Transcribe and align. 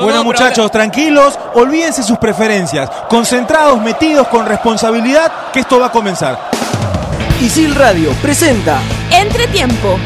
Bueno 0.00 0.24
muchachos, 0.24 0.70
tranquilos, 0.72 1.38
olvídense 1.54 2.02
sus 2.02 2.18
preferencias, 2.18 2.90
concentrados, 3.08 3.80
metidos 3.80 4.26
con 4.26 4.44
responsabilidad, 4.44 5.30
que 5.52 5.60
esto 5.60 5.78
va 5.78 5.86
a 5.86 5.92
comenzar. 5.92 6.50
Isil 7.40 7.74
Radio 7.76 8.10
presenta 8.20 8.80
Entretiempo. 9.12 9.96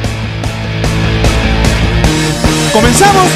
¿Comenzamos? 2.73 3.27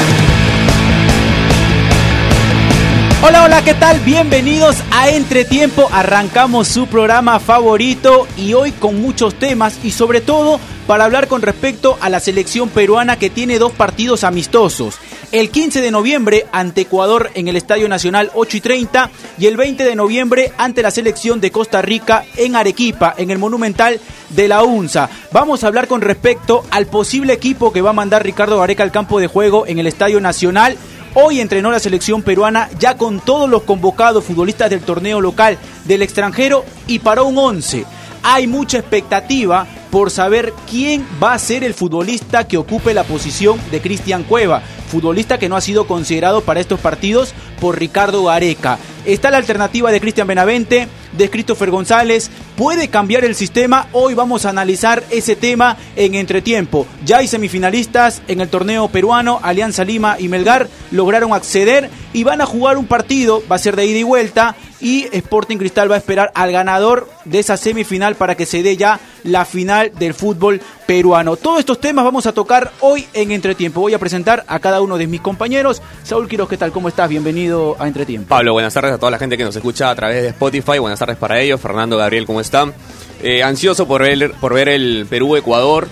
Hola, 3.25 3.45
hola, 3.45 3.61
¿qué 3.63 3.73
tal? 3.73 3.99
Bienvenidos 4.01 4.75
a 4.91 5.09
Entretiempo. 5.09 5.89
Arrancamos 5.91 6.67
su 6.67 6.87
programa 6.87 7.39
favorito 7.39 8.27
y 8.37 8.53
hoy 8.53 8.73
con 8.73 9.01
muchos 9.01 9.33
temas 9.35 9.79
y 9.81 9.91
sobre 9.91 10.21
todo 10.21 10.59
para 10.87 11.05
hablar 11.05 11.27
con 11.27 11.41
respecto 11.41 11.97
a 12.01 12.09
la 12.09 12.19
selección 12.19 12.69
peruana 12.69 13.17
que 13.17 13.29
tiene 13.29 13.59
dos 13.59 13.71
partidos 13.71 14.23
amistosos. 14.23 14.99
El 15.33 15.49
15 15.49 15.81
de 15.81 15.89
noviembre 15.89 16.45
ante 16.51 16.81
Ecuador 16.81 17.31
en 17.33 17.47
el 17.47 17.55
Estadio 17.55 17.89
Nacional 17.89 18.29
8 18.35 18.57
y 18.57 18.61
30 18.61 19.09
y 19.39 19.47
el 19.47 19.57
20 19.57 19.83
de 19.83 19.95
noviembre 19.95 20.53
ante 20.59 20.83
la 20.83 20.91
selección 20.91 21.41
de 21.41 21.49
Costa 21.49 21.81
Rica 21.81 22.23
en 22.37 22.55
Arequipa, 22.55 23.15
en 23.17 23.31
el 23.31 23.39
Monumental 23.39 23.99
de 24.29 24.47
la 24.47 24.61
UNSA. 24.61 25.09
Vamos 25.31 25.63
a 25.63 25.67
hablar 25.67 25.87
con 25.87 26.01
respecto 26.01 26.63
al 26.69 26.85
posible 26.85 27.33
equipo 27.33 27.73
que 27.73 27.81
va 27.81 27.89
a 27.89 27.93
mandar 27.93 28.21
Ricardo 28.21 28.59
Gareca 28.59 28.83
al 28.83 28.91
campo 28.91 29.19
de 29.19 29.25
juego 29.25 29.65
en 29.65 29.79
el 29.79 29.87
Estadio 29.87 30.21
Nacional. 30.21 30.77
Hoy 31.15 31.39
entrenó 31.39 31.71
la 31.71 31.79
selección 31.79 32.21
peruana 32.21 32.69
ya 32.77 32.95
con 32.95 33.19
todos 33.19 33.49
los 33.49 33.63
convocados 33.63 34.23
futbolistas 34.23 34.69
del 34.69 34.81
torneo 34.81 35.19
local 35.19 35.57
del 35.85 36.03
extranjero 36.03 36.63
y 36.85 36.99
paró 36.99 37.25
un 37.25 37.39
11. 37.39 37.85
Hay 38.21 38.45
mucha 38.45 38.77
expectativa 38.77 39.65
por 39.93 40.09
saber 40.09 40.55
quién 40.67 41.05
va 41.21 41.35
a 41.35 41.39
ser 41.39 41.63
el 41.63 41.75
futbolista 41.75 42.47
que 42.47 42.57
ocupe 42.57 42.95
la 42.95 43.03
posición 43.03 43.61
de 43.69 43.79
Cristian 43.79 44.23
Cueva, 44.23 44.63
futbolista 44.87 45.37
que 45.37 45.47
no 45.47 45.55
ha 45.55 45.61
sido 45.61 45.85
considerado 45.85 46.41
para 46.41 46.59
estos 46.59 46.79
partidos 46.79 47.35
por 47.61 47.77
Ricardo 47.77 48.23
Gareca. 48.23 48.79
Está 49.05 49.29
la 49.29 49.37
alternativa 49.37 49.91
de 49.91 50.01
Cristian 50.01 50.25
Benavente, 50.25 50.87
de 51.15 51.29
Christopher 51.29 51.69
González. 51.69 52.31
¿Puede 52.55 52.87
cambiar 52.87 53.23
el 53.23 53.35
sistema? 53.35 53.87
Hoy 53.91 54.15
vamos 54.15 54.45
a 54.45 54.49
analizar 54.49 55.03
ese 55.11 55.35
tema 55.35 55.77
en 55.95 56.15
entretiempo. 56.15 56.87
Ya 57.05 57.17
hay 57.17 57.27
semifinalistas 57.27 58.23
en 58.27 58.41
el 58.41 58.49
torneo 58.49 58.87
peruano. 58.87 59.39
Alianza 59.43 59.83
Lima 59.83 60.15
y 60.17 60.27
Melgar 60.27 60.69
lograron 60.89 61.33
acceder 61.33 61.91
y 62.13 62.23
van 62.23 62.41
a 62.41 62.47
jugar 62.47 62.77
un 62.77 62.87
partido. 62.87 63.43
Va 63.51 63.57
a 63.57 63.59
ser 63.59 63.75
de 63.75 63.85
ida 63.85 63.99
y 63.99 64.03
vuelta. 64.03 64.55
Y 64.83 65.07
Sporting 65.13 65.55
Cristal 65.55 65.89
va 65.89 65.95
a 65.95 65.97
esperar 65.97 66.29
al 66.35 66.51
ganador 66.51 67.09
de 67.23 67.39
esa 67.39 67.55
semifinal 67.55 68.15
para 68.15 68.35
que 68.35 68.45
se 68.45 68.61
dé 68.61 68.75
ya 68.75 68.99
la 69.23 69.45
final 69.45 69.93
del 69.97 70.13
fútbol 70.13 70.59
peruano. 70.85 71.37
Todos 71.37 71.59
estos 71.59 71.79
temas 71.79 72.03
vamos 72.03 72.25
a 72.25 72.33
tocar 72.33 72.73
hoy 72.81 73.07
en 73.13 73.31
Entretiempo. 73.31 73.79
Voy 73.79 73.93
a 73.93 73.97
presentar 73.97 74.43
a 74.45 74.59
cada 74.59 74.81
uno 74.81 74.97
de 74.97 75.07
mis 75.07 75.21
compañeros. 75.21 75.81
Saúl 76.03 76.27
Quiroz, 76.27 76.49
¿qué 76.49 76.57
tal? 76.57 76.73
¿Cómo 76.73 76.89
estás? 76.89 77.07
Bienvenido 77.07 77.77
a 77.79 77.87
Entretiempo. 77.87 78.27
Pablo, 78.27 78.51
buenas 78.51 78.73
tardes 78.73 78.91
a 78.91 78.97
toda 78.97 79.09
la 79.09 79.17
gente 79.17 79.37
que 79.37 79.45
nos 79.45 79.55
escucha 79.55 79.89
a 79.89 79.95
través 79.95 80.21
de 80.21 80.27
Spotify. 80.27 80.79
Buenas 80.79 80.99
tardes 80.99 81.15
para 81.15 81.39
ellos. 81.39 81.61
Fernando, 81.61 81.95
Gabriel, 81.95 82.25
¿cómo 82.25 82.41
están? 82.41 82.73
Eh, 83.21 83.41
ansioso 83.41 83.87
por 83.87 84.01
ver, 84.01 84.33
por 84.41 84.53
ver 84.53 84.67
el 84.67 85.07
Perú-Ecuador. 85.09 85.87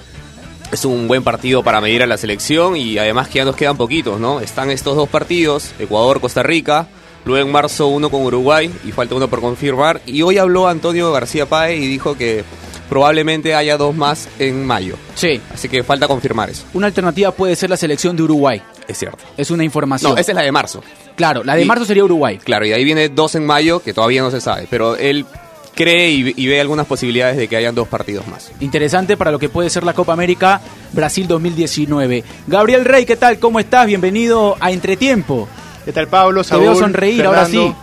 Es 0.69 0.84
un 0.84 1.08
buen 1.08 1.23
partido 1.23 1.64
para 1.64 1.80
medir 1.80 2.03
a 2.03 2.08
la 2.08 2.17
selección 2.17 2.75
y 2.75 2.97
además 2.97 3.30
que 3.30 3.36
ya 3.36 3.45
nos 3.45 3.56
quedan 3.56 3.78
poquitos, 3.78 4.19
¿no? 4.19 4.42
Están 4.42 4.69
estos 4.69 4.97
dos 4.97 5.08
partidos, 5.08 5.72
Ecuador-Costa 5.80 6.44
Rica, 6.44 6.88
luego 7.25 7.45
en 7.45 7.52
marzo 7.52 7.88
uno 7.88 8.09
con 8.09 8.22
Uruguay 8.23 8.72
y 8.86 8.91
falta 8.91 9.16
uno 9.16 9.27
por 9.30 9.41
confirmar. 9.41 10.02
Y 10.05 10.22
hoy 10.22 10.38
habló 10.38 10.67
Antonio 10.67 11.11
García 11.11 11.45
Páez 11.45 11.80
y 11.81 11.88
dijo 11.88 12.16
que 12.17 12.44
probablemente 12.89 13.55
haya 13.55 13.78
dos 13.78 13.95
más 13.95 14.28
en 14.39 14.66
mayo. 14.66 14.95
Sí. 15.16 15.39
Así 15.53 15.69
que 15.69 15.83
falta 15.83 16.08
confirmar 16.08 16.50
eso. 16.50 16.66
Una 16.73 16.88
alternativa 16.88 17.31
puede 17.31 17.55
ser 17.55 17.69
la 17.69 17.78
selección 17.78 18.16
de 18.17 18.23
Uruguay. 18.23 18.61
Es 18.88 18.97
cierto. 18.97 19.19
Es 19.38 19.50
una 19.52 19.63
información. 19.63 20.13
No, 20.13 20.17
esa 20.17 20.31
es 20.31 20.36
la 20.36 20.41
de 20.41 20.52
marzo. 20.52 20.83
Claro, 21.16 21.44
la 21.44 21.55
de 21.55 21.61
Y- 21.63 21.66
marzo 21.66 21.86
sería 21.86 22.03
Uruguay. 22.03 22.38
Claro, 22.44 22.66
y 22.66 22.73
ahí 22.73 22.83
viene 22.83 23.08
dos 23.09 23.35
en 23.35 23.45
mayo 23.45 23.81
que 23.81 23.94
todavía 23.94 24.22
no 24.22 24.31
se 24.31 24.41
sabe. 24.41 24.67
Pero 24.69 24.97
él 24.97 25.25
cree 25.73 26.09
y, 26.11 26.33
y 26.35 26.47
ve 26.47 26.59
algunas 26.59 26.85
posibilidades 26.85 27.38
de 27.38 27.47
que 27.47 27.56
hayan 27.56 27.73
dos 27.75 27.88
partidos 27.88 28.28
más. 28.28 28.51
Interesante 28.59 29.16
para 29.16 29.31
lo 29.31 29.40
que 29.40 29.47
puede 29.47 29.69
ser 29.69 29.84
la 29.85 29.94
Copa 29.94 30.12
América 30.12 30.59
Brasil 30.91 31.28
2019. 31.29 32.24
Gabriel 32.47 32.84
Rey, 32.84 33.06
¿qué 33.06 33.16
tal? 33.16 33.40
¿Cómo 33.40 33.59
estás? 33.59 33.88
Bienvenido 33.88 34.57
a 34.59 34.72
Entretiempo. 34.72 35.47
¿Qué 35.86 35.92
tal 35.92 36.08
Pablo? 36.08 36.42
Te 36.44 36.50
Saúl, 36.50 36.64
veo 36.64 36.75
sonreír, 36.75 37.25
ahora 37.25 37.46
Fernando? 37.46 37.75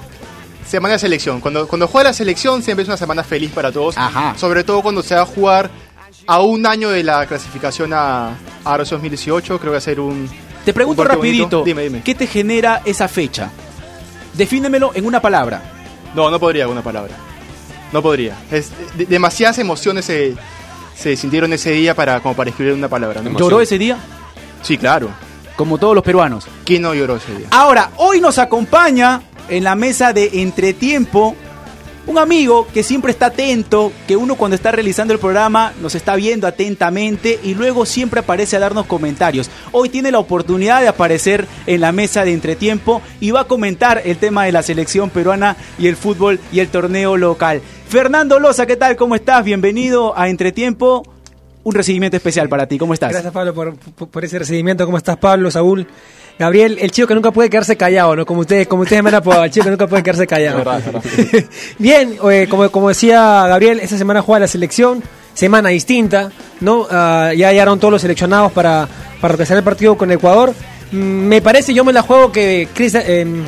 Semana 0.67 0.93
de 0.95 0.99
selección. 1.01 1.41
Cuando, 1.41 1.67
cuando 1.67 1.89
juega 1.89 2.11
la 2.11 2.15
selección 2.15 2.63
siempre 2.63 2.83
es 2.83 2.89
una 2.89 2.97
semana 2.99 3.25
feliz 3.25 3.51
para 3.53 3.73
todos. 3.73 3.97
Ajá. 3.97 4.35
Sobre 4.37 4.65
todo 4.65 4.83
cuando 4.83 5.03
se 5.03 5.15
va 5.15 5.23
a 5.23 5.27
jugar 5.27 5.71
a 6.27 6.41
un 6.43 6.67
año 6.67 6.91
de 6.91 7.03
la 7.03 7.27
clasificación 7.27 7.93
a, 7.95 8.29
a 8.65 8.71
Euro 8.73 8.85
2018. 8.85 9.59
Creo 9.59 9.59
que 9.61 9.69
va 9.71 9.79
a 9.79 9.81
ser 9.81 9.99
un... 9.99 10.29
Te 10.65 10.75
pregunto 10.75 11.03
un 11.03 11.09
rapidito. 11.09 11.63
Dime, 11.65 11.83
dime. 11.85 12.03
¿qué 12.03 12.15
te 12.15 12.27
genera 12.27 12.83
esa 12.85 13.09
fecha? 13.09 13.51
Defínemelo 14.35 14.93
en 14.95 15.07
una 15.07 15.21
palabra. 15.23 15.63
No, 16.15 16.31
no 16.31 16.39
podría 16.39 16.65
con 16.65 16.73
una 16.73 16.83
palabra. 16.83 17.15
No 17.93 18.03
podría. 18.03 18.35
Es, 18.51 18.71
de- 18.97 19.07
demasiadas 19.07 19.59
emociones 19.59 20.05
se, 20.05 20.35
se 20.95 21.17
sintieron 21.17 21.51
ese 21.55 21.71
día 21.73 21.95
para, 21.95 22.21
como 22.21 22.37
para 22.37 22.51
escribir 22.51 22.75
una 22.75 22.89
palabra. 22.89 23.23
¿no? 23.23 23.39
¿Lloró 23.39 23.63
ese 23.63 23.79
día? 23.79 23.97
Sí, 24.63 24.77
claro. 24.77 25.09
Como 25.59 25.77
todos 25.77 25.97
los 25.97 26.05
peruanos. 26.05 26.47
¿Quién 26.65 26.83
no 26.83 26.95
lloró 26.95 27.17
ese 27.17 27.37
día? 27.37 27.49
Ahora, 27.51 27.91
hoy 27.97 28.21
nos 28.21 28.39
acompaña 28.39 29.23
en 29.49 29.65
la 29.65 29.75
mesa 29.75 30.13
de 30.13 30.41
entretiempo 30.41 31.35
un 32.07 32.17
amigo 32.17 32.69
que 32.73 32.85
siempre 32.85 33.11
está 33.11 33.27
atento, 33.27 33.93
que 34.07 34.17
uno 34.17 34.37
cuando 34.37 34.55
está 34.55 34.71
realizando 34.71 35.13
el 35.13 35.19
programa 35.19 35.73
nos 35.83 35.97
está 35.97 36.15
viendo 36.15 36.47
atentamente 36.47 37.41
y 37.43 37.55
luego 37.55 37.85
siempre 37.85 38.21
aparece 38.21 38.57
a 38.57 38.61
darnos 38.61 38.87
comentarios. 38.87 39.51
Hoy 39.73 39.89
tiene 39.89 40.13
la 40.13 40.21
oportunidad 40.21 40.81
de 40.81 40.87
aparecer 40.87 41.49
en 41.67 41.81
la 41.81 41.91
mesa 41.91 42.25
de 42.25 42.35
entretiempo 42.35 43.03
y 43.21 43.33
va 43.33 43.41
a 43.41 43.49
comentar 43.49 44.01
el 44.05 44.17
tema 44.17 44.45
de 44.45 44.53
la 44.53 44.63
selección 44.63 45.11
peruana 45.11 45.57
y 45.77 45.89
el 45.89 45.97
fútbol 45.97 46.39
y 46.53 46.61
el 46.61 46.69
torneo 46.69 47.17
local. 47.17 47.63
Fernando 47.89 48.39
Loza, 48.39 48.65
¿qué 48.65 48.77
tal? 48.77 48.95
¿Cómo 48.95 49.17
estás? 49.17 49.45
Bienvenido 49.45 50.17
a 50.17 50.29
Entretiempo. 50.29 51.03
Un 51.69 51.75
recibimiento 51.75 52.17
especial 52.17 52.49
para 52.49 52.67
ti. 52.67 52.79
¿Cómo 52.79 52.95
estás? 52.95 53.11
Gracias 53.13 53.31
Pablo 53.33 53.53
por, 53.53 53.75
por- 53.77 54.09
por 54.09 54.25
ese 54.25 54.39
recibimiento. 54.39 54.87
¿Cómo 54.87 54.97
estás 54.97 55.19
Pablo, 55.19 55.51
Saúl? 55.51 55.87
Gabriel, 56.39 56.79
el 56.81 56.91
chico 56.93 57.07
que 57.09 57.15
nunca 57.15 57.31
puede 57.31 57.51
quedarse 57.51 57.77
callado, 57.77 58.17
¿no? 58.17 58.25
Como 58.25 58.41
ustedes, 58.41 58.67
como 58.69 58.83
ustedes 58.83 59.03
me 59.03 59.09
han 59.11 59.17
apodado, 59.17 59.45
el 59.45 59.51
chico 59.51 59.65
que 59.65 59.71
nunca 59.73 59.87
puede 59.87 60.03
quedarse 60.03 60.27
callado. 60.27 60.65
Bien, 61.79 62.15
eh, 62.31 62.47
como, 62.49 62.71
como 62.71 62.89
decía 62.89 63.47
Gabriel, 63.49 63.81
esta 63.81 63.99
semana 63.99 64.23
juega 64.23 64.41
la 64.41 64.47
selección, 64.49 65.03
semana 65.35 65.69
distinta, 65.71 66.31
¿no? 66.61 66.87
Ah, 66.91 67.33
ya 67.37 67.51
llegaron 67.51 67.79
todos 67.79 67.93
los 67.93 68.01
seleccionados 68.03 68.53
para, 68.53 68.89
para 69.21 69.35
realizar 69.35 69.57
el 69.59 69.65
partido 69.65 69.99
con 69.99 70.11
Ecuador. 70.11 70.55
Mm, 70.93 70.97
me 70.97 71.43
parece, 71.43 71.75
yo 71.75 71.85
me 71.85 71.93
la 71.93 72.03
juego 72.03 72.33
que 72.33 72.69
Cris- 72.75 72.95
em, 73.05 73.43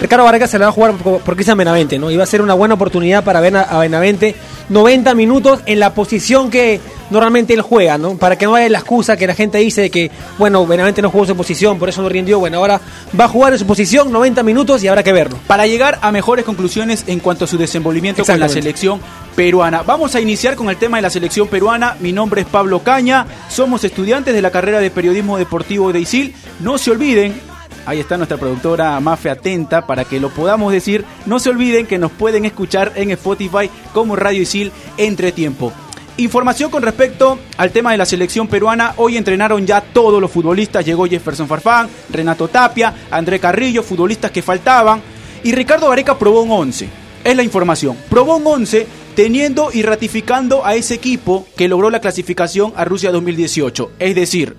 Ricardo 0.00 0.24
Barraca 0.24 0.46
se 0.46 0.58
la 0.58 0.66
va 0.66 0.70
a 0.70 0.72
jugar 0.72 0.92
por, 0.94 1.20
por 1.20 1.34
Cristian 1.34 1.58
Benavente, 1.58 1.98
¿no? 1.98 2.10
Y 2.10 2.16
va 2.16 2.24
a 2.24 2.26
ser 2.26 2.42
una 2.42 2.54
buena 2.54 2.74
oportunidad 2.74 3.24
para 3.24 3.40
ver 3.40 3.56
a, 3.56 3.62
a 3.62 3.78
Benavente 3.78 4.34
90 4.68 5.14
minutos 5.14 5.60
en 5.66 5.80
la 5.80 5.94
posición 5.94 6.50
que 6.50 6.80
normalmente 7.10 7.54
él 7.54 7.62
juega, 7.62 7.98
¿no? 7.98 8.16
Para 8.16 8.36
que 8.36 8.46
no 8.46 8.54
haya 8.54 8.68
la 8.68 8.78
excusa 8.78 9.16
que 9.16 9.26
la 9.26 9.34
gente 9.34 9.58
dice 9.58 9.82
de 9.82 9.90
que, 9.90 10.10
bueno, 10.38 10.66
Benavente 10.66 11.02
no 11.02 11.10
jugó 11.10 11.26
su 11.26 11.36
posición, 11.36 11.78
por 11.78 11.88
eso 11.88 12.02
no 12.02 12.08
rindió. 12.08 12.38
Bueno, 12.38 12.58
ahora 12.58 12.80
va 13.18 13.24
a 13.24 13.28
jugar 13.28 13.52
en 13.52 13.58
su 13.58 13.66
posición 13.66 14.10
90 14.10 14.42
minutos 14.42 14.82
y 14.82 14.88
habrá 14.88 15.02
que 15.02 15.12
verlo. 15.12 15.38
para 15.46 15.66
llegar 15.66 15.98
a 16.02 16.10
mejores 16.10 16.44
conclusiones 16.44 17.04
en 17.06 17.20
cuanto 17.20 17.44
a 17.44 17.48
su 17.48 17.58
desenvolvimiento 17.58 18.24
con 18.24 18.40
la 18.40 18.48
selección 18.48 19.00
peruana. 19.34 19.82
Vamos 19.82 20.14
a 20.14 20.20
iniciar 20.20 20.56
con 20.56 20.68
el 20.68 20.76
tema 20.76 20.96
de 20.98 21.02
la 21.02 21.10
selección 21.10 21.46
peruana. 21.48 21.96
Mi 22.00 22.12
nombre 22.12 22.40
es 22.40 22.46
Pablo 22.46 22.80
Caña, 22.80 23.26
somos 23.48 23.84
estudiantes 23.84 24.34
de 24.34 24.42
la 24.42 24.50
carrera 24.50 24.80
de 24.80 24.90
periodismo 24.90 25.38
deportivo 25.38 25.92
de 25.92 26.00
ISIL. 26.00 26.34
No 26.60 26.78
se 26.78 26.90
olviden, 26.90 27.40
ahí 27.86 28.00
está 28.00 28.16
nuestra 28.16 28.36
productora 28.36 28.98
Mafe 29.00 29.30
atenta 29.30 29.86
para 29.86 30.04
que 30.04 30.20
lo 30.20 30.28
podamos 30.30 30.72
decir. 30.72 31.04
No 31.24 31.38
se 31.38 31.50
olviden 31.50 31.86
que 31.86 31.98
nos 31.98 32.10
pueden 32.10 32.44
escuchar 32.44 32.92
en 32.96 33.10
Spotify 33.12 33.70
como 33.94 34.16
Radio 34.16 34.42
ISIL 34.42 34.72
entre 34.98 35.32
tiempo. 35.32 35.72
Información 36.18 36.70
con 36.70 36.82
respecto 36.82 37.38
al 37.58 37.70
tema 37.70 37.92
de 37.92 37.98
la 37.98 38.06
selección 38.06 38.48
peruana. 38.48 38.94
Hoy 38.96 39.16
entrenaron 39.16 39.66
ya 39.66 39.80
todos 39.80 40.20
los 40.20 40.30
futbolistas. 40.30 40.84
Llegó 40.84 41.06
Jefferson 41.06 41.46
Farfán, 41.46 41.88
Renato 42.10 42.48
Tapia, 42.48 42.94
André 43.10 43.38
Carrillo, 43.38 43.82
futbolistas 43.82 44.30
que 44.30 44.42
faltaban. 44.42 45.02
Y 45.44 45.52
Ricardo 45.52 45.88
Gareca 45.88 46.18
probó 46.18 46.42
un 46.42 46.50
11. 46.50 46.88
Es 47.22 47.36
la 47.36 47.42
información. 47.42 47.96
Probó 48.08 48.36
un 48.36 48.46
11 48.46 48.86
teniendo 49.14 49.70
y 49.72 49.82
ratificando 49.82 50.64
a 50.64 50.74
ese 50.74 50.94
equipo 50.94 51.46
que 51.56 51.68
logró 51.68 51.90
la 51.90 52.00
clasificación 52.00 52.72
a 52.76 52.84
Rusia 52.84 53.12
2018. 53.12 53.92
Es 53.98 54.14
decir, 54.14 54.56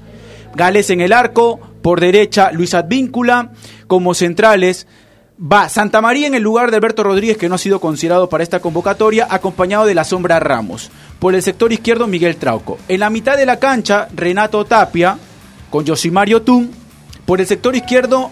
Gales 0.56 0.90
en 0.90 1.02
el 1.02 1.14
arco, 1.14 1.60
por 1.82 2.00
derecha 2.00 2.52
Luis 2.52 2.74
Advíncula, 2.74 3.52
como 3.88 4.14
centrales 4.14 4.88
va 5.40 5.70
Santa 5.70 6.02
María 6.02 6.28
en 6.28 6.36
el 6.36 6.44
lugar 6.44 6.72
de 6.72 6.78
Alberto 6.78 7.04
Rodríguez, 7.04 7.38
que 7.38 7.50
no 7.50 7.56
ha 7.56 7.60
sido 7.60 7.80
considerado 7.80 8.30
para 8.30 8.44
esta 8.44 8.60
convocatoria, 8.60 9.28
acompañado 9.30 9.86
de 9.86 9.96
la 9.96 10.04
sombra 10.04 10.40
Ramos. 10.40 10.90
Por 11.20 11.36
el 11.36 11.44
sector 11.44 11.72
izquierdo, 11.72 12.08
Miguel 12.08 12.38
Trauco. 12.38 12.78
En 12.88 13.00
la 13.00 13.10
mitad 13.10 13.38
de 13.38 13.46
la 13.46 13.60
cancha, 13.60 14.08
Renato 14.16 14.66
Tapia, 14.66 15.18
con 15.70 15.86
Josimario 15.86 16.42
Tun. 16.42 16.72
Por 17.26 17.42
el 17.42 17.48
sector 17.48 17.76
izquierdo, 17.76 18.32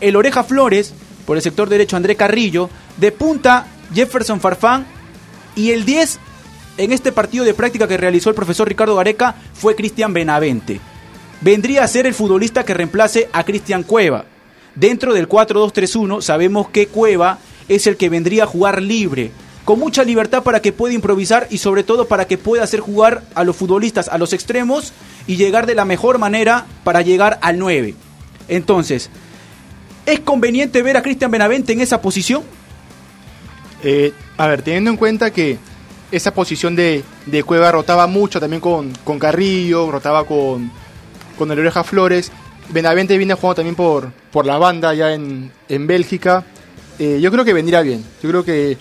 el 0.00 0.16
Oreja 0.16 0.44
Flores. 0.44 0.94
Por 1.26 1.36
el 1.36 1.42
sector 1.42 1.68
derecho, 1.68 1.96
André 1.96 2.16
Carrillo. 2.16 2.70
De 2.96 3.12
punta, 3.12 3.66
Jefferson 3.94 4.40
Farfán. 4.40 4.86
Y 5.54 5.72
el 5.72 5.84
10, 5.84 6.18
en 6.78 6.92
este 6.92 7.12
partido 7.12 7.44
de 7.44 7.54
práctica 7.54 7.88
que 7.88 7.96
realizó 7.96 8.30
el 8.30 8.36
profesor 8.36 8.68
Ricardo 8.68 8.96
Gareca, 8.96 9.34
fue 9.54 9.74
Cristian 9.74 10.12
Benavente. 10.12 10.80
Vendría 11.40 11.84
a 11.84 11.88
ser 11.88 12.06
el 12.06 12.14
futbolista 12.14 12.64
que 12.64 12.74
reemplace 12.74 13.28
a 13.32 13.44
Cristian 13.44 13.82
Cueva. 13.84 14.24
dentro 14.74 15.12
del 15.12 15.28
4-2-3-1 15.28 16.20
sabemos 16.20 16.68
que 16.68 16.86
Cueva 16.86 17.38
es 17.68 17.86
el 17.86 17.96
que 17.96 18.08
vendría 18.08 18.44
a 18.44 18.46
jugar 18.46 18.80
libre, 18.80 19.32
con 19.64 19.78
mucha 19.78 20.04
libertad 20.04 20.42
para 20.42 20.60
que 20.60 20.72
pueda 20.72 20.94
improvisar 20.94 21.46
y 21.50 21.58
sobre 21.58 21.82
todo 21.82 22.06
para 22.06 22.26
que 22.26 22.38
pueda 22.38 22.64
hacer 22.64 22.80
jugar 22.80 23.22
a 23.34 23.44
los 23.44 23.56
futbolistas 23.56 24.08
a 24.08 24.18
los 24.18 24.32
extremos 24.32 24.92
y 25.26 25.36
llegar 25.36 25.66
de 25.66 25.74
la 25.74 25.84
mejor 25.84 26.18
manera 26.18 26.66
para 26.84 27.02
llegar 27.02 27.38
al 27.42 27.58
9. 27.58 27.94
Entonces, 28.48 29.10
¿es 30.06 30.20
conveniente 30.20 30.82
ver 30.82 30.96
a 30.96 31.02
Cristian 31.02 31.30
Benavente 31.30 31.72
en 31.72 31.80
esa 31.80 32.00
posición? 32.00 32.42
Eh, 33.82 34.12
a 34.36 34.46
ver, 34.46 34.62
teniendo 34.62 34.90
en 34.90 34.96
cuenta 34.96 35.30
que 35.32 35.58
esa 36.10 36.32
posición 36.32 36.74
de, 36.74 37.04
de 37.26 37.42
Cueva 37.42 37.70
rotaba 37.70 38.06
mucho 38.06 38.40
también 38.40 38.60
con, 38.60 38.92
con 39.04 39.18
Carrillo, 39.18 39.90
rotaba 39.90 40.24
con, 40.24 40.70
con 41.38 41.50
el 41.50 41.58
Oreja 41.58 41.84
Flores. 41.84 42.30
Benavente 42.70 43.16
viene 43.16 43.34
jugando 43.34 43.54
también 43.54 43.76
por, 43.76 44.12
por 44.30 44.44
la 44.44 44.58
banda 44.58 44.92
ya 44.92 45.14
en, 45.14 45.50
en 45.68 45.86
Bélgica. 45.86 46.44
Eh, 46.98 47.18
yo 47.22 47.30
creo 47.30 47.44
que 47.44 47.54
vendría 47.54 47.80
bien. 47.80 48.04
Yo 48.22 48.28
creo 48.28 48.44
que, 48.44 48.76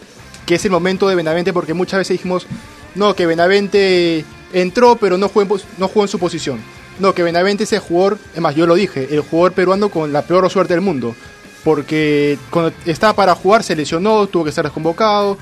que 0.45 0.55
es 0.55 0.65
el 0.65 0.71
momento 0.71 1.07
de 1.07 1.15
Benavente 1.15 1.53
porque 1.53 1.73
muchas 1.73 1.99
veces 1.99 2.15
dijimos, 2.15 2.47
no, 2.95 3.15
que 3.15 3.25
Benavente 3.25 4.25
entró 4.51 4.95
pero 4.95 5.17
no 5.17 5.29
jugó 5.29 5.43
en, 5.43 5.61
no 5.77 5.89
en 5.95 6.07
su 6.07 6.19
posición. 6.19 6.59
No, 6.99 7.13
que 7.13 7.21
Benavente 7.21 7.63
es 7.65 7.73
el 7.73 7.79
jugador, 7.79 8.17
es 8.33 8.41
más, 8.41 8.55
yo 8.55 8.65
lo 8.65 8.73
dije, 8.73 9.07
el 9.11 9.21
jugador 9.21 9.53
peruano 9.53 9.89
con 9.89 10.11
la 10.11 10.23
peor 10.23 10.49
suerte 10.49 10.73
del 10.73 10.81
mundo. 10.81 11.15
Porque 11.63 12.39
cuando 12.49 12.73
estaba 12.85 13.13
para 13.13 13.35
jugar 13.35 13.63
se 13.63 13.75
lesionó, 13.75 14.25
tuvo 14.27 14.45
que 14.45 14.51
ser 14.51 14.63
desconvocado. 14.63 15.37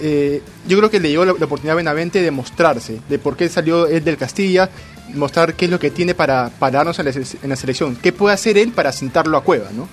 Eh, 0.00 0.40
yo 0.66 0.78
creo 0.78 0.90
que 0.90 1.00
le 1.00 1.10
llegó 1.10 1.24
la, 1.24 1.34
la 1.38 1.44
oportunidad 1.44 1.72
a 1.72 1.76
Benavente 1.76 2.22
de 2.22 2.30
mostrarse, 2.30 3.00
de 3.08 3.18
por 3.18 3.36
qué 3.36 3.48
salió 3.48 3.86
él 3.86 4.04
del 4.04 4.16
Castilla, 4.16 4.70
mostrar 5.14 5.54
qué 5.54 5.66
es 5.66 5.70
lo 5.70 5.78
que 5.78 5.90
tiene 5.90 6.14
para, 6.14 6.50
para 6.50 6.78
darnos 6.78 6.98
en 6.98 7.06
la, 7.06 7.10
en 7.10 7.48
la 7.48 7.56
selección. 7.56 7.96
¿Qué 7.96 8.12
puede 8.12 8.34
hacer 8.34 8.58
él 8.58 8.72
para 8.72 8.92
sentarlo 8.92 9.36
a 9.36 9.44
Cueva, 9.44 9.70
no? 9.72 9.88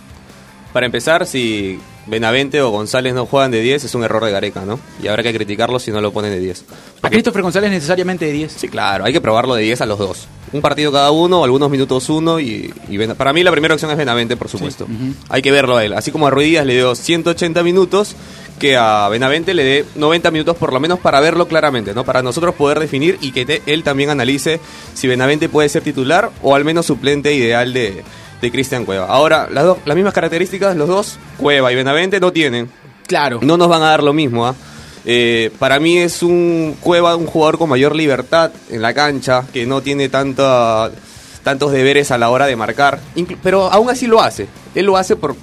Para 0.74 0.86
empezar, 0.86 1.26
si 1.26 1.80
Benavente 2.08 2.62
o 2.62 2.70
González 2.70 3.14
no 3.14 3.26
juegan 3.26 3.52
de 3.52 3.60
10, 3.62 3.84
es 3.84 3.96
un 3.96 4.04
error 4.04 4.24
de 4.24 4.32
Gareca, 4.32 4.64
¿no? 4.66 4.80
Y 5.04 5.08
habrá 5.08 5.24
que 5.24 5.34
criticarlo 5.34 5.78
si 5.80 5.92
no 5.92 6.00
lo 6.02 6.12
ponen 6.14 6.32
de 6.32 6.40
10. 6.40 6.64
A 7.02 7.10
Christopher 7.10 7.42
González 7.42 7.70
necesariamente 7.70 8.26
de 8.26 8.32
10. 8.32 8.52
Sí, 8.54 8.68
claro, 8.70 9.04
hay 9.06 9.12
que 9.14 9.20
probarlo 9.22 9.56
de 9.56 9.64
10 9.64 9.82
a 9.82 9.86
los 9.86 10.00
dos. 10.00 10.28
Un 10.54 10.62
partido 10.62 10.92
cada 10.94 11.12
uno, 11.12 11.44
algunos 11.44 11.70
minutos 11.70 12.08
uno 12.10 12.40
y, 12.40 12.74
para 13.18 13.34
mí 13.34 13.44
la 13.44 13.52
primera 13.52 13.74
opción 13.74 13.92
es 13.92 13.98
Benavente, 13.98 14.38
por 14.38 14.48
supuesto. 14.48 14.88
Hay 15.28 15.42
que 15.42 15.52
verlo 15.52 15.76
a 15.76 15.84
él. 15.84 15.92
Así 15.94 16.12
como 16.12 16.28
a 16.28 16.30
Ruiz 16.30 16.48
Díaz 16.48 16.66
le 16.66 16.76
dio 16.76 16.96
180 16.96 17.62
minutos, 17.64 18.16
que 18.58 18.78
a 18.78 19.10
Benavente 19.10 19.54
le 19.54 19.64
dé 19.66 19.86
90 19.96 20.32
minutos 20.32 20.56
por 20.56 20.72
lo 20.72 20.80
menos 20.80 21.00
para 21.00 21.20
verlo 21.20 21.48
claramente, 21.50 21.94
¿no? 21.94 22.06
Para 22.06 22.22
nosotros 22.22 22.56
poder 22.56 22.80
definir 22.80 23.18
y 23.22 23.32
que 23.34 23.46
te- 23.46 23.62
él 23.66 23.84
también 23.84 24.10
analice 24.10 24.62
si 24.94 25.08
Benavente 25.10 25.50
puede 25.50 25.68
ser 25.68 25.84
titular 25.84 26.32
o 26.42 26.56
al 26.56 26.64
menos 26.64 26.86
suplente 26.86 27.34
ideal 27.34 27.74
de, 27.74 28.04
de 28.42 28.52
Cristian 28.52 28.86
Cueva. 28.86 29.06
Ahora, 29.08 29.48
las, 29.52 29.64
dos, 29.66 29.78
las 29.86 29.96
mismas 29.96 30.14
características, 30.14 30.76
los 30.76 30.88
dos, 30.88 31.18
Cueva 31.38 31.72
y 31.72 31.76
Benavente, 31.76 32.20
no 32.20 32.32
tienen. 32.32 32.70
Claro. 33.08 33.40
No 33.42 33.58
nos 33.58 33.68
van 33.70 33.82
a 33.84 33.90
dar 33.90 34.04
lo 34.04 34.14
mismo, 34.14 34.46
¿ah? 34.46 34.56
Eh, 35.06 35.52
para 35.60 35.80
mí 35.80 35.98
es 35.98 36.22
un 36.22 36.76
Cueva, 36.82 37.16
un 37.16 37.26
jugador 37.28 37.58
con 37.58 37.70
mayor 37.70 37.96
libertad 37.96 38.52
en 38.70 38.82
la 38.82 38.94
cancha, 38.94 39.44
que 39.54 39.66
no 39.66 39.82
tiene 39.82 40.10
tanta, 40.10 40.92
tantos 41.44 41.72
deberes 41.72 42.12
a 42.12 42.18
la 42.18 42.30
hora 42.30 42.46
de 42.46 42.56
marcar, 42.58 43.00
Inclu- 43.16 43.38
pero 43.42 43.72
aún 43.72 43.90
así 43.90 44.06
lo 44.08 44.22
hace. 44.22 44.48
Él 44.76 44.86
lo 44.86 44.98
hace 44.98 45.16
por, 45.16 45.36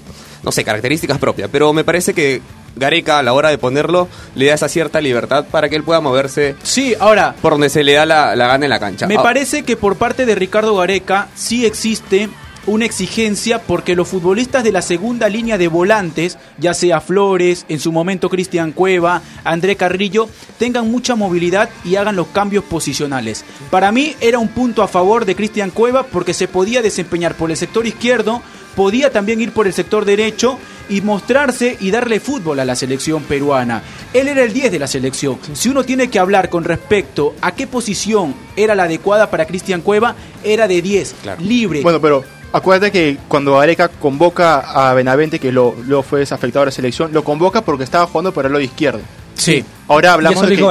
no 0.42 0.52
sé, 0.52 0.64
características 0.64 1.18
propias, 1.18 1.48
pero 1.50 1.72
me 1.72 1.82
parece 1.82 2.12
que 2.12 2.42
Gareca 2.76 3.20
a 3.20 3.22
la 3.22 3.32
hora 3.32 3.48
de 3.50 3.56
ponerlo 3.56 4.08
le 4.34 4.46
da 4.46 4.54
esa 4.54 4.68
cierta 4.68 5.00
libertad 5.00 5.46
para 5.50 5.68
que 5.70 5.76
él 5.76 5.84
pueda 5.84 6.00
moverse 6.00 6.56
Sí, 6.64 6.94
ahora, 7.00 7.34
por 7.40 7.52
donde 7.52 7.70
se 7.70 7.84
le 7.84 7.92
da 7.94 8.04
la, 8.04 8.34
la 8.36 8.48
gana 8.48 8.66
en 8.66 8.70
la 8.70 8.80
cancha. 8.80 9.06
Me 9.06 9.16
Ah, 9.16 9.22
parece 9.22 9.62
que 9.62 9.76
por 9.76 9.96
parte 9.96 10.26
de 10.26 10.34
Ricardo 10.34 10.76
Gareca 10.76 11.28
sí 11.36 11.64
existe 11.64 12.28
una 12.66 12.84
exigencia 12.86 13.60
porque 13.60 13.94
los 13.94 14.08
futbolistas 14.08 14.64
de 14.64 14.72
la 14.72 14.82
segunda 14.82 15.28
línea 15.28 15.58
de 15.58 15.68
volantes, 15.68 16.38
ya 16.58 16.74
sea 16.74 17.00
Flores, 17.00 17.66
en 17.68 17.78
su 17.80 17.92
momento 17.92 18.30
Cristian 18.30 18.72
Cueva, 18.72 19.22
André 19.44 19.76
Carrillo, 19.76 20.28
tengan 20.58 20.90
mucha 20.90 21.14
movilidad 21.14 21.68
y 21.84 21.96
hagan 21.96 22.16
los 22.16 22.28
cambios 22.28 22.64
posicionales. 22.64 23.44
Para 23.70 23.92
mí 23.92 24.14
era 24.20 24.38
un 24.38 24.48
punto 24.48 24.82
a 24.82 24.88
favor 24.88 25.24
de 25.24 25.36
Cristian 25.36 25.70
Cueva 25.70 26.04
porque 26.04 26.32
se 26.34 26.48
podía 26.48 26.82
desempeñar 26.82 27.34
por 27.34 27.50
el 27.50 27.56
sector 27.56 27.86
izquierdo, 27.86 28.40
podía 28.76 29.10
también 29.12 29.40
ir 29.40 29.52
por 29.52 29.66
el 29.66 29.72
sector 29.72 30.04
derecho 30.04 30.58
y 30.88 31.00
mostrarse 31.00 31.76
y 31.80 31.90
darle 31.90 32.20
fútbol 32.20 32.60
a 32.60 32.64
la 32.64 32.76
selección 32.76 33.22
peruana. 33.22 33.82
Él 34.12 34.28
era 34.28 34.42
el 34.42 34.52
10 34.52 34.70
de 34.72 34.78
la 34.78 34.86
selección. 34.86 35.38
Si 35.54 35.68
uno 35.68 35.84
tiene 35.84 36.08
que 36.08 36.18
hablar 36.18 36.50
con 36.50 36.64
respecto 36.64 37.34
a 37.40 37.52
qué 37.54 37.66
posición 37.66 38.34
era 38.56 38.74
la 38.74 38.82
adecuada 38.84 39.30
para 39.30 39.46
Cristian 39.46 39.80
Cueva, 39.80 40.14
era 40.42 40.68
de 40.68 40.82
10, 40.82 41.14
Claro. 41.22 41.40
libre. 41.40 41.80
Bueno, 41.82 42.00
pero 42.00 42.24
acuérdate 42.54 42.90
que 42.92 43.18
cuando 43.28 43.58
Gareca 43.58 43.88
convoca 43.88 44.60
a 44.60 44.94
Benavente, 44.94 45.38
que 45.38 45.52
lo- 45.52 45.74
luego 45.86 46.02
fue 46.02 46.20
desafectado 46.20 46.62
de 46.64 46.66
la 46.70 46.72
selección, 46.72 47.12
lo 47.12 47.22
convoca 47.24 47.60
porque 47.62 47.84
estaba 47.84 48.06
jugando 48.06 48.32
por 48.32 48.46
el 48.46 48.52
lado 48.52 48.62
izquierdo. 48.62 49.00
sí. 49.34 49.64
Ahora 49.88 50.14
hablamos, 50.14 50.40
de 50.48 50.56
que, 50.56 50.62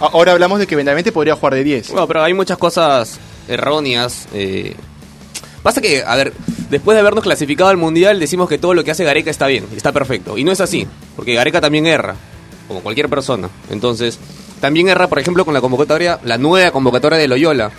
a- 0.00 0.06
ahora 0.06 0.32
hablamos 0.32 0.58
de 0.58 0.66
que 0.66 0.76
Benavente 0.76 1.12
podría 1.12 1.34
jugar 1.36 1.54
de 1.54 1.62
10. 1.64 1.90
Bueno, 1.90 2.06
pero 2.08 2.22
hay 2.22 2.32
muchas 2.32 2.56
cosas 2.56 3.18
erróneas. 3.48 4.26
eh. 4.32 4.74
Pasa 5.62 5.80
que, 5.80 6.02
a 6.02 6.16
ver, 6.16 6.32
después 6.70 6.94
de 6.96 7.00
habernos 7.00 7.22
clasificado 7.22 7.68
al 7.70 7.76
Mundial, 7.76 8.18
decimos 8.18 8.48
que 8.48 8.58
todo 8.58 8.72
lo 8.74 8.82
que 8.82 8.90
hace 8.90 9.04
Gareca 9.04 9.30
está 9.30 9.46
bien, 9.46 9.66
está 9.76 9.92
perfecto. 9.92 10.36
Y 10.38 10.44
no 10.44 10.50
es 10.52 10.60
así, 10.60 10.86
porque 11.14 11.34
Gareca 11.34 11.60
también 11.60 11.86
erra, 11.86 12.16
como 12.66 12.80
cualquier 12.80 13.08
persona. 13.08 13.48
Entonces, 13.70 14.18
también 14.60 14.88
erra, 14.88 15.06
por 15.08 15.18
ejemplo, 15.18 15.44
con 15.44 15.52
la 15.54 15.60
convocatoria, 15.60 16.18
la 16.24 16.38
nueva 16.38 16.70
convocatoria 16.72 17.18
de 17.18 17.28
Loyola. 17.28 17.70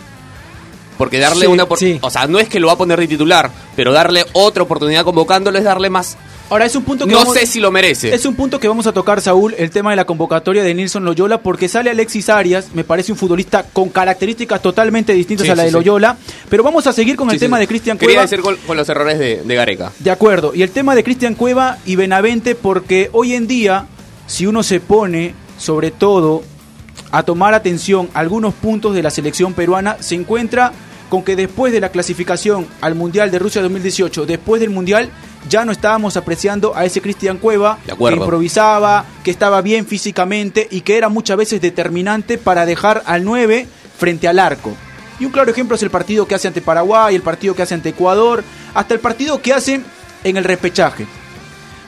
Porque 0.97 1.19
darle 1.19 1.45
Sí, 1.45 1.51
una... 1.51 1.63
opor- 1.67 1.77
sí. 1.77 1.99
O 2.01 2.09
sea, 2.09 2.27
no 2.27 2.39
es 2.39 2.47
que 2.49 2.59
lo 2.59 2.67
va 2.67 2.73
a 2.73 2.77
poner 2.77 2.99
de 2.99 3.07
titular, 3.07 3.49
pero 3.75 3.91
darle 3.93 4.25
otra 4.33 4.63
oportunidad 4.63 5.03
convocándolo 5.03 5.57
es 5.57 5.63
darle 5.63 5.89
más... 5.89 6.17
Ahora 6.49 6.65
es 6.65 6.75
un 6.75 6.83
punto 6.83 7.05
que 7.07 7.11
No 7.13 7.19
vamos- 7.19 7.33
sé 7.33 7.47
si 7.47 7.59
lo 7.59 7.71
merece. 7.71 8.13
Es 8.13 8.25
un 8.25 8.35
punto 8.35 8.59
que 8.59 8.67
vamos 8.67 8.85
a 8.85 8.91
tocar, 8.91 9.21
Saúl, 9.21 9.55
el 9.57 9.71
tema 9.71 9.89
de 9.89 9.95
la 9.95 10.05
convocatoria 10.05 10.61
de 10.61 10.73
Nilson 10.75 11.03
Loyola, 11.03 11.39
porque 11.41 11.67
sale 11.67 11.89
Alexis 11.89 12.29
Arias, 12.29 12.67
me 12.73 12.83
parece 12.83 13.11
un 13.11 13.17
futbolista 13.17 13.65
con 13.73 13.89
características 13.89 14.61
totalmente 14.61 15.13
distintas 15.13 15.45
Sí, 15.45 15.51
a 15.51 15.55
la 15.55 15.63
de. 15.63 15.71
Loyola. 15.71 16.15
Pero 16.49 16.61
vamos 16.61 16.85
a 16.85 16.93
seguir 16.93 17.15
con 17.15 17.31
el 17.31 17.39
tema 17.39 17.57
de 17.57 17.65
Cristian 17.67 17.97
Quería 17.97 18.15
Cueva. 18.17 18.21
decir 18.23 18.41
con, 18.41 18.55
con 18.67 18.77
los 18.77 18.87
errores 18.87 19.17
de, 19.17 19.41
de 19.43 19.55
Gareca. 19.55 19.93
De 19.99 20.11
acuerdo. 20.11 20.53
Y 20.53 20.61
el 20.61 20.69
tema 20.69 20.93
de 20.93 21.03
Cristian 21.03 21.33
Cueva 21.33 21.77
y 21.85 21.95
Benavente, 21.95 22.53
porque 22.53 23.09
hoy 23.13 23.33
en 23.33 23.47
día, 23.47 23.87
si 24.27 24.45
uno 24.45 24.61
se 24.61 24.79
pone, 24.79 25.33
sobre 25.57 25.89
todo, 25.89 26.43
a 27.13 27.23
tomar 27.23 27.53
atención 27.53 28.09
a 28.13 28.19
algunos 28.19 28.53
puntos 28.53 28.93
de 28.95 29.03
la 29.03 29.09
selección 29.11 29.53
peruana, 29.53 29.97
se 30.01 30.15
encuentra 30.15 30.73
con 31.09 31.23
que 31.23 31.35
después 31.35 31.71
de 31.71 31.79
la 31.79 31.89
clasificación 31.89 32.65
al 32.81 32.95
Mundial 32.95 33.29
de 33.29 33.37
Rusia 33.37 33.61
2018, 33.61 34.25
después 34.25 34.59
del 34.59 34.71
Mundial, 34.71 35.09
ya 35.47 35.63
no 35.63 35.71
estábamos 35.71 36.17
apreciando 36.17 36.75
a 36.75 36.85
ese 36.85 37.01
Cristian 37.01 37.37
Cueva 37.37 37.77
que 37.85 37.93
improvisaba, 38.23 39.05
que 39.23 39.29
estaba 39.29 39.61
bien 39.61 39.85
físicamente 39.85 40.67
y 40.71 40.81
que 40.81 40.97
era 40.97 41.09
muchas 41.09 41.37
veces 41.37 41.61
determinante 41.61 42.37
para 42.39 42.65
dejar 42.65 43.03
al 43.05 43.23
9 43.23 43.67
frente 43.99 44.27
al 44.27 44.39
arco. 44.39 44.73
Y 45.19 45.25
un 45.25 45.31
claro 45.31 45.51
ejemplo 45.51 45.75
es 45.75 45.83
el 45.83 45.91
partido 45.91 46.25
que 46.27 46.33
hace 46.33 46.47
ante 46.47 46.61
Paraguay, 46.61 47.13
el 47.13 47.21
partido 47.21 47.53
que 47.53 47.61
hace 47.61 47.75
ante 47.75 47.89
Ecuador, 47.89 48.43
hasta 48.73 48.95
el 48.95 48.99
partido 48.99 49.39
que 49.39 49.53
hace 49.53 49.81
en 50.23 50.37
el 50.37 50.43
repechaje. 50.43 51.05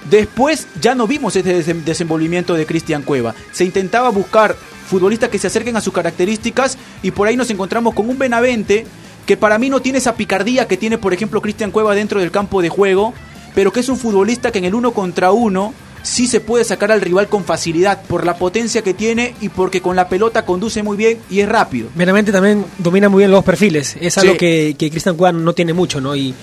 Después 0.09 0.67
ya 0.79 0.93
no 0.93 1.07
vimos 1.07 1.35
ese 1.35 1.65
desem- 1.65 1.83
desenvolvimiento 1.83 2.53
de 2.53 2.67
Cristian 2.67 3.01
Cueva. 3.01 3.33
Se 3.51 3.65
intentaba 3.65 4.09
buscar 4.09 4.55
futbolistas 4.87 5.29
que 5.29 5.39
se 5.39 5.47
acerquen 5.47 5.75
a 5.75 5.81
sus 5.81 5.93
características 5.93 6.77
y 7.03 7.11
por 7.11 7.27
ahí 7.27 7.35
nos 7.35 7.49
encontramos 7.49 7.93
con 7.93 8.09
un 8.09 8.17
Benavente 8.17 8.85
que 9.25 9.37
para 9.37 9.57
mí 9.57 9.69
no 9.69 9.81
tiene 9.81 9.97
esa 9.97 10.15
picardía 10.15 10.67
que 10.67 10.77
tiene 10.77 10.97
por 10.97 11.13
ejemplo 11.13 11.41
Cristian 11.41 11.71
Cueva 11.71 11.95
dentro 11.95 12.19
del 12.19 12.31
campo 12.31 12.61
de 12.61 12.69
juego, 12.69 13.13
pero 13.55 13.71
que 13.71 13.79
es 13.79 13.89
un 13.89 13.97
futbolista 13.97 14.51
que 14.51 14.59
en 14.59 14.65
el 14.65 14.75
uno 14.75 14.91
contra 14.91 15.31
uno 15.31 15.73
sí 16.03 16.27
se 16.27 16.39
puede 16.39 16.63
sacar 16.63 16.91
al 16.91 17.01
rival 17.01 17.27
con 17.29 17.43
facilidad 17.43 18.03
por 18.03 18.25
la 18.27 18.37
potencia 18.37 18.83
que 18.83 18.93
tiene 18.93 19.33
y 19.41 19.49
porque 19.49 19.81
con 19.81 19.95
la 19.95 20.07
pelota 20.07 20.45
conduce 20.45 20.83
muy 20.83 20.97
bien 20.97 21.17
y 21.31 21.39
es 21.39 21.49
rápido. 21.49 21.89
Meramente 21.95 22.31
también 22.31 22.63
domina 22.77 23.09
muy 23.09 23.21
bien 23.21 23.31
los 23.31 23.43
perfiles. 23.43 23.97
Es 23.99 24.15
algo 24.19 24.33
Sí. 24.33 24.37
que, 24.37 24.75
que 24.77 24.91
Cristian 24.91 25.15
Cueva 25.17 25.31
no 25.31 25.53
tiene 25.53 25.73
mucho, 25.73 25.99
¿no? 25.99 26.15
Y, 26.15 26.35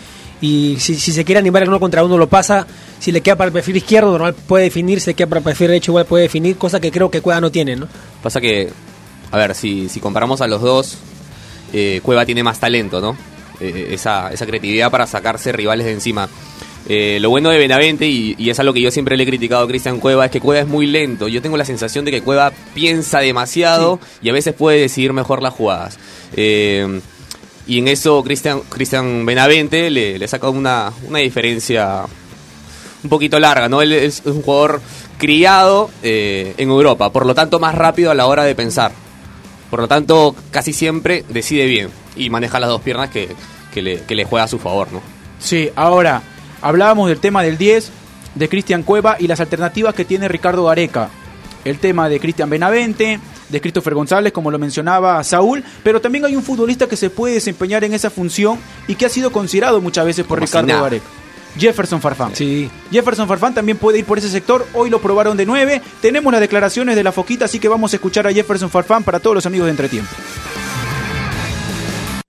y 0.43 0.77
si, 0.79 0.97
si 0.97 1.13
se 1.13 1.25
quiere 1.25 1.39
animar 1.39 1.63
el 1.63 1.69
uno 1.69 1.81
contra 1.81 2.05
uno 2.05 2.19
lo 2.19 2.29
pasa. 2.29 2.67
Si 2.99 3.11
le 3.13 3.21
queda 3.21 3.37
para 3.37 3.47
el 3.47 3.53
perfil 3.53 3.77
izquierdo, 3.77 4.11
normal 4.11 4.35
puede 4.35 4.65
definir. 4.65 5.01
Si 5.01 5.11
le 5.11 5.15
queda 5.15 5.29
para 5.29 5.39
el 5.39 5.45
perfil 5.45 5.69
derecho, 5.69 5.93
igual 5.93 6.05
puede 6.05 6.25
definir. 6.25 6.57
Cosa 6.57 6.81
que 6.81 6.91
creo 6.91 7.11
que 7.11 7.21
Cueva 7.21 7.41
no 7.41 7.51
tiene, 7.51 7.77
¿no? 7.77 7.89
Pasa 8.23 8.41
que, 8.41 8.69
a 9.31 9.37
ver, 9.39 9.55
si, 9.55 9.89
si 9.89 10.01
comparamos 10.01 10.41
a 10.41 10.49
los 10.49 10.61
dos, 10.61 10.99
eh, 11.73 12.01
Cueva 12.03 12.27
tiene 12.27 12.43
más 12.43 12.61
talento, 12.61 13.01
¿no? 13.01 13.17
Eh, 13.61 13.91
esa, 13.93 14.33
esa 14.33 14.45
creatividad 14.45 14.91
para 14.91 15.07
sacarse 15.07 15.53
rivales 15.53 15.87
de 15.87 15.93
encima. 15.93 16.29
Eh, 16.89 17.19
lo 17.21 17.31
bueno 17.31 17.51
de 17.51 17.59
Benavente, 17.59 18.09
y, 18.09 18.35
y 18.37 18.51
es 18.51 18.59
algo 18.59 18.73
que 18.73 18.81
yo 18.83 18.91
siempre 18.91 19.17
le 19.17 19.23
he 19.23 19.27
criticado 19.27 19.63
a 19.65 19.69
Cristian 19.69 20.01
Cueva, 20.01 20.25
es 20.25 20.33
que 20.33 20.41
Cueva 20.41 20.63
es 20.63 20.69
muy 20.69 20.87
lento. 20.87 21.29
Yo 21.29 21.41
tengo 21.41 21.57
la 21.57 21.65
sensación 21.65 22.05
de 22.05 22.11
que 22.11 22.23
Cueva 22.23 22.53
piensa 22.75 23.21
demasiado 23.21 24.01
y 24.21 24.29
a 24.29 24.33
veces 24.33 24.55
puede 24.55 24.81
decidir 24.81 25.13
mejor 25.13 25.41
las 25.41 25.55
jugadas. 25.55 25.99
Eh, 26.35 27.01
y 27.73 27.79
en 27.79 27.89
eso 27.89 28.23
Cristian 28.23 28.61
Cristian 28.69 29.25
Benavente 29.25 29.91
le, 29.91 30.29
saca 30.29 30.49
una, 30.49 30.93
una 31.09 31.21
diferencia 31.21 32.03
un 33.03 33.11
poquito 33.11 33.41
larga, 33.41 33.69
¿no? 33.69 33.83
Él 33.83 33.93
es 33.93 34.23
un 34.25 34.43
jugador 34.43 34.81
criado 35.19 35.91
eh, 36.03 36.55
en 36.59 36.69
Europa, 36.69 37.11
por 37.11 37.27
lo 37.27 37.35
tanto 37.35 37.59
más 37.59 37.75
rápido 37.75 38.11
a 38.11 38.15
la 38.15 38.27
hora 38.27 38.45
de 38.45 38.55
pensar. 38.55 38.93
Por 39.71 39.81
lo 39.81 39.89
tanto, 39.89 40.37
casi 40.51 40.73
siempre 40.73 41.25
decide 41.29 41.67
bien 41.67 41.89
y 42.15 42.29
maneja 42.31 42.61
las 42.61 42.69
dos 42.69 42.83
piernas 42.83 43.09
que, 43.09 43.29
que 43.73 43.81
le, 43.81 44.03
que 44.03 44.15
le 44.15 44.25
juega 44.25 44.45
a 44.45 44.49
su 44.49 44.59
favor, 44.59 44.93
¿no? 44.93 45.01
Sí, 45.39 45.71
ahora, 45.75 46.23
Hablábamos 46.63 47.09
del 47.09 47.19
tema 47.19 47.43
del 47.43 47.59
10, 47.59 47.91
de 48.37 48.49
Cristian 48.49 48.85
Cueva 48.85 49.17
y 49.19 49.27
las 49.27 49.41
alternativas 49.41 49.95
que 49.95 50.05
tiene 50.05 50.29
Ricardo 50.29 50.65
Gareca. 50.65 51.11
El 51.65 51.79
tema 51.79 52.09
de 52.09 52.21
Cristian 52.21 52.49
Benavente, 52.49 53.19
de 53.53 53.61
Christopher 53.61 53.95
González, 53.95 54.33
como 54.33 54.51
lo 54.51 54.59
mencionaba 54.59 55.23
Saúl, 55.23 55.63
pero 55.85 56.01
también 56.01 56.25
hay 56.25 56.35
un 56.35 56.43
futbolista 56.43 56.89
que 56.89 56.97
se 56.97 57.11
puede 57.11 57.35
desempeñar 57.35 57.85
en 57.85 57.95
esa 57.95 58.11
función 58.11 58.59
y 58.89 58.97
que 58.97 59.07
ha 59.07 59.09
sido 59.09 59.31
considerado 59.31 59.81
muchas 59.81 60.05
veces 60.05 60.25
por 60.27 60.39
Como 60.39 60.47
Ricardo. 60.47 60.83
Gareca. 60.83 61.05
Jefferson 61.59 62.01
Farfán. 62.01 62.35
Sí. 62.35 62.71
Jefferson 62.91 63.29
Farfán 63.29 63.55
también 63.55 63.77
puede 63.77 63.99
ir 63.99 64.05
por 64.07 64.19
ese 64.19 64.31
sector. 64.31 64.67
Hoy 64.73 64.89
lo 64.89 65.01
probaron 65.01 65.37
de 65.37 65.45
9. 65.45 65.83
Tenemos 66.01 66.33
las 66.33 66.41
declaraciones 66.41 66.97
de 66.97 67.05
la 67.05 67.13
Foquita, 67.13 67.45
así 67.45 67.59
que 67.59 67.69
vamos 67.69 67.93
a 67.93 67.97
escuchar 67.97 68.27
a 68.27 68.33
Jefferson 68.33 68.71
Farfán 68.71 69.05
para 69.05 69.21
todos 69.21 69.35
los 69.35 69.47
amigos 69.47 69.67
de 69.67 69.73
Entretiempo. 69.73 70.11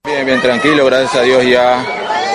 Bien, 0.06 0.26
bien 0.26 0.42
tranquilo, 0.42 0.86
gracias 0.86 1.16
a 1.16 1.22
Dios 1.22 1.46
ya 1.46 1.86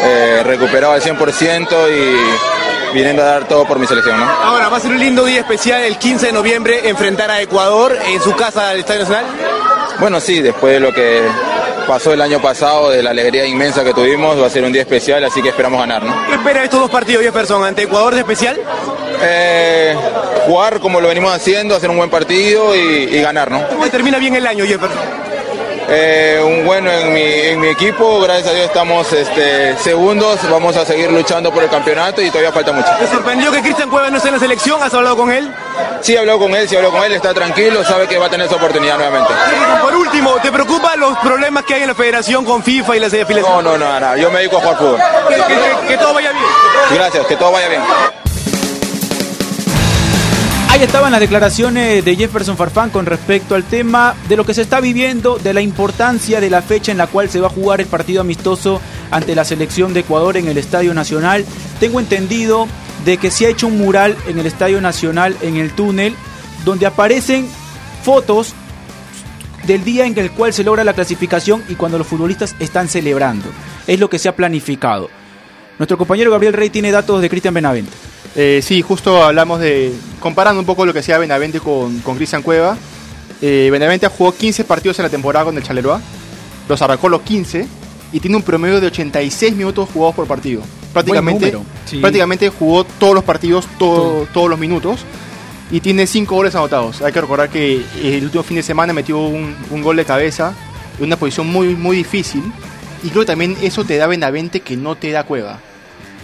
eh, 0.03 0.43
recuperado 0.45 0.95
al 0.95 1.03
100% 1.03 1.69
y 1.91 2.78
viniendo 2.95 3.23
a 3.23 3.27
dar 3.27 3.49
todo 3.49 3.67
por 3.67 3.79
mi 3.79 3.87
selección, 3.87 4.19
¿no? 4.19 4.27
Ahora, 4.27 4.69
va 4.69 4.77
a 4.77 4.81
ser 4.81 4.91
un 4.91 4.99
lindo 4.99 5.25
día 5.25 5.41
especial 5.41 5.83
el 5.83 5.99
15 5.99 6.27
de 6.27 6.33
noviembre 6.33 6.89
enfrentar 6.89 7.31
a 7.31 7.41
Ecuador 7.41 7.97
en 8.07 8.21
su 8.21 8.35
casa 8.35 8.71
al 8.71 8.81
Estadio 8.81 9.01
Nacional. 9.01 9.27
Bueno, 10.01 10.21
sí, 10.21 10.41
después 10.41 10.75
de 10.75 10.81
lo 10.81 10.93
que 10.93 11.23
pasó 11.87 12.13
el 12.13 12.21
año 12.21 12.41
pasado, 12.41 12.91
de 12.91 13.03
la 13.03 13.11
alegría 13.11 13.47
inmensa 13.47 13.83
que 13.83 13.95
tuvimos, 13.95 14.41
va 14.41 14.47
a 14.47 14.51
ser 14.51 14.65
un 14.65 14.73
día 14.73 14.83
especial, 14.83 15.25
así 15.25 15.43
que 15.43 15.49
esperamos 15.49 15.81
ganar, 15.81 16.03
¿no? 16.03 16.15
¿Qué 16.27 16.35
espera 16.35 16.61
de 16.61 16.65
estos 16.67 16.81
dos 16.81 16.91
partidos, 16.91 17.23
Jefferson? 17.25 17.65
¿Ante 17.65 17.83
Ecuador 17.83 18.15
de 18.15 18.21
especial? 18.21 18.61
Eh, 19.23 19.97
jugar 20.47 20.81
como 20.81 21.01
lo 21.01 21.09
venimos 21.09 21.33
haciendo, 21.35 21.75
hacer 21.75 21.91
un 21.91 21.97
buen 21.97 22.11
partido 22.11 22.77
y, 22.77 22.79
y 22.79 23.21
ganar, 23.21 23.51
¿no? 23.51 23.67
¿Cómo 23.69 23.87
termina 23.89 24.19
bien 24.19 24.37
el 24.37 24.47
año, 24.47 24.65
Jefferson? 24.65 25.28
Eh, 25.91 26.39
un 26.45 26.67
bueno 26.67 26.91
en 26.93 27.15
mi, 27.15 27.23
en 27.23 27.61
mi 27.61 27.69
equipo, 27.69 28.21
gracias 28.21 28.49
a 28.49 28.53
Dios 28.53 28.67
estamos 28.67 29.11
este, 29.11 29.75
segundos, 29.79 30.39
vamos 30.51 30.77
a 30.77 30.85
seguir 30.85 31.11
luchando 31.11 31.51
por 31.51 31.63
el 31.63 31.71
campeonato 31.71 32.21
y 32.21 32.29
todavía 32.29 32.53
falta 32.53 32.73
mucho. 32.73 32.91
¿Te 32.99 33.07
sorprendió 33.07 33.51
que 33.51 33.63
Cristian 33.63 33.89
Cueva 33.89 34.11
no 34.11 34.19
esté 34.19 34.29
en 34.29 34.35
la 34.35 34.41
selección? 34.41 34.83
¿Has 34.83 34.93
hablado 34.93 35.17
con 35.17 35.33
él? 35.33 35.51
Sí, 36.03 36.15
he 36.15 36.19
hablado 36.19 36.41
con 36.41 36.55
él, 36.55 36.69
sí 36.69 36.75
he 36.75 36.79
hablado 36.79 36.95
con 36.95 37.05
él, 37.05 37.13
está 37.15 37.33
tranquilo, 37.33 37.83
sabe 37.85 38.07
que 38.07 38.19
va 38.19 38.27
a 38.27 38.29
tener 38.29 38.47
esa 38.47 38.57
oportunidad 38.57 38.97
nuevamente. 38.99 39.33
Por 39.81 39.97
último, 39.97 40.35
¿te 40.43 40.53
preocupan 40.53 41.01
los 41.01 41.17
problemas 41.21 41.65
que 41.65 41.73
hay 41.75 41.83
en 41.83 41.89
la 41.89 41.95
federación 41.95 42.45
con 42.45 42.63
FIFA 42.63 42.97
y 42.97 43.01
la 43.01 43.09
CFL? 43.09 43.41
No, 43.41 43.63
no, 43.63 43.79
no, 43.79 43.99
no, 43.99 44.17
yo 44.19 44.31
me 44.31 44.41
dedico 44.41 44.59
a 44.59 44.61
jugar 44.61 44.77
fútbol. 44.77 45.01
Que, 45.29 45.35
que- 45.37 45.89
que 45.89 45.97
todo 45.97 46.13
vaya 46.13 46.33
bien. 46.33 46.45
Gracias, 46.93 47.27
que 47.27 47.37
todo 47.37 47.51
vaya 47.53 47.69
bien. 47.69 47.81
Ahí 50.71 50.83
estaban 50.83 51.11
las 51.11 51.21
declaraciones 51.21 52.05
de 52.05 52.15
Jefferson 52.15 52.59
Farfán 52.59 52.91
con 52.91 53.07
respecto 53.07 53.55
al 53.55 53.65
tema 53.65 54.15
de 54.29 54.37
lo 54.37 54.45
que 54.45 54.53
se 54.53 54.61
está 54.61 54.81
viviendo, 54.81 55.39
de 55.39 55.55
la 55.55 55.63
importancia 55.63 56.43
de 56.43 56.51
la 56.51 56.61
fecha 56.61 56.93
en 56.93 56.99
la 56.99 57.07
cual 57.07 57.31
se 57.31 57.41
va 57.41 57.47
a 57.47 57.51
jugar 57.51 57.81
el 57.81 57.87
partido 57.87 58.21
amistoso 58.21 58.81
ante 59.11 59.35
la 59.35 59.47
selección 59.47 59.95
de 59.95 60.01
Ecuador 60.01 60.37
en 60.37 60.47
el 60.47 60.59
Estadio 60.59 60.93
Nacional. 60.93 61.47
Tengo 61.81 62.01
entendido 62.01 62.69
de 63.07 63.17
que 63.17 63.31
se 63.31 63.47
ha 63.47 63.49
hecho 63.49 63.67
un 63.67 63.79
mural 63.79 64.15
en 64.29 64.39
el 64.39 64.47
Estadio 64.47 64.81
Nacional, 64.83 65.37
en 65.41 65.57
el 65.57 65.73
túnel, 65.73 66.15
donde 66.67 66.85
aparecen 66.85 67.49
fotos 68.03 68.53
del 69.67 69.85
día 69.85 70.05
en 70.05 70.17
el 70.19 70.31
cual 70.33 70.53
se 70.53 70.65
logra 70.65 70.85
la 70.85 70.93
clasificación 70.93 71.65
y 71.69 71.77
cuando 71.77 71.97
los 71.97 72.07
futbolistas 72.07 72.55
están 72.59 72.89
celebrando. 72.89 73.49
Es 73.87 73.99
lo 73.99 74.11
que 74.11 74.19
se 74.19 74.29
ha 74.29 74.37
planificado. 74.37 75.09
Nuestro 75.79 75.97
compañero 75.97 76.31
Gabriel 76.31 76.53
Rey 76.53 76.69
tiene 76.69 76.93
datos 76.93 77.23
de 77.23 77.31
Cristian 77.31 77.55
Benavente. 77.55 78.08
Eh, 78.41 78.61
sí, 78.63 78.83
justo 78.83 79.25
hablamos 79.25 79.59
de. 79.59 79.93
comparando 80.21 80.61
un 80.61 80.67
poco 80.67 80.87
lo 80.87 80.93
que 80.93 81.01
hacía 81.01 81.19
Benavente 81.19 81.59
con, 81.59 81.99
con 82.01 82.15
Cristian 82.17 82.43
Cueva. 82.43 82.77
Eh, 83.43 83.69
Benavente 83.73 84.07
jugó 84.07 84.33
15 84.33 84.63
partidos 84.65 84.97
en 85.01 85.03
la 85.05 85.09
temporada 85.09 85.47
con 85.47 85.57
el 85.57 85.63
Chaleroa. 85.65 86.01
Los 86.69 86.81
arrancó 86.81 87.09
los 87.09 87.23
15 87.23 87.67
y 88.13 88.21
tiene 88.21 88.37
un 88.37 88.43
promedio 88.43 88.81
de 88.81 88.87
86 88.87 89.57
minutos 89.57 89.89
jugados 89.93 90.15
por 90.15 90.27
partido. 90.29 90.63
Prácticamente. 90.93 91.53
Sí. 91.85 91.99
prácticamente 91.99 92.49
jugó 92.49 92.85
todos 92.85 93.15
los 93.15 93.25
partidos, 93.25 93.67
todo- 93.77 94.27
todos 94.33 94.49
los 94.49 94.59
minutos. 94.59 95.01
Y 95.73 95.81
tiene 95.81 96.07
5 96.07 96.35
goles 96.35 96.55
anotados. 96.55 97.03
Hay 97.03 97.13
que 97.13 97.21
recordar 97.21 97.51
que 97.51 97.83
el 98.03 98.25
último 98.25 98.43
fin 98.45 98.57
de 98.59 98.63
semana 98.63 98.93
metió 98.93 99.19
un, 99.19 99.55
un 99.71 99.83
gol 99.83 99.97
de 99.97 100.05
cabeza 100.05 100.55
en 100.99 101.05
una 101.07 101.17
posición 101.17 101.47
muy, 101.49 101.75
muy 101.75 101.97
difícil. 101.97 102.43
Y 103.03 103.09
creo 103.11 103.23
que 103.23 103.27
también 103.27 103.57
eso 103.63 103.85
te 103.85 103.97
da 103.97 104.07
Benavente 104.07 104.61
que 104.61 104.77
no 104.77 104.95
te 104.97 105.11
da 105.11 105.25
Cueva 105.25 105.59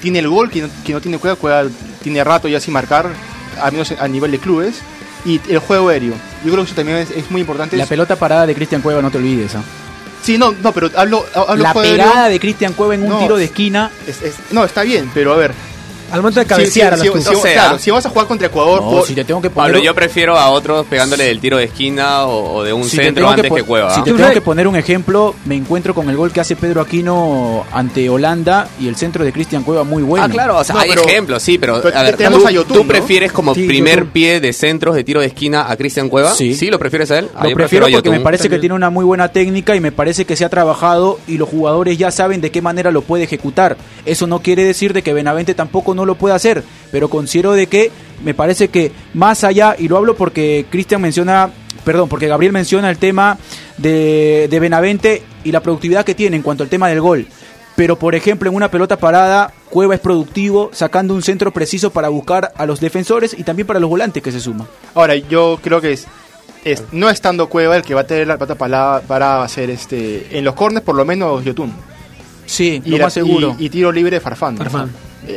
tiene 0.05 0.19
el 0.19 0.29
gol 0.29 0.51
que 0.51 0.61
no, 0.63 0.69
que 0.85 0.93
no 0.93 1.01
tiene 1.01 1.17
Cueva, 1.19 1.37
Cueva 1.37 1.65
tiene 2.03 2.23
rato 2.23 2.47
ya 2.47 2.61
sin 2.61 2.75
marcar, 2.75 3.09
al 3.61 3.73
menos 3.73 3.91
a 3.99 4.07
nivel 4.07 4.31
de 4.31 4.39
clubes, 4.39 4.77
y 5.25 5.41
el 5.49 5.59
juego 5.59 5.89
aéreo. 5.89 6.13
Yo 6.45 6.53
creo 6.53 6.57
que 6.65 6.67
eso 6.71 6.75
también 6.75 6.99
es, 6.99 7.11
es 7.11 7.31
muy 7.31 7.41
importante. 7.41 7.75
La 7.79 7.87
pelota 7.87 8.15
parada 8.17 8.47
de 8.47 8.55
Cristian 8.55 8.83
Cueva, 8.83 9.01
no 9.01 9.11
te 9.11 9.17
olvides. 9.17 9.55
¿ah? 9.55 9.63
sí, 10.23 10.37
no, 10.39 10.53
no, 10.63 10.73
pero 10.73 10.91
hablo, 10.97 11.25
hablo 11.35 11.63
La 11.63 11.73
juego 11.73 11.91
pegada 11.91 12.13
aéreo. 12.25 12.33
de 12.33 12.41
Cristian 12.41 12.73
Cueva 12.75 12.95
en 12.95 13.03
un 13.05 13.09
No. 13.09 13.19
tiro 13.19 13.37
de 13.37 13.45
esquina. 13.45 13.91
es- 14.07 14.21
es- 14.23 14.35
no, 14.53 14.65
está 14.65 14.83
bien, 14.83 15.11
pero 15.15 15.33
a 15.33 15.37
ver. 15.37 15.53
Al 16.15 16.23
momento 16.23 16.41
de 16.41 16.47
cabecear 16.47 16.95
si- 16.99 17.03
a 17.09 17.11
los 17.13 17.23
si- 17.25 17.35
O 17.35 17.41
sea, 17.43 17.53
claro, 17.53 17.79
si 17.79 17.91
vas 17.91 18.07
a 18.07 18.09
jugar 18.09 18.27
contra 18.27 18.47
Ecuador, 18.47 18.83
No, 18.83 18.91
por- 18.91 19.07
si 19.07 19.15
te 19.15 19.25
tengo 19.25 19.41
que 19.43 19.51
poner. 19.51 19.73
Pablo, 19.73 19.85
yo 19.85 19.95
prefiero 19.95 20.39
a 20.39 20.49
otros 20.51 20.87
pegándole 20.87 21.25
del 21.25 21.41
tiro 21.41 21.57
de 21.59 21.65
esquina 21.65 22.25
o, 22.27 22.55
o 22.57 22.63
de 22.65 22.73
un 22.73 22.85
si 22.85 22.97
centro 22.97 23.29
antes 23.29 23.51
que, 23.53 23.63
Cueva. 23.63 23.95
Si 23.95 24.03
te 24.03 24.13
tengo 24.13 24.31
que 24.31 24.41
poner 24.41 24.67
un 24.69 24.77
ejemplo, 24.77 25.35
me 25.45 25.55
encuentro 25.57 25.95
con 25.95 26.09
el 26.11 26.17
gol 26.17 26.33
que 26.33 26.41
hace 26.41 26.57
Pedro 26.57 26.81
Aquino 26.81 27.65
ante 27.73 28.09
Holanda 28.09 28.69
y 28.81 28.89
el 28.89 28.97
centro 28.97 29.25
de 29.25 29.33
Cristian 29.33 29.63
Cueva 29.63 29.85
muy 29.85 30.03
bueno. 30.03 30.25
Ah, 30.27 30.29
claro, 30.29 30.59
o 30.59 30.65
sea, 30.65 30.75
No, 30.75 30.81
hay 30.81 30.91
pero- 30.91 31.03
ejemplos, 31.03 31.43
sí, 31.43 31.59
pero, 31.59 31.81
pero 31.83 31.97
a 31.97 32.03
ver, 32.03 32.17
tenemos 32.17 32.41
¿tú, 32.43 32.47
a 32.49 32.51
Yotun, 32.51 32.77
tú 32.77 32.83
¿no? 32.83 32.89
prefieres 32.89 33.33
como 33.33 33.55
Sí, 33.55 33.67
primer 33.67 34.07
pie 34.07 34.41
de 34.41 34.53
centros 34.53 34.95
de 34.95 35.05
tiro 35.05 35.21
de 35.21 35.27
esquina 35.27 35.71
a 35.71 35.77
Cristian 35.77 36.09
Cueva? 36.09 36.33
Sí. 36.35 36.55
¿Sí 36.55 36.71
lo 36.71 36.79
prefieres 36.79 37.11
a 37.11 37.19
él? 37.19 37.29
Ah, 37.35 37.45
Lo 37.45 37.51
yo 37.51 37.57
prefiero 37.57 37.87
a 37.87 37.91
porque 37.91 38.11
me 38.11 38.21
parece 38.21 38.49
que 38.49 38.59
tiene 38.59 38.75
una 38.75 38.91
muy 38.91 39.05
buena 39.05 39.29
técnica 39.29 39.75
y 39.77 39.81
me 39.81 39.93
parece 39.93 40.25
que 40.25 40.37
se 40.37 40.45
ha 40.45 40.49
trabajado 40.49 41.19
y 41.27 41.39
los 41.39 41.49
jugadores 41.49 41.99
ya 41.99 42.11
saben 42.11 42.41
de 42.41 42.51
qué 42.51 42.61
manera 42.63 42.91
lo 42.91 43.03
puede 43.03 43.25
ejecutar. 43.25 43.77
Eso 44.05 44.27
no 44.27 44.41
quiere 44.41 44.65
decir 44.65 44.93
de 44.93 45.03
que 45.03 45.13
Benavente 45.13 45.55
tampoco 45.55 45.95
no 45.95 46.04
lo 46.05 46.15
pueda 46.17 46.35
hacer, 46.35 46.63
pero 46.93 47.09
considero 47.09 47.53
de 47.53 47.67
que 47.67 47.91
me 48.25 48.35
parece 48.35 48.69
que 48.69 48.93
más 49.15 49.45
allá, 49.45 49.77
y 49.79 49.89
lo 49.89 49.97
hablo 49.97 50.15
porque 50.17 50.67
Cristian 50.71 51.01
menciona, 51.03 51.51
perdón, 51.85 52.09
porque 52.09 52.29
Gabriel 52.29 52.53
menciona 52.53 52.91
el 52.91 52.99
tema 52.99 53.39
de, 53.79 54.47
de 54.51 54.61
Benavente 54.61 55.23
y 55.45 55.53
la 55.53 55.61
productividad 55.61 56.05
que 56.05 56.15
tiene 56.15 56.37
en 56.37 56.43
cuanto 56.43 56.63
al 56.63 56.69
tema 56.69 56.89
del 56.89 57.01
gol. 57.01 57.27
Pero 57.77 57.99
por 57.99 58.15
ejemplo 58.15 58.49
en 58.49 58.55
una 58.55 58.71
pelota 58.71 58.97
parada, 58.99 59.53
Cueva 59.69 59.95
es 59.97 60.01
productivo 60.01 60.71
sacando 60.73 61.13
un 61.13 61.23
centro 61.23 61.51
preciso 61.53 61.91
para 61.91 62.09
buscar 62.09 62.53
a 62.57 62.67
los 62.67 62.79
defensores 62.81 63.35
y 63.37 63.43
también 63.43 63.67
para 63.67 63.81
los 63.81 63.91
volantes 63.91 64.23
que 64.23 64.31
se 64.31 64.39
suman. 64.39 64.69
Ahora, 64.95 65.17
yo 65.17 65.59
creo 65.61 65.81
que 65.81 65.91
es, 65.93 66.07
es 66.65 66.85
no 66.93 67.11
estando 67.11 67.49
Cueva 67.49 67.77
el 67.77 67.83
que 67.83 67.95
va 67.95 68.03
a 68.03 68.07
tener 68.07 68.29
la 68.29 68.39
plata 68.39 68.55
para, 68.55 69.03
para 69.09 69.43
hacer 69.43 69.71
este 69.71 70.39
en 70.39 70.45
los 70.45 70.55
corners 70.55 70.85
por 70.87 70.95
lo 70.95 71.05
menos 71.05 71.45
Yotun. 71.45 71.73
Sí, 72.47 72.81
Y, 72.85 72.91
lo 72.91 72.99
la- 72.99 73.05
más 73.07 73.13
seguro. 73.15 73.57
y, 73.59 73.67
y 73.67 73.71
tiro 73.71 73.91
libre 73.91 74.13
de 74.17 74.21
Farfán. 74.21 74.57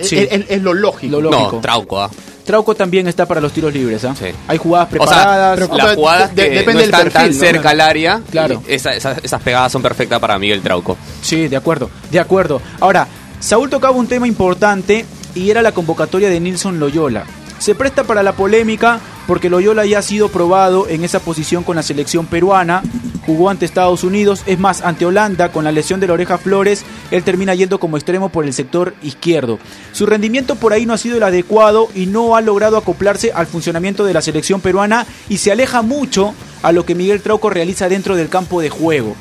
Sí. 0.04 0.18
es- 0.30 0.46
es 0.50 0.62
lo 0.62 0.74
lógico. 0.74 1.12
Lo 1.20 1.22
lógico. 1.32 1.52
No, 1.56 1.62
Trauco, 1.62 2.02
¿ah? 2.02 2.10
Trauco 2.46 2.76
también 2.76 3.08
está 3.08 3.26
para 3.26 3.42
los 3.42 3.52
tiros 3.52 3.74
libres, 3.74 4.06
¿ah? 4.06 4.16
Sí. 4.18 4.28
Hay 4.48 4.58
jugadas 4.58 4.88
O 4.88 4.90
sea, 4.92 5.00
preparadas. 5.06 5.60
pero- 5.60 5.78
las 5.78 5.96
jugadas 5.96 6.36
de- 6.36 6.44
que 6.44 6.50
depende 6.56 6.74
no 6.74 6.80
del 6.80 6.92
perfil, 6.92 7.12
tan 7.14 7.28
¿no? 7.28 7.34
cerca 7.40 7.70
al 7.72 7.82
área, 7.82 8.22
Claro. 8.32 8.64
esa- 8.68 8.94
esa- 8.96 9.18
esas 9.22 9.42
pegadas 9.42 9.72
son 9.72 9.82
perfectas 9.82 10.20
para 10.20 10.40
Miguel 10.40 10.62
Trauco. 10.62 10.98
Sí, 11.22 11.48
de 11.50 11.56
acuerdo, 11.58 11.90
de 12.10 12.20
acuerdo. 12.20 12.62
Ahora, 12.80 13.08
Saúl 13.40 13.70
tocaba 13.70 13.96
un 13.98 14.08
tema 14.08 14.28
importante 14.28 15.06
y 15.36 15.50
era 15.52 15.62
la 15.62 15.72
convocatoria 15.74 16.30
de 16.30 16.40
Nilson 16.40 16.80
Loyola. 16.80 17.26
Se 17.60 17.76
presta 17.76 18.04
para 18.06 18.24
la 18.24 18.32
polémica 18.34 19.00
porque 19.28 19.50
Loyola 19.50 19.86
ya 19.86 20.00
ha 20.00 20.02
sido 20.02 20.30
probado 20.30 20.88
en 20.88 21.04
esa 21.04 21.20
posición 21.20 21.64
con 21.64 21.76
la 21.76 21.84
selección 21.84 22.26
peruana, 22.26 22.82
jugó 23.26 23.50
ante 23.50 23.66
Estados 23.66 24.06
Unidos, 24.06 24.44
es 24.46 24.58
más, 24.58 24.82
ante 24.82 25.06
Holanda 25.06 25.52
con 25.52 25.66
la 25.66 25.72
lesión 25.74 26.00
de 26.00 26.08
la 26.08 26.14
oreja 26.14 26.38
Flores, 26.38 26.86
él 27.12 27.24
termina 27.24 27.54
yendo 27.54 27.80
como 27.80 27.98
extremo 27.98 28.30
por 28.30 28.46
el 28.46 28.54
sector 28.54 28.96
izquierdo. 29.04 29.60
Su 29.92 30.06
rendimiento 30.06 30.56
por 30.56 30.72
ahí 30.72 30.86
no 30.86 30.94
ha 30.94 30.98
sido 30.98 31.18
el 31.18 31.24
adecuado 31.24 31.90
y 31.94 32.06
no 32.06 32.38
ha 32.38 32.42
logrado 32.42 32.78
acoplarse 32.78 33.34
al 33.34 33.46
funcionamiento 33.46 34.06
de 34.06 34.14
la 34.14 34.22
selección 34.22 34.62
peruana 34.62 35.06
y 35.28 35.38
se 35.40 35.52
aleja 35.52 35.82
mucho 35.82 36.34
a 36.64 36.72
lo 36.72 36.86
que 36.86 36.96
Miguel 36.96 37.22
Trauco 37.22 37.50
realiza 37.50 37.90
dentro 37.90 38.16
del 38.16 38.30
campo 38.30 38.62
de 38.62 38.70
juego. 38.70 39.16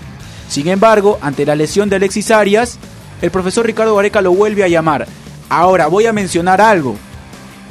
Sin 0.48 0.68
embargo, 0.68 1.18
ante 1.20 1.44
la 1.44 1.56
lesión 1.56 1.88
de 1.88 1.96
Alexis 1.96 2.30
Arias, 2.30 2.78
el 3.20 3.32
profesor 3.32 3.66
Ricardo 3.66 3.96
Gareca 3.96 4.20
lo 4.20 4.32
vuelve 4.32 4.62
a 4.62 4.68
llamar. 4.68 5.06
Ahora 5.48 5.88
voy 5.88 6.06
a 6.06 6.12
mencionar 6.12 6.60
algo. 6.60 6.96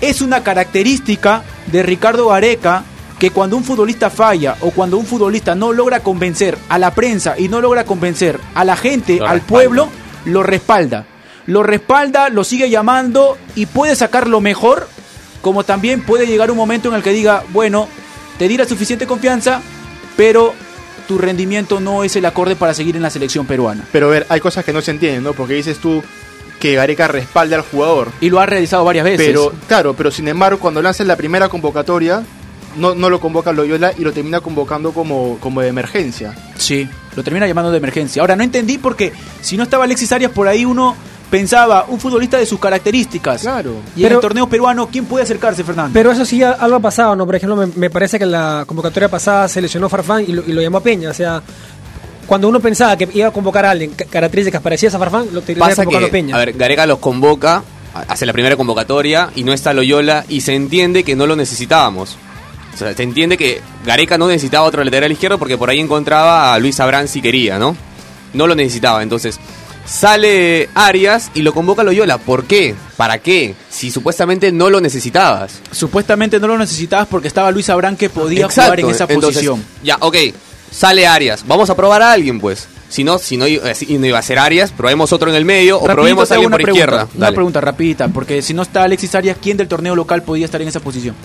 Es 0.02 0.22
una 0.22 0.44
característica 0.44 1.44
de 1.68 1.84
Ricardo 1.84 2.28
Gareca 2.28 2.84
que 3.20 3.32
cuando 3.32 3.56
un 3.56 3.64
futbolista 3.64 4.10
falla 4.10 4.58
o 4.62 4.72
cuando 4.72 4.98
un 4.98 5.06
futbolista 5.06 5.56
no 5.56 5.72
logra 5.72 6.02
convencer 6.02 6.58
a 6.70 6.78
la 6.78 6.92
prensa 6.94 7.36
y 7.38 7.48
no 7.48 7.62
logra 7.62 7.86
convencer 7.86 8.40
a 8.54 8.66
la 8.66 8.76
gente, 8.76 9.18
Lo 9.18 9.26
al 9.26 9.36
respalda. 9.36 9.48
pueblo, 9.48 9.90
lo 10.26 10.44
respalda. 10.44 11.06
Lo 11.48 11.64
respalda, 11.64 12.30
lo 12.30 12.44
sigue 12.44 12.70
llamando 12.70 13.38
y 13.56 13.68
puede 13.68 13.96
sacar 13.96 14.28
lo 14.28 14.42
mejor, 14.42 14.88
como 15.42 15.64
también 15.64 16.02
puede 16.02 16.28
llegar 16.28 16.52
un 16.52 16.58
momento 16.58 16.90
en 16.90 16.96
el 16.96 17.04
que 17.04 17.12
diga, 17.12 17.44
bueno, 17.54 17.88
te 18.38 18.48
di 18.48 18.58
la 18.58 18.66
suficiente 18.66 19.06
confianza, 19.08 19.62
pero 20.18 20.54
tu 21.08 21.18
rendimiento 21.20 21.80
no 21.80 22.04
es 22.04 22.16
el 22.16 22.26
acorde 22.26 22.56
para 22.56 22.74
seguir 22.74 22.96
en 22.96 23.04
la 23.04 23.12
selección 23.12 23.46
peruana. 23.46 23.86
Pero 23.92 24.08
a 24.08 24.10
ver, 24.10 24.26
hay 24.28 24.40
cosas 24.42 24.66
que 24.66 24.74
no 24.74 24.82
se 24.82 24.92
entienden, 24.92 25.24
¿no? 25.24 25.34
Porque 25.34 25.54
dices 25.54 25.78
tú 25.78 26.04
que 26.66 26.76
Gareca 26.76 27.08
respalda 27.08 27.56
al 27.58 27.62
jugador. 27.62 28.08
Y 28.22 28.30
lo 28.30 28.40
ha 28.40 28.46
realizado 28.46 28.84
varias 28.84 29.06
veces. 29.06 29.28
Pero, 29.28 29.54
claro, 29.68 29.94
pero 29.94 30.10
sin 30.10 30.28
embargo, 30.28 30.60
cuando 30.60 30.82
lanza 30.82 31.04
la 31.04 31.16
primera 31.16 31.48
convocatoria, 31.48 32.24
no, 32.78 32.96
no 32.96 33.10
lo 33.10 33.20
convoca 33.20 33.52
Loyola 33.54 33.94
y 33.98 34.02
lo 34.02 34.12
termina 34.12 34.40
convocando 34.42 34.92
como, 34.92 35.38
como 35.40 35.62
de 35.62 35.68
emergencia. 35.68 36.34
Sí, 36.58 36.88
lo 37.16 37.24
termina 37.24 37.46
llamando 37.48 37.72
de 37.72 37.78
emergencia. 37.78 38.22
Ahora, 38.22 38.36
no 38.36 38.44
entendí 38.44 38.78
porque 38.80 39.14
si 39.42 39.58
no 39.58 39.64
estaba 39.64 39.84
Alexis 39.84 40.12
Arias 40.12 40.32
por 40.32 40.48
ahí, 40.48 40.66
uno 40.66 40.96
pensaba 41.30 41.86
un 41.88 42.00
futbolista 42.00 42.38
de 42.38 42.46
sus 42.46 42.60
características. 42.60 43.42
Claro. 43.42 43.76
Y 43.96 44.02
en 44.02 44.08
Pero- 44.08 44.16
el 44.16 44.22
torneo 44.22 44.48
peruano, 44.48 44.88
¿quién 44.92 45.06
puede 45.06 45.24
acercarse, 45.24 45.64
Fernando? 45.64 45.92
Pero 45.94 46.12
eso 46.12 46.26
sí, 46.26 46.42
algo 46.44 46.76
ha 46.78 46.80
pasado, 46.80 47.16
¿no? 47.16 47.26
Por 47.26 47.36
ejemplo, 47.36 47.56
me, 47.56 47.68
me 47.76 47.90
parece 47.90 48.18
que 48.18 48.24
en 48.26 48.32
la 48.32 48.64
convocatoria 48.68 49.10
pasada 49.10 49.48
se 49.48 49.62
lesionó 49.62 49.88
Farfán 49.90 50.24
y 50.28 50.34
lo, 50.34 50.44
y 50.46 50.52
lo 50.54 50.62
llamó 50.62 50.78
a 50.80 50.82
Peña. 50.84 51.10
O 51.10 51.14
sea, 51.14 51.42
cuando 52.26 52.48
uno 52.50 52.60
pensaba 52.60 52.98
que 52.98 53.08
iba 53.14 53.28
a 53.28 53.32
convocar 53.32 53.66
a 53.66 53.72
alguien, 53.72 53.92
ca- 53.92 54.06
características 54.06 54.62
parecidas 54.62 54.96
a 54.96 55.00
Farfán, 55.00 55.28
lo 55.32 55.42
terminaba 55.42 55.70
Pasa 55.72 55.84
convocando 55.84 56.08
que, 56.08 56.12
Peña. 56.12 56.36
a 56.36 56.40
ver, 56.40 56.54
Gareca 56.54 56.86
los 56.86 57.00
convoca, 57.00 57.64
hace 58.08 58.26
la 58.26 58.34
primera 58.34 58.56
convocatoria 58.56 59.30
y 59.36 59.44
no 59.44 59.54
está 59.54 59.74
Loyola 59.74 60.26
y 60.30 60.42
se 60.42 60.54
entiende 60.56 61.04
que 61.04 61.16
no 61.16 61.28
lo 61.28 61.36
necesitábamos. 61.36 62.18
O 62.74 62.78
sea, 62.78 62.94
se 62.94 63.04
entiende 63.04 63.38
que 63.38 63.62
Gareca 63.86 64.18
no 64.18 64.28
necesitaba 64.28 64.66
otro 64.66 64.84
lateral 64.84 65.12
izquierdo 65.12 65.38
porque 65.40 65.58
por 65.58 65.70
ahí 65.70 65.80
encontraba 65.80 66.54
a 66.54 66.60
Luis 66.60 66.80
Abrán 66.82 67.08
si 67.08 67.22
quería, 67.22 67.58
¿no? 67.58 67.76
No 68.34 68.48
lo 68.48 68.56
necesitaba, 68.56 69.02
entonces 69.02 69.40
sale 69.86 70.68
Arias 70.76 71.32
y 71.36 71.42
lo 71.42 71.54
convoca 71.54 71.84
Loyola. 71.84 72.18
¿Por 72.18 72.46
qué? 72.46 72.76
¿Para 72.98 73.20
qué? 73.20 73.56
Si 73.70 73.92
supuestamente 73.92 74.52
no 74.52 74.70
lo 74.70 74.82
necesitabas. 74.82 75.62
Supuestamente 75.72 76.40
no 76.40 76.48
lo 76.48 76.58
necesitabas 76.58 77.08
porque 77.08 77.28
estaba 77.28 77.52
Luis 77.52 77.70
Abrán 77.70 77.96
que 77.96 78.10
podía 78.10 78.46
Exacto, 78.46 78.64
jugar 78.72 78.80
en 78.82 78.90
esa 78.90 79.04
entonces, 79.06 79.34
posición. 79.48 79.64
Ya, 79.84 79.98
ok, 80.02 80.16
sale 80.72 81.08
Arias. 81.08 81.44
Vamos 81.48 81.70
a 81.70 81.76
probar 81.76 82.02
a 82.02 82.12
alguien, 82.12 82.40
pues. 82.40 82.68
Si 82.88 83.04
no, 83.04 83.18
si 83.18 83.36
no, 83.36 83.46
si 83.74 83.98
no 83.98 84.06
iba 84.06 84.20
a 84.20 84.22
ser 84.22 84.38
Arias, 84.40 84.72
probemos 84.72 85.12
otro 85.12 85.30
en 85.30 85.36
el 85.36 85.44
medio 85.44 85.80
o 85.80 85.86
probemos 85.86 86.32
a 86.32 86.36
alguien 86.36 86.52
por 86.52 86.62
pregunta, 86.62 86.86
izquierda. 86.86 87.08
Una 87.16 87.32
pregunta 87.32 87.60
rapidita, 87.62 88.08
porque 88.10 88.42
si 88.42 88.54
no 88.54 88.62
está 88.62 88.84
Alexis 88.84 89.16
Arias, 89.16 89.38
¿quién 89.42 89.58
del 89.58 89.68
torneo 89.68 89.96
local 89.96 90.22
podía 90.24 90.46
estar 90.46 90.62
en 90.62 90.68
esa 90.68 90.80
posición? 90.80 91.16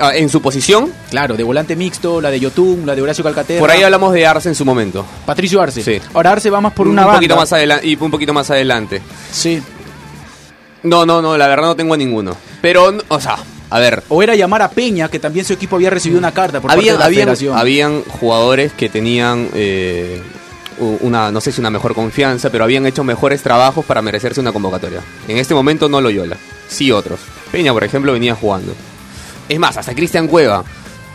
Ah, 0.00 0.14
en 0.14 0.28
su 0.28 0.40
posición, 0.40 0.92
Claro, 1.10 1.36
de 1.36 1.42
volante 1.42 1.74
mixto, 1.74 2.20
la 2.20 2.30
de 2.30 2.38
Yotun, 2.38 2.86
la 2.86 2.94
de 2.94 3.02
Horacio 3.02 3.24
Calcaterra. 3.24 3.58
por 3.60 3.70
ahí 3.70 3.82
hablamos 3.82 4.12
de 4.12 4.24
Arce 4.26 4.48
en 4.48 4.54
su 4.54 4.64
momento. 4.64 5.04
Patricio 5.26 5.60
Arce. 5.60 5.82
Sí. 5.82 6.00
Ahora 6.14 6.32
Arce 6.32 6.50
va 6.50 6.60
más 6.60 6.72
por 6.72 6.86
un 6.86 6.92
una 6.92 7.02
banda. 7.02 7.18
poquito 7.18 7.36
más 7.36 7.52
adelante 7.52 7.86
y 7.88 7.96
un 8.00 8.10
poquito 8.10 8.32
más 8.32 8.48
adelante. 8.50 9.02
Sí. 9.32 9.60
No, 10.84 11.04
no, 11.04 11.20
no, 11.20 11.36
la 11.36 11.48
verdad 11.48 11.66
no 11.66 11.76
tengo 11.76 11.94
a 11.94 11.96
ninguno. 11.96 12.36
Pero, 12.60 12.96
o 13.08 13.20
sea, 13.20 13.36
a 13.72 13.78
ver, 13.78 14.02
O 14.10 14.22
era 14.22 14.34
llamar 14.34 14.60
a 14.60 14.70
Peña, 14.70 15.08
que 15.08 15.18
también 15.18 15.46
su 15.46 15.54
equipo 15.54 15.76
había 15.76 15.88
recibido 15.88 16.18
una 16.18 16.32
carta 16.32 16.60
por 16.60 16.70
habían, 16.70 16.84
parte 16.84 16.92
de 16.92 16.98
la 16.98 17.04
habían, 17.06 17.20
federación. 17.20 17.56
habían 17.56 18.02
jugadores 18.02 18.74
que 18.74 18.90
tenían 18.90 19.48
eh, 19.54 20.22
una, 20.78 21.30
no 21.30 21.40
sé 21.40 21.52
si 21.52 21.60
una 21.60 21.70
mejor 21.70 21.94
confianza, 21.94 22.50
pero 22.50 22.64
habían 22.64 22.84
hecho 22.84 23.02
mejores 23.02 23.42
trabajos 23.42 23.86
para 23.86 24.02
merecerse 24.02 24.40
una 24.42 24.52
convocatoria. 24.52 25.00
En 25.26 25.38
este 25.38 25.54
momento 25.54 25.88
no 25.88 26.02
Loyola, 26.02 26.36
sí 26.68 26.92
otros. 26.92 27.20
Peña, 27.50 27.72
por 27.72 27.82
ejemplo, 27.82 28.12
venía 28.12 28.34
jugando. 28.34 28.74
Es 29.48 29.58
más, 29.58 29.78
hasta 29.78 29.94
Cristian 29.94 30.28
Cueva. 30.28 30.64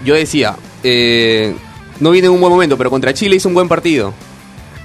Yo 0.03 0.15
decía, 0.15 0.55
eh, 0.81 1.53
no 1.99 2.09
viene 2.09 2.25
en 2.25 2.33
un 2.33 2.41
buen 2.41 2.51
momento, 2.51 2.75
pero 2.75 2.89
contra 2.89 3.13
Chile 3.13 3.35
hizo 3.35 3.49
un 3.49 3.53
buen 3.53 3.67
partido. 3.67 4.15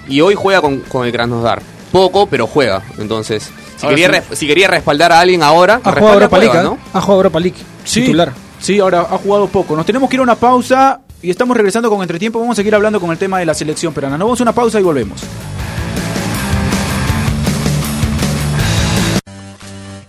Y 0.09 0.21
hoy 0.21 0.35
juega 0.35 0.61
con, 0.61 0.81
con 0.81 1.07
el 1.07 1.13
Krasnodar. 1.13 1.63
Poco, 1.93 2.27
pero 2.27 2.47
juega. 2.47 2.83
Entonces, 2.99 3.45
si 3.77 3.85
Ahora 3.87 3.91
quería, 3.97 4.07
sí. 4.07 4.13
res- 4.31 4.39
si 4.39 4.47
quería 4.47 4.67
respaldar 4.69 5.13
a 5.13 5.21
alguien 5.21 5.43
ahora, 5.43 5.81
ha 5.85 5.93
jugado 5.93 6.09
a 6.09 6.15
Europa 6.15 6.39
League. 6.39 6.63
¿no? 6.63 6.79
Ha 6.93 7.01
jugado 7.01 7.19
Europa 7.21 7.39
League. 7.41 7.59
Sí, 7.85 8.01
Titular. 8.01 8.33
Sí, 8.59 8.79
ahora 8.81 9.01
ha 9.03 9.19
jugado 9.19 9.47
poco. 9.49 9.77
Nos 9.77 9.85
tenemos 9.87 10.09
que 10.09 10.17
ir 10.17 10.21
a 10.21 10.23
una 10.23 10.37
pausa 10.37 11.01
y 11.21 11.31
estamos 11.31 11.57
regresando 11.57 11.91
con 11.91 12.01
entretiempo. 12.01 12.41
Vamos 12.41 12.55
a 12.55 12.57
seguir 12.57 12.75
hablando 12.75 13.01
con 13.01 13.11
el 13.11 13.19
tema 13.19 13.39
de 13.39 13.45
la 13.47 13.55
selección 13.55 13.93
peruana. 13.93 14.17
Nos 14.17 14.27
vamos 14.27 14.41
a 14.41 14.45
una 14.45 14.53
pausa 14.53 14.81
y 14.81 14.83
volvemos. 14.83 15.21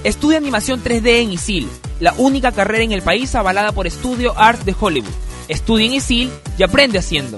Estudia 0.03 0.37
animación 0.37 0.83
3D 0.83 1.21
en 1.21 1.31
ISIL, 1.31 1.69
la 2.01 2.13
única 2.17 2.51
carrera 2.51 2.83
en 2.83 2.91
el 2.91 3.01
país 3.01 3.33
avalada 3.35 3.71
por 3.71 3.89
Studio 3.89 4.37
Art 4.37 4.61
de 4.63 4.75
Hollywood. 4.77 5.09
Estudia 5.47 5.85
en 5.85 5.93
ISIL 5.93 6.29
y 6.57 6.63
aprende 6.63 6.99
haciendo. 6.99 7.37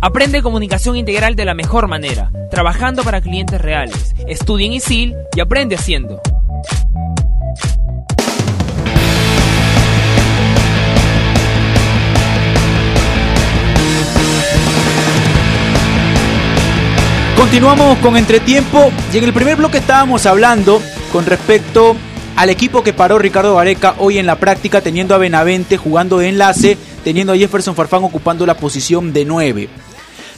Aprende 0.00 0.42
comunicación 0.42 0.94
integral 0.94 1.34
de 1.34 1.44
la 1.44 1.54
mejor 1.54 1.88
manera, 1.88 2.30
trabajando 2.52 3.02
para 3.02 3.20
clientes 3.20 3.60
reales. 3.60 4.14
Estudia 4.28 4.66
en 4.66 4.74
ISIL 4.74 5.16
y 5.34 5.40
aprende 5.40 5.74
haciendo. 5.74 6.22
Continuamos 17.36 17.98
con 17.98 18.16
entretiempo 18.16 18.92
y 19.12 19.18
en 19.18 19.24
el 19.24 19.32
primer 19.32 19.56
bloque 19.56 19.78
estábamos 19.78 20.26
hablando 20.26 20.80
con 21.12 21.26
respecto 21.26 21.96
al 22.36 22.50
equipo 22.50 22.84
que 22.84 22.92
paró 22.92 23.18
Ricardo 23.18 23.56
Gareca 23.56 23.96
hoy 23.98 24.18
en 24.18 24.26
la 24.26 24.36
práctica 24.36 24.80
teniendo 24.80 25.16
a 25.16 25.18
Benavente 25.18 25.76
jugando 25.76 26.18
de 26.18 26.28
enlace, 26.28 26.78
teniendo 27.02 27.32
a 27.32 27.36
Jefferson 27.36 27.74
Farfán 27.74 28.04
ocupando 28.04 28.46
la 28.46 28.56
posición 28.56 29.12
de 29.12 29.24
9. 29.24 29.68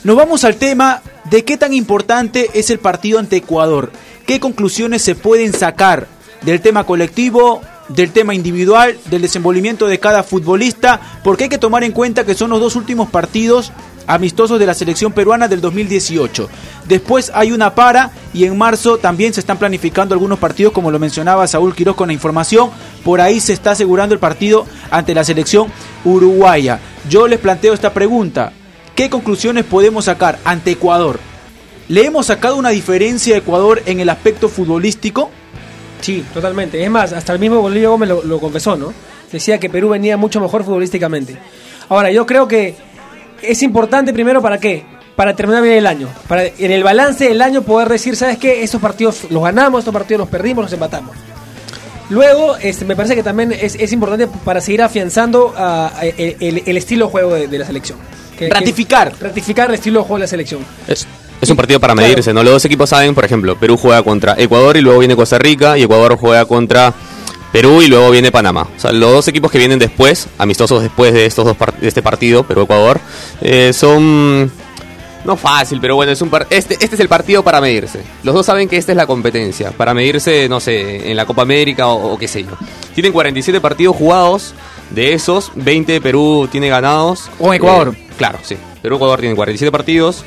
Nos 0.03 0.15
vamos 0.15 0.43
al 0.45 0.55
tema 0.55 1.03
de 1.29 1.45
qué 1.45 1.57
tan 1.57 1.73
importante 1.73 2.49
es 2.55 2.71
el 2.71 2.79
partido 2.79 3.19
ante 3.19 3.35
Ecuador, 3.35 3.91
qué 4.25 4.39
conclusiones 4.39 5.03
se 5.03 5.13
pueden 5.13 5.53
sacar 5.53 6.07
del 6.41 6.59
tema 6.59 6.85
colectivo, 6.85 7.61
del 7.87 8.09
tema 8.09 8.33
individual, 8.33 8.97
del 9.11 9.21
desenvolvimiento 9.21 9.85
de 9.85 9.99
cada 9.99 10.23
futbolista, 10.23 10.99
porque 11.23 11.43
hay 11.43 11.49
que 11.51 11.59
tomar 11.59 11.83
en 11.83 11.91
cuenta 11.91 12.25
que 12.25 12.33
son 12.33 12.49
los 12.49 12.59
dos 12.59 12.75
últimos 12.75 13.11
partidos 13.11 13.71
amistosos 14.07 14.59
de 14.59 14.65
la 14.65 14.73
selección 14.73 15.13
peruana 15.13 15.47
del 15.47 15.61
2018. 15.61 16.49
Después 16.87 17.31
hay 17.35 17.51
una 17.51 17.75
para 17.75 18.09
y 18.33 18.45
en 18.45 18.57
marzo 18.57 18.97
también 18.97 19.35
se 19.35 19.39
están 19.39 19.59
planificando 19.59 20.15
algunos 20.15 20.39
partidos, 20.39 20.73
como 20.73 20.89
lo 20.89 20.97
mencionaba 20.97 21.45
Saúl 21.45 21.75
Quiroz 21.75 21.95
con 21.95 22.07
la 22.07 22.13
información. 22.13 22.71
Por 23.05 23.21
ahí 23.21 23.39
se 23.39 23.53
está 23.53 23.71
asegurando 23.71 24.15
el 24.15 24.19
partido 24.19 24.65
ante 24.89 25.13
la 25.13 25.23
selección 25.23 25.71
uruguaya. 26.03 26.79
Yo 27.07 27.27
les 27.27 27.39
planteo 27.39 27.75
esta 27.75 27.93
pregunta. 27.93 28.53
¿Qué 28.95 29.09
conclusiones 29.09 29.63
podemos 29.65 30.05
sacar 30.05 30.37
ante 30.43 30.71
Ecuador? 30.71 31.19
¿Le 31.87 32.05
hemos 32.05 32.27
sacado 32.27 32.57
una 32.57 32.69
diferencia 32.69 33.35
a 33.35 33.37
Ecuador 33.39 33.81
en 33.85 33.99
el 33.99 34.09
aspecto 34.09 34.49
futbolístico? 34.49 35.29
Sí, 36.01 36.25
totalmente. 36.33 36.83
Es 36.83 36.89
más, 36.89 37.13
hasta 37.13 37.33
el 37.33 37.39
mismo 37.39 37.61
Bolillo 37.61 37.91
Gómez 37.91 38.09
lo, 38.09 38.39
confesó, 38.39 38.75
¿no? 38.75 38.93
Decía 39.31 39.59
que 39.59 39.69
Perú 39.69 39.89
venía 39.89 40.17
mucho 40.17 40.41
mejor 40.41 40.63
futbolísticamente. 40.63 41.37
Ahora, 41.89 42.11
yo 42.11 42.25
creo 42.25 42.47
que 42.47 42.75
es 43.41 43.63
importante 43.63 44.13
primero 44.13 44.41
para 44.41 44.57
qué? 44.57 44.83
Para 45.15 45.35
terminar 45.35 45.63
bien 45.63 45.75
el 45.75 45.87
año. 45.87 46.07
Para 46.27 46.45
en 46.45 46.71
el 46.71 46.83
balance 46.83 47.25
del 47.25 47.41
año 47.41 47.61
poder 47.61 47.87
decir, 47.87 48.15
¿sabes 48.15 48.37
qué? 48.37 48.63
Estos 48.63 48.81
partidos 48.81 49.27
los 49.29 49.43
ganamos, 49.43 49.79
estos 49.79 49.93
partidos 49.93 50.19
los 50.19 50.29
perdimos, 50.29 50.65
los 50.65 50.73
empatamos. 50.73 51.15
Luego, 52.09 52.57
este, 52.57 52.83
me 52.83 52.95
parece 52.95 53.15
que 53.15 53.23
también 53.23 53.53
es, 53.53 53.91
importante 53.93 54.27
para 54.43 54.59
seguir 54.59 54.81
afianzando 54.81 55.53
ah, 55.55 55.91
el, 56.01 56.77
estilo 56.77 57.05
de 57.05 57.11
juego 57.11 57.33
de 57.35 57.57
la 57.57 57.65
selección. 57.65 57.97
Que- 58.41 58.49
que- 58.49 58.53
Ratificar. 58.53 59.13
ratificar 59.19 59.69
el 59.69 59.75
estilo 59.75 59.99
de 59.99 60.05
juego 60.05 60.15
de 60.17 60.21
la 60.21 60.27
selección. 60.27 60.65
Es, 60.87 61.07
es 61.39 61.49
un 61.49 61.55
partido 61.57 61.79
para 61.79 61.93
Claro. 61.93 62.07
medirse, 62.09 62.33
¿no? 62.33 62.43
Los 62.43 62.53
dos 62.53 62.65
equipos 62.65 62.89
saben, 62.89 63.13
por 63.15 63.23
ejemplo, 63.25 63.55
Perú 63.57 63.77
juega 63.77 64.01
contra 64.03 64.35
Ecuador 64.37 64.75
y 64.77 64.81
luego 64.81 64.99
viene 64.99 65.15
Costa 65.15 65.37
Rica 65.37 65.77
y 65.77 65.83
Ecuador 65.83 66.17
juega 66.19 66.45
contra 66.45 66.93
Perú 67.51 67.81
y 67.81 67.87
luego 67.87 68.09
viene 68.11 68.31
Panamá. 68.31 68.67
O 68.75 68.79
sea, 68.79 68.91
los 68.91 69.11
dos 69.11 69.27
equipos 69.27 69.51
que 69.51 69.57
vienen 69.57 69.77
después, 69.77 70.27
amistosos 70.37 70.81
después 70.81 71.13
de 71.13 71.25
estos 71.25 71.45
dos 71.45 71.57
par- 71.57 71.73
de 71.79 71.87
este 71.87 72.01
partido, 72.01 72.43
Perú-Ecuador, 72.43 72.99
eh, 73.41 73.71
son 73.73 74.51
no 75.23 75.37
fácil, 75.37 75.79
pero 75.79 75.95
bueno, 75.95 76.11
es 76.11 76.21
un 76.21 76.29
par- 76.29 76.47
este, 76.49 76.75
este 76.75 76.95
es 76.95 76.99
el 76.99 77.07
partido 77.07 77.43
para 77.43 77.61
medirse. 77.61 77.99
Los 78.23 78.33
dos 78.33 78.45
saben 78.45 78.67
que 78.67 78.77
esta 78.77 78.91
es 78.91 78.95
la 78.95 79.05
competencia, 79.05 79.69
para 79.71 79.93
medirse, 79.93 80.47
no 80.49 80.59
sé, 80.59 81.11
en 81.11 81.15
la 81.17 81.25
Copa 81.25 81.43
América 81.43 81.87
o, 81.89 82.13
o 82.13 82.17
qué 82.17 82.27
sé 82.27 82.41
yo. 82.43 82.49
Tienen 82.95 83.11
47 83.13 83.61
partidos 83.61 83.95
jugados, 83.95 84.53
de 84.93 85.13
esos, 85.13 85.51
20 85.55 86.01
Perú 86.01 86.47
tiene 86.51 86.69
ganados. 86.69 87.29
Con 87.37 87.53
Ecuador. 87.53 87.95
Eh, 87.95 88.07
claro, 88.17 88.39
sí. 88.43 88.57
Perú-Ecuador 88.81 89.19
tiene 89.19 89.35
47 89.35 89.71
partidos. 89.71 90.23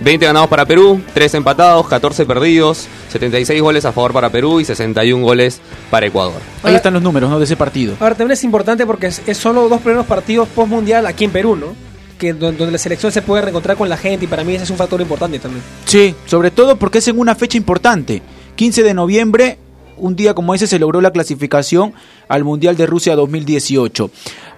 20 0.00 0.26
ganados 0.26 0.48
para 0.48 0.66
Perú, 0.66 1.00
3 1.14 1.34
empatados, 1.34 1.86
14 1.86 2.26
perdidos, 2.26 2.88
76 3.10 3.62
goles 3.62 3.84
a 3.84 3.92
favor 3.92 4.12
para 4.12 4.28
Perú 4.28 4.58
y 4.60 4.64
61 4.64 5.24
goles 5.24 5.60
para 5.88 6.06
Ecuador. 6.06 6.34
Ahí 6.64 6.74
están 6.74 6.94
los 6.94 7.02
números 7.02 7.30
¿no? 7.30 7.38
de 7.38 7.44
ese 7.44 7.56
partido. 7.56 7.94
Ahora 8.00 8.16
también 8.16 8.32
es 8.32 8.42
importante 8.42 8.86
porque 8.86 9.06
es, 9.06 9.22
es 9.26 9.38
solo 9.38 9.68
dos 9.68 9.80
primeros 9.80 10.06
partidos 10.06 10.48
post 10.48 10.68
mundial 10.68 11.06
aquí 11.06 11.24
en 11.24 11.30
Perú, 11.30 11.54
¿no? 11.54 11.76
Que 12.18 12.32
donde, 12.32 12.58
donde 12.58 12.72
la 12.72 12.78
selección 12.78 13.12
se 13.12 13.22
puede 13.22 13.42
reencontrar 13.42 13.76
con 13.76 13.88
la 13.88 13.96
gente 13.96 14.24
y 14.24 14.28
para 14.28 14.42
mí 14.42 14.54
ese 14.54 14.64
es 14.64 14.70
un 14.70 14.76
factor 14.76 15.00
importante 15.00 15.38
también. 15.38 15.62
Sí, 15.84 16.14
sobre 16.26 16.50
todo 16.50 16.76
porque 16.76 16.98
es 16.98 17.08
en 17.08 17.18
una 17.18 17.36
fecha 17.36 17.56
importante. 17.56 18.20
15 18.56 18.82
de 18.82 18.94
noviembre, 18.94 19.58
un 19.96 20.16
día 20.16 20.34
como 20.34 20.54
ese 20.54 20.66
se 20.66 20.78
logró 20.78 21.00
la 21.00 21.12
clasificación 21.12 21.94
al 22.28 22.44
Mundial 22.44 22.76
de 22.76 22.86
Rusia 22.86 23.14
2018. 23.16 24.10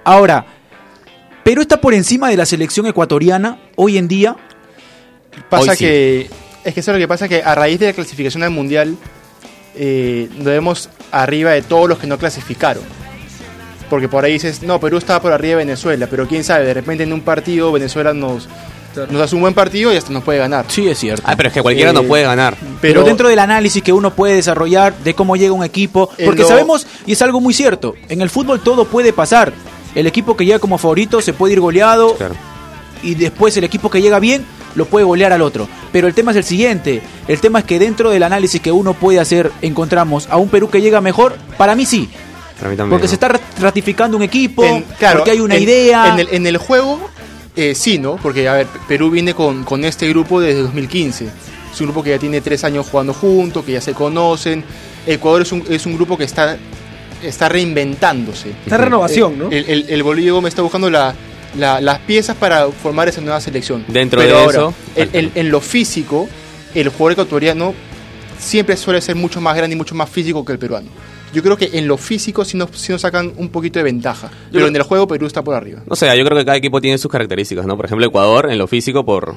Ahora, 0.04 0.46
¿Perú 1.46 1.62
está 1.62 1.80
por 1.80 1.94
encima 1.94 2.28
de 2.28 2.36
la 2.36 2.44
selección 2.44 2.86
ecuatoriana 2.86 3.60
hoy 3.76 3.98
en 3.98 4.08
día? 4.08 4.36
Pasa 5.48 5.70
Hoy 5.70 5.76
sí. 5.76 5.84
que. 5.84 6.30
Es 6.64 6.74
que 6.74 6.80
eso 6.80 6.90
es 6.90 6.96
lo 6.96 6.98
que 6.98 7.06
pasa 7.06 7.28
que 7.28 7.40
a 7.40 7.54
raíz 7.54 7.78
de 7.78 7.86
la 7.86 7.92
clasificación 7.92 8.42
al 8.42 8.50
mundial, 8.50 8.96
eh, 9.76 10.28
nos 10.38 10.46
vemos 10.46 10.90
arriba 11.12 11.52
de 11.52 11.62
todos 11.62 11.88
los 11.88 11.98
que 11.98 12.08
no 12.08 12.18
clasificaron. 12.18 12.82
Porque 13.88 14.08
por 14.08 14.24
ahí 14.24 14.32
dices, 14.32 14.64
no, 14.64 14.80
Perú 14.80 14.98
está 14.98 15.22
por 15.22 15.32
arriba 15.32 15.58
de 15.58 15.66
Venezuela, 15.66 16.08
pero 16.10 16.26
quién 16.26 16.42
sabe, 16.42 16.64
de 16.64 16.74
repente 16.74 17.04
en 17.04 17.12
un 17.12 17.20
partido 17.20 17.70
Venezuela 17.70 18.12
nos, 18.12 18.48
nos 19.10 19.20
hace 19.22 19.34
un 19.34 19.42
buen 19.42 19.54
partido 19.54 19.92
y 19.92 19.96
hasta 19.96 20.12
nos 20.12 20.22
puede 20.22 20.38
ganar. 20.38 20.64
Sí, 20.68 20.88
es 20.88 20.98
cierto. 20.98 21.22
Ah, 21.26 21.34
pero 21.36 21.48
es 21.48 21.52
que 21.54 21.62
cualquiera 21.62 21.90
Eh, 21.90 21.94
no 21.94 22.02
puede 22.04 22.22
ganar. 22.24 22.56
Pero, 22.80 23.02
dentro 23.04 23.28
del 23.28 23.38
análisis 23.38 23.82
que 23.82 23.92
uno 23.92 24.14
puede 24.14 24.34
desarrollar 24.34 24.94
de 24.98 25.14
cómo 25.14 25.36
llega 25.36 25.52
un 25.52 25.64
equipo, 25.64 26.10
porque 26.24 26.42
lo- 26.42 26.48
sabemos, 26.48 26.86
y 27.06 27.12
es 27.12 27.22
algo 27.22 27.40
muy 27.40 27.54
cierto, 27.54 27.94
en 28.08 28.20
el 28.22 28.30
fútbol 28.30 28.60
todo 28.60 28.84
puede 28.86 29.12
pasar. 29.12 29.52
El 29.94 30.06
equipo 30.06 30.36
que 30.36 30.44
llega 30.44 30.58
como 30.58 30.78
favorito 30.78 31.20
se 31.22 31.32
puede 31.32 31.54
ir 31.54 31.60
goleado 31.60 32.14
Claro. 32.16 32.34
y 33.02 33.14
después 33.14 33.56
el 33.56 33.64
equipo 33.64 33.90
que 33.90 34.02
llega 34.02 34.18
bien 34.18 34.44
lo 34.74 34.84
puede 34.84 35.04
golear 35.06 35.32
al 35.32 35.40
otro. 35.42 35.68
Pero 35.90 36.06
el 36.06 36.12
tema 36.14 36.32
es 36.32 36.36
el 36.36 36.44
siguiente, 36.44 37.00
el 37.28 37.40
tema 37.40 37.60
es 37.60 37.64
que 37.64 37.78
dentro 37.78 38.10
del 38.10 38.22
análisis 38.22 38.60
que 38.60 38.70
uno 38.72 38.92
puede 38.92 39.20
hacer 39.20 39.50
encontramos 39.62 40.28
a 40.30 40.36
un 40.36 40.48
Perú 40.50 40.68
que 40.68 40.82
llega 40.82 41.00
mejor, 41.00 41.36
para 41.56 41.74
mí 41.74 41.86
sí. 41.86 42.10
Para 42.58 42.70
mí 42.70 42.76
también. 42.76 42.90
Porque 42.90 43.08
se 43.08 43.14
está 43.14 43.38
ratificando 43.60 44.16
un 44.16 44.22
equipo, 44.22 44.64
En- 44.64 44.82
claro, 44.98 45.18
porque 45.18 45.30
hay 45.30 45.40
una 45.40 45.56
en- 45.56 45.62
idea. 45.62 46.08
En 46.12 46.20
el, 46.20 46.28
en 46.30 46.46
el 46.46 46.56
juego, 46.58 47.00
eh, 47.56 47.74
sí, 47.74 47.98
¿no? 47.98 48.16
Porque, 48.16 48.48
a 48.48 48.52
ver, 48.54 48.66
Perú 48.86 49.10
viene 49.10 49.34
con, 49.34 49.64
con 49.64 49.84
este 49.84 50.08
grupo 50.08 50.40
desde 50.40 50.60
2015. 50.62 51.26
Es 51.72 51.80
un 51.80 51.86
grupo 51.88 52.02
que 52.02 52.10
ya 52.10 52.18
tiene 52.18 52.40
tres 52.40 52.64
años 52.64 52.86
jugando 52.90 53.12
juntos, 53.12 53.64
que 53.64 53.72
ya 53.72 53.80
se 53.80 53.92
conocen. 53.94 54.62
Ecuador 55.06 55.42
es 55.42 55.52
un, 55.52 55.64
es 55.68 55.84
un 55.86 55.94
grupo 55.94 56.16
que 56.16 56.24
está, 56.24 56.56
está 57.22 57.48
reinventándose. 57.48 58.50
Está 58.64 58.76
renovación, 58.78 59.38
¿no? 59.38 59.50
El, 59.50 59.64
el, 59.68 59.86
el 59.88 60.02
Bolillo 60.02 60.34
Gómez 60.36 60.50
está 60.52 60.62
buscando 60.62 60.88
la- 60.90 61.14
la- 61.58 61.80
las 61.80 61.98
piezas 62.00 62.36
para 62.36 62.68
formar 62.68 63.08
esa 63.08 63.20
nueva 63.20 63.40
selección. 63.40 63.84
Dentro 63.88 64.20
Pero 64.20 64.36
de 64.36 64.42
ahora, 64.42 64.58
eso- 64.58 64.74
el- 64.96 65.10
el- 65.12 65.32
en 65.34 65.50
lo 65.50 65.60
físico, 65.60 66.28
el 66.74 66.88
jugador 66.88 67.12
ecuatoriano 67.12 67.74
siempre 68.38 68.76
suele 68.76 69.00
ser 69.00 69.16
mucho 69.16 69.40
más 69.40 69.56
grande 69.56 69.74
y 69.74 69.78
mucho 69.78 69.94
más 69.94 70.08
físico 70.10 70.44
que 70.44 70.52
el 70.52 70.58
peruano. 70.58 70.88
Yo 71.36 71.42
creo 71.42 71.56
que 71.58 71.68
en 71.74 71.86
lo 71.86 71.98
físico 71.98 72.46
sí 72.46 72.56
nos, 72.56 72.70
sí 72.72 72.92
nos 72.92 73.02
sacan 73.02 73.30
un 73.36 73.50
poquito 73.50 73.78
de 73.78 73.82
ventaja. 73.82 74.28
Pero 74.30 74.50
creo- 74.52 74.66
en 74.68 74.76
el 74.76 74.82
juego 74.84 75.06
Perú 75.06 75.26
está 75.26 75.42
por 75.42 75.54
arriba. 75.54 75.82
No 75.86 75.94
sé, 75.94 76.06
yo 76.16 76.24
creo 76.24 76.38
que 76.38 76.44
cada 76.46 76.56
equipo 76.56 76.80
tiene 76.80 76.96
sus 76.96 77.10
características, 77.10 77.66
¿no? 77.66 77.76
Por 77.76 77.84
ejemplo, 77.84 78.06
Ecuador 78.06 78.50
en 78.50 78.56
lo 78.56 78.66
físico 78.66 79.04
por, 79.04 79.36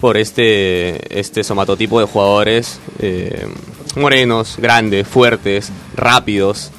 por 0.00 0.16
este, 0.16 1.16
este 1.16 1.44
somatotipo 1.44 2.00
de 2.00 2.06
jugadores 2.06 2.80
eh, 2.98 3.46
morenos, 3.94 4.56
grandes, 4.58 5.06
fuertes, 5.06 5.70
rápidos, 5.94 6.72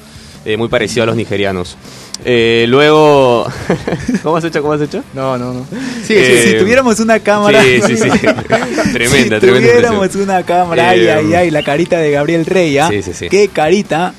eh, 0.44 0.58
muy 0.58 0.68
parecido 0.68 1.04
a 1.04 1.06
los 1.06 1.16
nigerianos. 1.16 1.76
Eh, 2.22 2.66
luego, 2.68 3.46
¿cómo 4.22 4.36
has 4.36 4.44
hecho? 4.44 4.60
¿Cómo 4.60 4.74
has 4.74 4.82
hecho? 4.82 5.02
No, 5.14 5.38
no, 5.38 5.54
no. 5.54 5.66
Sí, 6.04 6.12
Eh, 6.16 6.48
si 6.52 6.58
tuviéramos 6.58 7.00
una 7.00 7.18
cámara. 7.20 7.62
Sí, 7.62 7.80
sí, 7.80 7.96
sí. 7.96 8.08
tremenda, 8.92 9.36
si 9.36 9.40
tremenda. 9.40 9.40
tuviéramos 9.40 10.04
impresión. 10.06 10.22
una 10.24 10.42
cámara, 10.42 10.90
ay, 10.90 11.00
Eh, 11.00 11.12
ay, 11.12 11.34
ay, 11.34 11.50
la 11.50 11.62
carita 11.62 11.98
de 11.98 12.10
Gabriel 12.10 12.44
Rey, 12.44 12.76
¿ah? 12.76 12.88
Sí, 12.90 13.02
sí, 13.02 13.12
sí. 13.14 13.28
Qué 13.30 13.48
carita. 13.48 14.12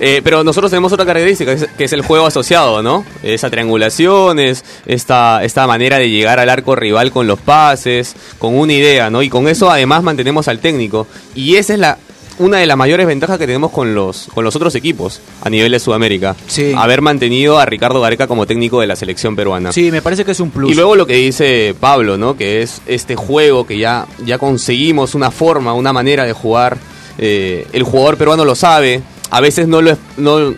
Eh, 0.00 0.20
pero 0.24 0.42
nosotros 0.42 0.70
tenemos 0.70 0.92
otra 0.92 1.06
característica, 1.06 1.54
que 1.54 1.64
es, 1.64 1.70
que 1.78 1.84
es 1.84 1.92
el 1.92 2.02
juego 2.02 2.26
asociado, 2.26 2.82
¿no? 2.82 3.04
Esa 3.22 3.50
triangulación, 3.50 4.38
es 4.38 4.64
esta, 4.86 5.44
esta 5.44 5.66
manera 5.66 5.98
de 5.98 6.10
llegar 6.10 6.40
al 6.40 6.48
arco 6.48 6.74
rival 6.74 7.12
con 7.12 7.26
los 7.26 7.38
pases, 7.38 8.16
con 8.38 8.56
una 8.58 8.72
idea, 8.72 9.10
¿no? 9.10 9.22
Y 9.22 9.28
con 9.28 9.48
eso 9.48 9.70
además 9.70 10.02
mantenemos 10.02 10.48
al 10.48 10.58
técnico. 10.58 11.06
Y 11.34 11.56
esa 11.56 11.74
es 11.74 11.78
la 11.78 11.98
una 12.38 12.58
de 12.58 12.66
las 12.66 12.76
mayores 12.76 13.06
ventajas 13.06 13.38
que 13.38 13.46
tenemos 13.46 13.70
con 13.70 13.94
los, 13.94 14.28
con 14.34 14.44
los 14.44 14.56
otros 14.56 14.74
equipos 14.74 15.20
a 15.42 15.50
nivel 15.50 15.72
de 15.72 15.78
Sudamérica. 15.78 16.34
Sí. 16.46 16.72
Haber 16.76 17.02
mantenido 17.02 17.58
a 17.58 17.66
Ricardo 17.66 18.00
Gareca 18.00 18.26
como 18.26 18.46
técnico 18.46 18.80
de 18.80 18.86
la 18.86 18.96
selección 18.96 19.36
peruana. 19.36 19.72
Sí, 19.72 19.90
me 19.90 20.02
parece 20.02 20.24
que 20.24 20.32
es 20.32 20.40
un 20.40 20.50
plus. 20.50 20.72
Y 20.72 20.74
luego 20.74 20.96
lo 20.96 21.06
que 21.06 21.16
dice 21.16 21.74
Pablo, 21.78 22.16
¿no? 22.16 22.36
Que 22.36 22.62
es 22.62 22.82
este 22.86 23.16
juego 23.16 23.66
que 23.66 23.78
ya, 23.78 24.06
ya 24.24 24.38
conseguimos 24.38 25.14
una 25.14 25.30
forma, 25.30 25.74
una 25.74 25.92
manera 25.92 26.24
de 26.24 26.32
jugar. 26.32 26.78
Eh, 27.18 27.66
el 27.72 27.82
jugador 27.82 28.16
peruano 28.16 28.44
lo 28.44 28.54
sabe. 28.54 29.02
A 29.32 29.40
veces 29.40 29.66
no 29.66 29.82
lo, 29.82 29.90
es- 29.90 29.98
no, 30.16 30.54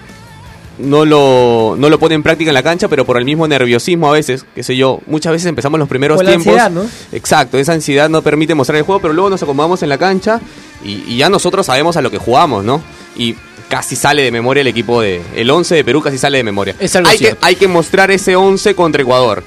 no, 0.78 1.04
lo, 1.04 1.76
no 1.78 1.88
lo 1.88 1.98
pone 1.98 2.14
en 2.16 2.22
práctica 2.22 2.50
en 2.50 2.54
la 2.54 2.62
cancha, 2.62 2.88
pero 2.88 3.04
por 3.04 3.16
el 3.16 3.24
mismo 3.24 3.46
nerviosismo 3.46 4.08
a 4.08 4.12
veces, 4.12 4.44
qué 4.54 4.62
sé 4.62 4.76
yo, 4.76 5.00
muchas 5.06 5.32
veces 5.32 5.46
empezamos 5.46 5.78
los 5.78 5.88
primeros 5.88 6.18
la 6.22 6.30
tiempos. 6.30 6.48
ansiedad, 6.48 6.70
¿no? 6.70 6.84
Exacto, 7.12 7.56
esa 7.58 7.72
ansiedad 7.72 8.08
no 8.10 8.20
permite 8.22 8.54
mostrar 8.54 8.76
el 8.78 8.82
juego, 8.84 9.00
pero 9.00 9.14
luego 9.14 9.30
nos 9.30 9.42
acomodamos 9.42 9.82
en 9.82 9.88
la 9.88 9.98
cancha 9.98 10.40
y, 10.84 11.04
y 11.06 11.16
ya 11.18 11.28
nosotros 11.30 11.64
sabemos 11.66 11.96
a 11.96 12.02
lo 12.02 12.10
que 12.10 12.18
jugamos, 12.18 12.64
¿no? 12.64 12.82
Y 13.16 13.36
casi 13.68 13.94
sale 13.96 14.22
de 14.22 14.30
memoria 14.32 14.60
el 14.62 14.66
equipo 14.66 15.00
de... 15.00 15.22
El 15.36 15.48
11 15.50 15.76
de 15.76 15.84
Perú 15.84 16.02
casi 16.02 16.18
sale 16.18 16.38
de 16.38 16.44
memoria. 16.44 16.74
Es 16.80 16.94
algo 16.96 17.08
hay, 17.08 17.18
que, 17.18 17.36
hay 17.40 17.54
que 17.54 17.68
mostrar 17.68 18.10
ese 18.10 18.34
11 18.36 18.74
contra 18.74 19.00
Ecuador. 19.02 19.42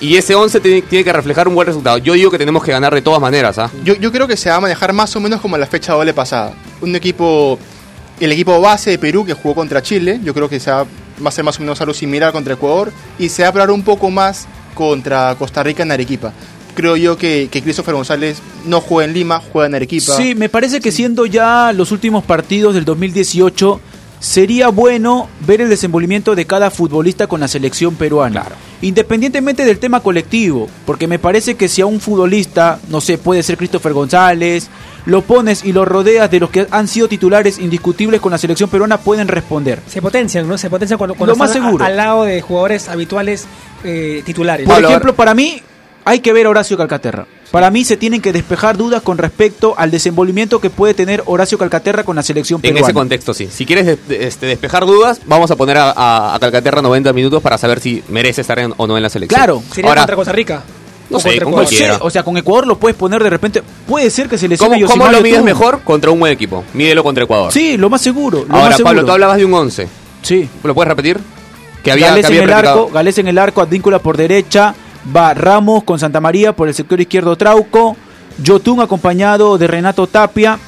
Y 0.00 0.16
ese 0.16 0.34
11 0.34 0.58
tiene, 0.60 0.82
tiene 0.82 1.04
que 1.04 1.12
reflejar 1.12 1.46
un 1.46 1.54
buen 1.54 1.66
resultado. 1.66 1.98
Yo 1.98 2.14
digo 2.14 2.30
que 2.30 2.38
tenemos 2.38 2.64
que 2.64 2.72
ganar 2.72 2.92
de 2.92 3.02
todas 3.02 3.20
maneras, 3.20 3.58
¿ah? 3.58 3.70
Yo, 3.84 3.94
yo 3.94 4.10
creo 4.10 4.26
que 4.26 4.36
se 4.36 4.50
va 4.50 4.56
a 4.56 4.60
manejar 4.60 4.92
más 4.92 5.14
o 5.14 5.20
menos 5.20 5.40
como 5.40 5.56
la 5.56 5.66
fecha 5.66 5.92
doble 5.92 6.12
pasada. 6.12 6.54
Un 6.80 6.96
equipo, 6.96 7.56
el 8.24 8.32
equipo 8.32 8.60
base 8.60 8.90
de 8.90 8.98
Perú 8.98 9.24
que 9.24 9.34
jugó 9.34 9.54
contra 9.54 9.82
Chile, 9.82 10.20
yo 10.22 10.32
creo 10.32 10.48
que 10.48 10.60
se 10.60 10.70
va, 10.70 10.86
a 11.24 11.30
ser 11.30 11.44
más 11.44 11.58
o 11.58 11.60
menos 11.60 11.80
algo 11.80 11.92
similar 11.92 12.32
contra 12.32 12.54
Ecuador. 12.54 12.92
Y 13.18 13.28
se 13.28 13.42
va 13.42 13.48
a 13.48 13.52
probar 13.52 13.70
un 13.70 13.82
poco 13.82 14.10
más 14.10 14.46
contra 14.74 15.34
Costa 15.36 15.62
Rica 15.62 15.82
en 15.82 15.90
Arequipa. 15.90 16.32
Creo 16.74 16.96
yo 16.96 17.18
que, 17.18 17.48
que 17.50 17.62
Christopher 17.62 17.94
González 17.94 18.38
no 18.64 18.80
juega 18.80 19.08
en 19.08 19.14
Lima, 19.14 19.40
juega 19.52 19.66
en 19.66 19.74
Arequipa. 19.74 20.16
Sí, 20.16 20.34
me 20.34 20.48
parece 20.48 20.80
que 20.80 20.92
siendo 20.92 21.26
ya 21.26 21.72
los 21.72 21.90
últimos 21.92 22.24
partidos 22.24 22.74
del 22.74 22.84
2018, 22.84 23.80
sería 24.22 24.68
bueno 24.68 25.28
ver 25.44 25.60
el 25.60 25.68
desenvolvimiento 25.68 26.36
de 26.36 26.46
cada 26.46 26.70
futbolista 26.70 27.26
con 27.26 27.40
la 27.40 27.48
selección 27.48 27.96
peruana. 27.96 28.44
Independientemente 28.80 29.64
del 29.64 29.80
tema 29.80 29.98
colectivo, 29.98 30.68
porque 30.86 31.08
me 31.08 31.18
parece 31.18 31.56
que 31.56 31.66
si 31.68 31.82
a 31.82 31.86
un 31.86 32.00
futbolista, 32.00 32.78
no 32.88 33.00
sé, 33.00 33.18
puede 33.18 33.42
ser 33.42 33.56
Christopher 33.56 33.92
González, 33.92 34.68
lo 35.06 35.22
pones 35.22 35.64
y 35.64 35.72
lo 35.72 35.84
rodeas 35.84 36.30
de 36.30 36.38
los 36.38 36.50
que 36.50 36.68
han 36.70 36.86
sido 36.86 37.08
titulares 37.08 37.58
indiscutibles 37.58 38.20
con 38.20 38.30
la 38.30 38.38
selección 38.38 38.70
peruana, 38.70 38.98
pueden 38.98 39.26
responder. 39.26 39.80
Se 39.88 40.00
potencian, 40.00 40.48
¿no? 40.48 40.56
Se 40.56 40.70
potencian 40.70 40.98
cuando, 40.98 41.14
cuando 41.16 41.32
Lo 41.34 41.36
más 41.38 41.54
están 41.56 41.80
a- 41.82 41.86
al 41.86 41.96
lado 41.96 42.22
de 42.22 42.40
jugadores 42.42 42.88
habituales 42.88 43.46
eh, 43.82 44.22
titulares. 44.24 44.68
Por 44.68 44.84
ejemplo, 44.84 45.16
para 45.16 45.34
mí 45.34 45.60
hay 46.04 46.20
que 46.20 46.32
ver 46.32 46.46
a 46.46 46.50
Horacio 46.50 46.76
Calcaterra. 46.76 47.26
Para 47.52 47.70
mí 47.70 47.84
se 47.84 47.96
tienen 47.96 48.20
que 48.22 48.32
despejar 48.32 48.76
dudas 48.76 49.02
con 49.02 49.18
respecto 49.18 49.74
al 49.76 49.90
desenvolvimiento 49.90 50.58
que 50.60 50.70
puede 50.70 50.94
tener 50.94 51.22
Horacio 51.26 51.58
Calcaterra 51.58 52.02
con 52.02 52.16
la 52.16 52.22
selección 52.22 52.58
En 52.58 52.62
peruana. 52.62 52.86
ese 52.86 52.94
contexto, 52.94 53.34
sí. 53.34 53.48
Si 53.52 53.66
quieres 53.66 53.84
de- 53.86 54.26
este, 54.26 54.46
despejar 54.46 54.86
dudas, 54.86 55.20
vamos 55.26 55.50
a 55.50 55.56
poner 55.56 55.76
a, 55.76 55.90
a- 55.90 56.34
a 56.34 56.40
Calcaterra 56.40 56.80
90 56.82 57.12
minutos 57.12 57.42
para 57.42 57.58
saber 57.58 57.78
si 57.80 58.02
merece 58.08 58.40
estar 58.40 58.58
en- 58.58 58.72
o 58.76 58.86
no 58.86 58.96
en 58.96 59.02
la 59.02 59.10
selección. 59.10 59.38
Claro. 59.38 59.62
Sería 59.70 59.90
Ahora, 59.90 60.00
contra 60.02 60.16
Costa 60.16 60.32
Rica. 60.32 60.62
no 61.10 61.20
sé, 61.20 61.38
con 61.42 61.52
cualquiera. 61.52 61.98
o 62.00 62.08
sea, 62.08 62.22
con 62.22 62.38
Ecuador 62.38 62.66
lo 62.66 62.78
puedes 62.78 62.96
poner 62.96 63.22
de 63.22 63.28
repente. 63.28 63.62
Puede 63.86 64.08
ser 64.08 64.30
que 64.30 64.38
se 64.38 64.48
lesione 64.48 64.76
¿cómo, 64.80 64.90
cómo 64.90 65.08
lo 65.12 65.20
mides 65.20 65.42
mejor? 65.42 65.82
Contra 65.82 66.10
un 66.10 66.20
buen 66.20 66.32
equipo. 66.32 66.64
Mídelo 66.72 67.04
contra 67.04 67.24
Ecuador. 67.24 67.52
Sí, 67.52 67.76
lo 67.76 67.90
más 67.90 68.00
seguro. 68.00 68.46
Lo 68.48 68.54
Ahora, 68.54 68.68
más 68.68 68.76
seguro. 68.78 68.84
Pablo, 68.94 69.04
tú 69.04 69.12
hablabas 69.12 69.36
de 69.36 69.44
un 69.44 69.52
11. 69.52 69.88
Sí. 70.22 70.48
¿Lo 70.64 70.74
puedes 70.74 70.88
repetir? 70.88 71.18
Que 71.84 71.92
había, 71.92 72.06
Gales 72.08 72.22
que 72.22 72.26
había 72.28 72.42
en 72.44 72.48
el 72.48 72.54
arco, 72.54 72.88
Gales 72.94 73.18
en 73.18 73.28
el 73.28 73.36
arco, 73.38 73.60
Advíncula 73.60 73.98
por 73.98 74.16
derecha, 74.16 74.74
va 75.14 75.34
Ramos 75.34 75.84
con 75.84 75.98
Santa 75.98 76.20
María 76.20 76.54
por 76.54 76.68
el 76.68 76.74
sector 76.74 77.00
izquierdo 77.00 77.36
Trauco, 77.36 77.96
Yotun 78.42 78.80
acompañado 78.80 79.58
de 79.58 79.66
Renato 79.66 80.06
Tapia, 80.06 80.58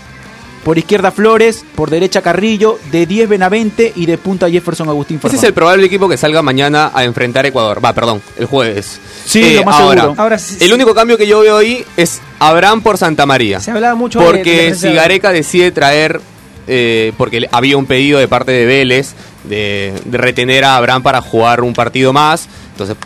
por 0.65 0.79
izquierda 0.79 1.11
Flores, 1.11 1.63
por 1.75 1.91
derecha 1.91 2.23
Carrillo, 2.23 2.79
de 2.91 3.05
10 3.05 3.29
Benavente 3.29 3.93
y 3.95 4.07
de 4.07 4.17
punta 4.17 4.49
Jefferson 4.49 4.89
Agustín 4.89 5.19
Ese 5.19 5.23
Farfán. 5.23 5.39
es 5.39 5.45
el 5.45 5.53
probable 5.55 5.87
equipo 5.87 6.09
que 6.09 6.17
salga 6.17 6.41
mañana 6.41 6.91
a 6.95 7.05
enfrentar 7.05 7.45
Ecuador. 7.45 7.85
Va, 7.85 7.93
perdón, 7.93 8.23
el 8.39 8.47
jueves. 8.47 8.97
Eh, 8.97 9.01
Sí, 9.27 9.55
lo 9.57 9.65
más 9.65 9.75
ahora, 9.81 10.01
seguro. 10.03 10.23
Ahora, 10.23 10.39
sí, 10.39 10.57
el 10.61 10.69
sí. 10.69 10.73
único 10.73 10.95
cambio 10.95 11.19
que 11.19 11.27
yo 11.27 11.41
veo 11.41 11.59
ahí 11.59 11.85
es 11.99 12.21
Abraham 12.39 12.81
por 12.81 12.97
Santa 12.97 13.27
María. 13.27 13.61
Se 13.61 13.71
hablaba 13.73 13.95
mucho 13.95 14.19
de- 14.21 14.25
de 14.25 14.31
Porque 14.31 14.43
presencia 14.57 14.89
si 14.89 14.95
de- 14.95 14.95
Gareca 15.01 15.33
decide 15.33 15.71
traer, 15.71 16.21
eh, 16.67 17.13
porque 17.19 17.47
había 17.53 17.77
un 17.77 17.85
pedido 17.85 18.19
de 18.19 18.27
parte 18.29 18.53
de 18.53 18.65
Vélez 18.65 19.13
de, 19.45 19.93
de 20.07 20.19
retener 20.19 20.65
a 20.65 20.77
Abraham 20.77 21.03
para 21.03 21.21
jugar 21.21 21.61
un 21.63 21.75
partido 21.75 22.15
más. 22.15 22.49
Entonces, 22.73 22.97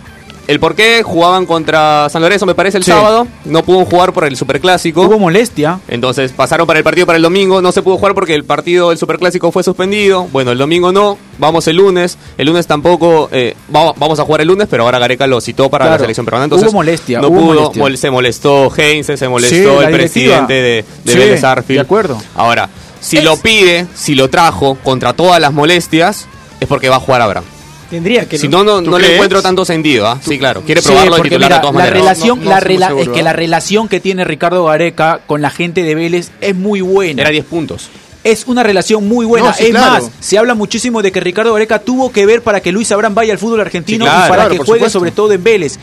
el 0.48 0.58
por 0.58 0.74
qué 0.74 1.02
jugaban 1.04 1.46
contra 1.46 2.08
San 2.08 2.20
Lorenzo, 2.22 2.44
me 2.46 2.54
parece, 2.56 2.78
el 2.78 2.82
Sí. 2.84 2.90
sábado. 2.90 3.28
No 3.44 3.62
pudo 3.62 3.84
jugar 3.84 4.12
por 4.12 4.24
el 4.24 4.34
Superclásico. 4.36 5.02
Hubo 5.02 5.18
molestia. 5.18 5.78
Entonces 5.88 6.32
pasaron 6.32 6.66
para 6.66 6.78
el 6.80 6.84
partido 6.84 7.06
para 7.06 7.16
el 7.18 7.22
domingo, 7.22 7.62
no 7.62 7.70
se 7.70 7.82
pudo 7.82 7.98
jugar 7.98 8.14
porque 8.14 8.34
el 8.34 8.44
partido 8.44 8.88
del 8.88 8.98
Superclásico 8.98 9.52
fue 9.52 9.62
suspendido. 9.62 10.24
Bueno, 10.32 10.50
el 10.50 10.58
domingo 10.58 10.90
no, 10.90 11.18
vamos 11.38 11.68
el 11.68 11.76
lunes. 11.76 12.18
El 12.36 12.46
lunes 12.48 12.66
tampoco, 12.66 13.28
eh, 13.30 13.54
vamos, 13.68 13.94
vamos 13.98 14.18
a 14.18 14.24
jugar 14.24 14.40
el 14.40 14.48
lunes, 14.48 14.66
pero 14.70 14.84
ahora 14.84 14.98
Gareca 14.98 15.26
lo 15.26 15.40
citó 15.40 15.68
para 15.70 15.84
la 15.88 15.98
selección 15.98 16.24
peruana. 16.24 16.44
Entonces, 16.44 16.68
Hubo 16.68 16.78
molestia, 16.78 17.20
No 17.20 17.28
hubo 17.28 17.40
pudo, 17.40 17.54
molestia. 17.54 17.82
mol- 17.82 17.96
se 17.98 18.10
molestó 18.10 18.72
Heinze, 18.74 19.16
se 19.16 19.28
molestó 19.28 19.80
Sí, 19.80 19.84
el 19.86 19.92
presidente 19.92 20.54
de, 20.54 20.84
de 21.04 21.12
Sí, 21.12 21.18
Vélez 21.18 21.44
Arfield. 21.44 21.78
de 21.80 21.84
acuerdo. 21.84 22.18
Ahora, 22.34 22.70
si 23.00 23.18
Es- 23.18 23.24
lo 23.24 23.36
pide, 23.36 23.86
si 23.94 24.14
lo 24.14 24.30
trajo 24.30 24.76
contra 24.82 25.12
todas 25.12 25.40
las 25.42 25.52
molestias, 25.52 26.26
es 26.58 26.66
porque 26.66 26.88
va 26.88 26.96
a 26.96 27.00
jugar 27.00 27.20
Abraham. 27.20 27.44
Tendría 27.90 28.28
que. 28.28 28.36
Si 28.38 28.48
no, 28.48 28.62
no, 28.64 28.82
¿Tú 28.82 28.90
no 28.90 28.98
le 28.98 29.04
crees? 29.04 29.14
encuentro 29.16 29.40
tanto 29.42 29.64
sentido. 29.64 30.06
¿ah? 30.06 30.18
Sí, 30.22 30.38
claro. 30.38 30.62
Quiere 30.62 30.82
Sí, 30.82 30.88
probarlo 30.88 31.16
porque 31.16 31.30
titular 31.30 31.48
mira, 31.48 31.56
de 31.56 31.60
todas 31.62 31.74
la 31.74 31.80
maneras. 31.80 32.00
relación, 32.00 32.38
No, 32.38 32.44
no 32.44 32.50
la 32.50 32.60
rela- 32.60 32.86
seguro, 32.88 33.02
es 33.04 33.08
que 33.10 33.20
¿eh? 33.20 33.22
la 33.22 33.32
relación 33.32 33.88
que 33.88 34.00
tiene 34.00 34.24
Ricardo 34.24 34.64
Gareca 34.64 35.20
con 35.26 35.40
la 35.40 35.50
gente 35.50 35.82
de 35.82 35.94
Vélez 35.94 36.30
es 36.40 36.54
muy 36.54 36.80
buena. 36.82 37.22
Era 37.22 37.30
10 37.30 37.44
puntos. 37.46 37.88
Es 38.24 38.46
una 38.46 38.62
relación 38.62 39.08
muy 39.08 39.24
buena. 39.24 39.48
No, 39.48 39.54
sí, 39.54 39.64
es 39.66 39.70
claro. 39.70 40.02
más, 40.04 40.10
se 40.20 40.36
habla 40.36 40.54
muchísimo 40.54 41.00
de 41.02 41.12
que 41.12 41.20
Ricardo 41.20 41.52
Gareca 41.54 41.78
tuvo 41.78 42.12
que 42.12 42.26
ver 42.26 42.42
para 42.42 42.60
que 42.60 42.72
Luis 42.72 42.90
Abraham 42.92 43.14
vaya 43.14 43.32
al 43.32 43.38
fútbol 43.38 43.60
argentino 43.60 44.04
Sí, 44.04 44.10
claro, 44.10 44.26
y 44.26 44.28
para 44.28 44.42
claro, 44.42 44.50
que 44.50 44.58
juegue 44.58 44.80
supuesto. 44.80 44.98
sobre 44.98 45.10
todo 45.12 45.32
en 45.32 45.42
Vélez. 45.42 45.78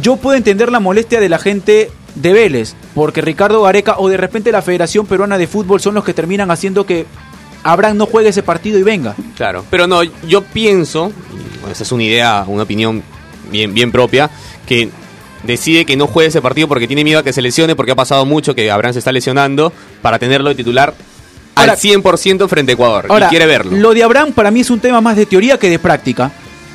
Yo 0.00 0.16
puedo 0.18 0.36
entender 0.36 0.70
la 0.70 0.78
molestia 0.78 1.18
de 1.20 1.28
la 1.28 1.38
gente 1.38 1.90
de 2.14 2.32
Vélez, 2.32 2.74
porque 2.94 3.22
Ricardo 3.22 3.62
Gareca 3.62 3.96
o 3.98 4.08
de 4.08 4.16
repente 4.18 4.52
la 4.52 4.62
Federación 4.62 5.06
Peruana 5.06 5.36
de 5.38 5.48
Fútbol 5.48 5.80
son 5.80 5.94
los 5.94 6.04
que 6.04 6.14
terminan 6.14 6.50
haciendo 6.52 6.86
que 6.86 7.06
Abraham 7.62 7.96
no 7.98 8.06
juegue 8.06 8.28
ese 8.30 8.42
partido 8.42 8.78
y 8.78 8.82
venga. 8.82 9.14
Claro, 9.36 9.64
pero 9.70 9.86
no, 9.86 10.02
yo 10.02 10.42
pienso, 10.42 11.12
bueno, 11.60 11.72
esa 11.72 11.82
es 11.82 11.92
una 11.92 12.02
idea, 12.04 12.44
una 12.46 12.62
opinión 12.62 13.02
bien, 13.50 13.74
bien 13.74 13.92
propia, 13.92 14.30
que 14.66 14.88
decide 15.42 15.84
que 15.84 15.96
no 15.96 16.06
juegue 16.06 16.28
ese 16.28 16.42
partido 16.42 16.68
porque 16.68 16.86
tiene 16.86 17.04
miedo 17.04 17.20
a 17.20 17.22
que 17.22 17.32
se 17.32 17.42
lesione, 17.42 17.74
porque 17.76 17.92
ha 17.92 17.96
pasado 17.96 18.24
mucho 18.26 18.54
que 18.54 18.70
Abraham 18.70 18.92
se 18.94 18.98
está 19.00 19.12
lesionando, 19.12 19.72
para 20.02 20.18
tenerlo 20.18 20.48
de 20.50 20.54
titular 20.54 20.94
Ahora- 21.54 21.72
al 21.72 21.78
100% 21.78 22.48
frente 22.48 22.72
a 22.72 22.74
Ecuador. 22.74 23.06
Ahora, 23.08 23.26
y 23.26 23.28
quiere 23.30 23.46
verlo. 23.46 23.76
Lo 23.76 23.92
de 23.94 24.02
Abraham 24.02 24.32
para 24.32 24.50
mí 24.50 24.60
es 24.60 24.70
un 24.70 24.80
tema 24.80 25.00
más 25.00 25.16
de 25.16 25.26
teoría 25.26 25.58
que 25.58 25.68
de 25.70 25.78
práctica. 25.78 26.30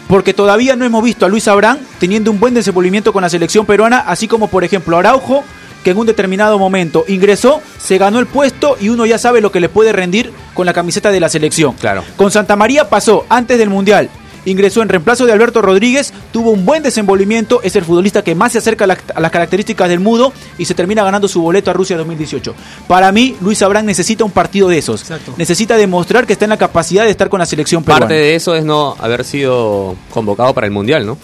porque 0.08 0.36
todavía 0.36 0.76
no 0.76 0.86
hemos 0.86 1.04
visto 1.04 1.26
a 1.26 1.30
Luis 1.30 1.48
Abrán 1.48 1.80
teniendo 2.00 2.30
un 2.30 2.40
buen 2.40 2.54
desenvolvimiento 2.54 3.12
con 3.12 3.24
la 3.24 3.30
selección 3.30 3.66
peruana, 3.66 4.02
así 4.06 4.28
como 4.28 4.48
por 4.48 4.64
ejemplo 4.64 4.96
Araujo, 5.00 5.44
que 5.86 5.92
en 5.92 5.98
un 6.00 6.08
determinado 6.08 6.58
momento 6.60 7.06
ingresó, 7.08 7.62
se 7.78 7.98
ganó 8.00 8.18
el 8.20 8.26
puesto 8.26 8.76
y 8.82 8.90
uno 8.90 9.06
ya 9.06 9.18
sabe 9.20 9.40
lo 9.40 9.52
que 9.52 9.60
le 9.62 9.70
puede 9.70 9.94
rendir 9.94 10.34
con 10.56 10.66
la 10.66 10.74
camiseta 10.74 11.12
de 11.12 11.20
la 11.20 11.30
selección. 11.30 11.74
Claro. 11.76 12.04
Con 12.18 12.32
Santa 12.32 12.56
María 12.56 12.90
pasó 12.90 13.24
antes 13.30 13.60
del 13.60 13.70
Mundial. 13.70 14.10
Ingresó 14.48 14.82
en 14.84 14.90
reemplazo 14.90 15.26
de 15.26 15.32
Alberto 15.34 15.62
Rodríguez, 15.62 16.12
tuvo 16.32 16.52
un 16.52 16.66
buen 16.66 16.82
desenvolvimiento, 16.84 17.62
es 17.64 17.76
el 17.76 17.84
futbolista 17.84 18.24
que 18.24 18.34
más 18.36 18.52
se 18.52 18.60
acerca 18.60 18.84
a, 18.86 18.88
la- 18.88 18.98
a 19.16 19.20
las 19.20 19.32
características 19.32 19.90
del 19.90 20.00
mudo 20.00 20.34
y 20.58 20.66
se 20.66 20.74
termina 20.76 21.04
ganando 21.04 21.28
su 21.28 21.42
boleto 21.42 21.70
a 21.72 21.74
Rusia 21.74 21.98
2018. 21.98 22.54
Para 22.88 23.12
mí, 23.12 23.36
Luis 23.42 23.62
Abrán 23.64 23.86
necesita 23.88 24.24
un 24.24 24.30
partido 24.32 24.68
de 24.68 24.78
esos. 24.80 25.02
Exacto. 25.02 25.34
Necesita 25.38 25.78
demostrar 25.78 26.26
que 26.28 26.34
está 26.34 26.46
en 26.46 26.50
la 26.50 26.58
capacidad 26.58 27.04
de 27.06 27.10
estar 27.12 27.30
con 27.30 27.40
la 27.40 27.46
selección 27.48 27.84
peruana. 27.84 28.02
Parte 28.08 28.16
de 28.16 28.36
eso 28.36 28.56
es 28.56 28.64
no 28.66 28.96
haber 29.00 29.24
sido 29.24 29.96
convocado 30.12 30.54
para 30.54 30.66
el 30.68 30.72
Mundial, 30.74 31.06
¿no? 31.08 31.18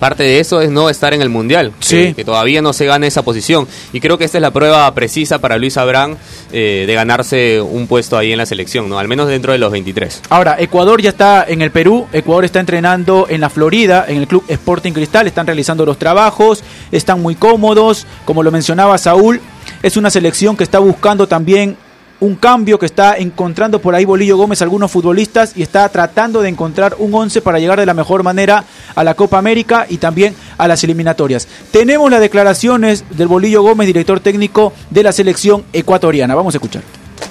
Parte 0.00 0.22
de 0.24 0.40
eso 0.40 0.60
es 0.60 0.70
no 0.70 0.90
estar 0.90 1.14
en 1.14 1.22
el 1.22 1.28
Mundial, 1.28 1.72
Sí. 1.78 1.96
que, 2.06 2.14
que 2.14 2.24
todavía 2.24 2.62
no 2.62 2.72
se 2.72 2.86
gane 2.86 3.06
esa 3.06 3.22
posición. 3.22 3.68
Y 3.92 4.00
creo 4.00 4.18
que 4.18 4.24
esta 4.24 4.38
es 4.38 4.42
la 4.42 4.50
prueba 4.50 4.92
precisa 4.94 5.38
para 5.38 5.58
Luis 5.58 5.76
Abrán 5.76 6.16
eh, 6.52 6.84
de 6.86 6.94
ganarse 6.94 7.60
un 7.60 7.86
puesto 7.86 8.16
ahí 8.18 8.32
en 8.32 8.38
la 8.38 8.46
selección, 8.46 8.88
¿no? 8.88 8.98
Al 8.98 9.06
menos 9.06 9.28
dentro 9.28 9.52
de 9.52 9.58
los 9.58 9.70
23. 9.70 10.22
Ahora, 10.30 10.56
Ecuador 10.58 11.00
ya 11.02 11.10
está 11.10 11.44
en 11.46 11.62
el 11.62 11.70
Perú, 11.70 12.06
Ecuador 12.12 12.44
está 12.44 12.58
entrenando 12.60 13.26
en 13.28 13.40
la 13.42 13.50
Florida, 13.50 14.06
en 14.08 14.16
el 14.16 14.26
club 14.26 14.42
Sporting 14.48 14.92
Cristal, 14.92 15.26
están 15.26 15.46
realizando 15.46 15.84
los 15.86 15.98
trabajos, 15.98 16.64
están 16.90 17.20
muy 17.20 17.34
cómodos, 17.34 18.06
como 18.24 18.42
lo 18.42 18.50
mencionaba 18.50 18.96
Saúl, 18.98 19.40
es 19.82 19.96
una 19.98 20.10
selección 20.10 20.56
que 20.56 20.64
está 20.64 20.78
buscando 20.78 21.28
también 21.28 21.76
un 22.20 22.36
cambio, 22.36 22.78
que 22.78 22.86
está 22.86 23.16
encontrando 23.16 23.80
por 23.80 23.94
ahí 23.94 24.04
Bolillo 24.04 24.36
Gómez 24.36 24.62
algunos 24.62 24.90
futbolistas 24.90 25.56
y 25.56 25.62
está 25.62 25.88
tratando 25.88 26.42
de 26.42 26.48
encontrar 26.48 26.96
un 26.98 27.14
11 27.14 27.40
para 27.42 27.58
llegar 27.58 27.80
de 27.80 27.86
la 27.86 27.94
mejor 27.94 28.22
manera 28.22 28.64
a 28.94 29.04
la 29.04 29.14
Copa 29.14 29.38
América 29.38 29.86
y 29.88 29.96
también 29.96 30.34
a 30.58 30.68
las 30.68 30.84
eliminatorias. 30.84 31.48
Tenemos 31.70 32.10
las 32.10 32.20
declaraciones 32.20 33.04
del 33.10 33.28
Bolillo 33.28 33.62
Gómez, 33.62 33.86
director 33.86 34.20
técnico 34.20 34.72
de 34.90 35.02
la 35.02 35.12
selección 35.12 35.64
ecuatoriana. 35.72 36.34
Vamos 36.34 36.54
a 36.54 36.58
escuchar. 36.58 36.82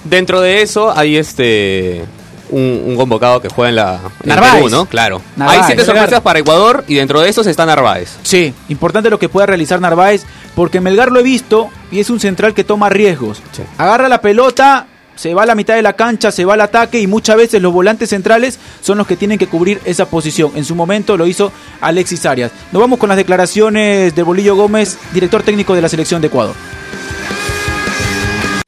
Dentro 0.04 0.41
de 0.41 0.62
eso 0.62 0.91
hay 0.95 1.17
este 1.17 2.06
un, 2.50 2.84
un 2.88 2.96
convocado 2.96 3.42
que 3.42 3.50
juega 3.50 3.70
en 3.70 3.76
la 3.76 4.00
en 4.24 4.30
el 4.30 4.36
Narváez. 4.36 4.54
Perú, 4.56 4.70
¿no? 4.70 4.86
Claro. 4.86 5.22
Narváez, 5.36 5.60
hay 5.60 5.66
siete 5.66 5.82
Melgar. 5.82 5.96
sorpresas 5.98 6.22
para 6.22 6.40
Ecuador 6.40 6.84
y 6.88 6.96
dentro 6.96 7.22
de 7.22 7.30
esos 7.30 7.48
está 7.48 7.66
Narváez. 7.66 8.18
Sí, 8.24 8.54
importante 8.70 9.10
lo 9.10 9.20
que 9.20 9.30
pueda 9.30 9.46
realizar 9.46 9.80
Narváez, 9.82 10.24
porque 10.56 10.82
Melgar 10.82 11.12
lo 11.12 11.20
he 11.20 11.24
visto 11.24 11.70
y 11.92 12.00
es 12.00 12.10
un 12.10 12.20
central 12.20 12.54
que 12.54 12.64
toma 12.64 12.90
riesgos. 12.90 13.42
Sí. 13.52 13.64
Agarra 13.78 14.10
la 14.10 14.22
pelota, 14.22 14.88
se 15.16 15.34
va 15.34 15.44
a 15.44 15.46
la 15.46 15.56
mitad 15.56 15.76
de 15.76 15.82
la 15.82 15.94
cancha, 15.94 16.32
se 16.32 16.46
va 16.46 16.54
al 16.54 16.62
ataque 16.62 17.00
y 17.00 17.06
muchas 17.08 17.36
veces 17.36 17.62
los 17.62 17.74
volantes 17.74 18.10
centrales 18.10 18.58
son 18.82 18.98
los 18.98 19.06
que 19.06 19.18
tienen 19.18 19.38
que 19.38 19.48
cubrir 19.48 19.82
esa 19.84 20.06
posición. 20.06 20.52
En 20.56 20.64
su 20.64 20.76
momento 20.76 21.18
lo 21.18 21.28
hizo 21.28 21.52
Alexis 21.82 22.26
Arias. 22.26 22.52
Nos 22.72 22.82
vamos 22.82 23.00
con 23.00 23.10
las 23.10 23.18
declaraciones 23.18 24.16
de 24.16 24.24
Bolillo 24.24 24.56
Gómez, 24.56 24.98
director 25.14 25.44
técnico 25.44 25.76
de 25.76 25.82
la 25.82 25.90
selección 25.90 26.22
de 26.22 26.28
Ecuador. 26.28 26.56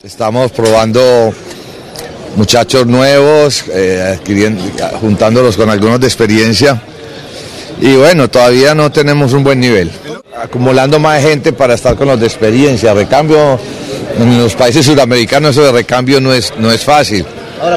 Estamos 0.03 0.51
probando 0.51 1.33
muchachos 2.35 2.85
nuevos, 2.87 3.63
eh, 3.73 4.17
adquiriendo- 4.17 4.63
juntándolos 4.99 5.57
con 5.57 5.69
algunos 5.69 5.99
de 5.99 6.07
experiencia. 6.07 6.81
Y 7.81 7.95
bueno, 7.95 8.29
todavía 8.29 8.75
no 8.75 8.91
tenemos 8.91 9.33
un 9.33 9.43
buen 9.43 9.59
nivel. 9.59 9.89
Acumulando 10.41 10.99
más 10.99 11.21
gente 11.21 11.51
para 11.53 11.73
estar 11.73 11.95
con 11.95 12.07
los 12.07 12.19
de 12.19 12.27
experiencia. 12.27 12.93
Recambio 12.93 13.59
en 14.19 14.37
los 14.37 14.53
países 14.55 14.85
sudamericanos, 14.85 15.51
eso 15.51 15.63
de 15.63 15.71
recambio 15.71 16.21
no 16.21 16.33
es, 16.33 16.53
no 16.57 16.71
es 16.71 16.81
fácil. 16.83 17.25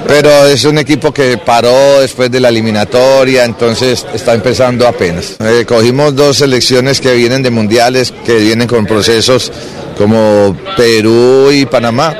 Pero 0.06 0.46
es 0.46 0.64
un 0.64 0.78
equipo 0.78 1.12
que 1.12 1.36
paró 1.36 2.00
después 2.00 2.30
de 2.30 2.40
la 2.40 2.48
eliminatoria, 2.48 3.44
entonces 3.44 4.06
está 4.14 4.32
empezando 4.32 4.86
apenas. 4.88 5.36
Eh, 5.40 5.64
cogimos 5.66 6.16
dos 6.16 6.38
selecciones 6.38 7.00
que 7.02 7.12
vienen 7.14 7.42
de 7.42 7.50
mundiales, 7.50 8.12
que 8.24 8.36
vienen 8.36 8.66
con 8.66 8.86
procesos 8.86 9.52
como 9.98 10.56
Perú 10.76 11.50
y 11.52 11.66
Panamá. 11.66 12.16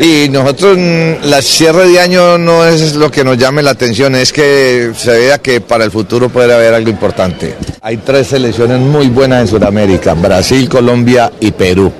Y 0.00 0.30
nosotros, 0.30 0.78
mm, 0.78 1.26
la 1.28 1.42
cierre 1.42 1.86
de 1.86 2.00
año 2.00 2.38
no 2.38 2.64
es 2.64 2.96
lo 2.96 3.10
que 3.10 3.22
nos 3.22 3.36
llame 3.36 3.62
la 3.62 3.72
atención, 3.72 4.14
es 4.14 4.32
que 4.32 4.92
se 4.96 5.10
vea 5.10 5.36
que 5.36 5.60
para 5.60 5.84
el 5.84 5.90
futuro 5.90 6.30
puede 6.30 6.54
haber 6.54 6.72
algo 6.72 6.88
importante. 6.88 7.54
Hay 7.82 7.98
tres 7.98 8.28
selecciones 8.28 8.80
muy 8.80 9.08
buenas 9.08 9.42
en 9.42 9.48
Sudamérica, 9.48 10.14
Brasil, 10.14 10.70
Colombia 10.70 11.30
y 11.38 11.50
Perú. 11.50 11.92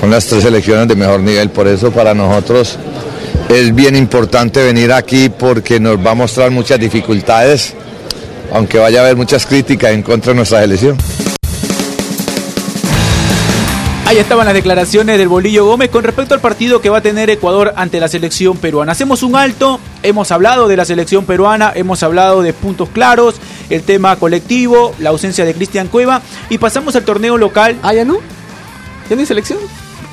Son 0.00 0.10
las 0.10 0.24
tres 0.24 0.44
selecciones 0.44 0.88
de 0.88 0.96
mejor 0.96 1.20
nivel, 1.20 1.50
por 1.50 1.68
eso 1.68 1.90
para 1.90 2.14
nosotros 2.14 2.78
es 3.50 3.74
bien 3.74 3.96
importante 3.96 4.64
venir 4.64 4.92
aquí 4.92 5.28
porque 5.28 5.78
nos 5.78 5.98
va 5.98 6.12
a 6.12 6.14
mostrar 6.14 6.50
muchas 6.50 6.80
dificultades, 6.80 7.74
aunque 8.50 8.78
vaya 8.78 9.00
a 9.00 9.04
haber 9.04 9.16
muchas 9.16 9.44
críticas 9.44 9.92
en 9.92 10.02
contra 10.02 10.32
de 10.32 10.36
nuestra 10.36 10.60
selección. 10.62 10.96
Ahí 14.06 14.18
estaban 14.18 14.46
las 14.46 14.54
declaraciones 14.54 15.18
del 15.18 15.26
Bolillo 15.26 15.64
Gómez 15.64 15.90
con 15.90 16.04
respecto 16.04 16.32
al 16.32 16.40
partido 16.40 16.80
que 16.80 16.88
va 16.88 16.98
a 16.98 17.00
tener 17.00 17.28
Ecuador 17.28 17.72
ante 17.74 17.98
la 17.98 18.06
selección 18.06 18.56
peruana. 18.56 18.92
Hacemos 18.92 19.24
un 19.24 19.34
alto, 19.34 19.80
hemos 20.04 20.30
hablado 20.30 20.68
de 20.68 20.76
la 20.76 20.84
selección 20.84 21.24
peruana, 21.24 21.72
hemos 21.74 22.04
hablado 22.04 22.40
de 22.42 22.52
puntos 22.52 22.88
claros, 22.88 23.34
el 23.68 23.82
tema 23.82 24.14
colectivo, 24.14 24.94
la 25.00 25.10
ausencia 25.10 25.44
de 25.44 25.54
Cristian 25.54 25.88
Cueva 25.88 26.22
y 26.48 26.58
pasamos 26.58 26.94
al 26.94 27.04
torneo 27.04 27.36
local. 27.36 27.76
Ah, 27.82 27.94
ya 27.94 28.04
no. 28.04 28.18
¿Ya 29.10 29.16
no 29.16 29.20
hay 29.20 29.26
selección? 29.26 29.58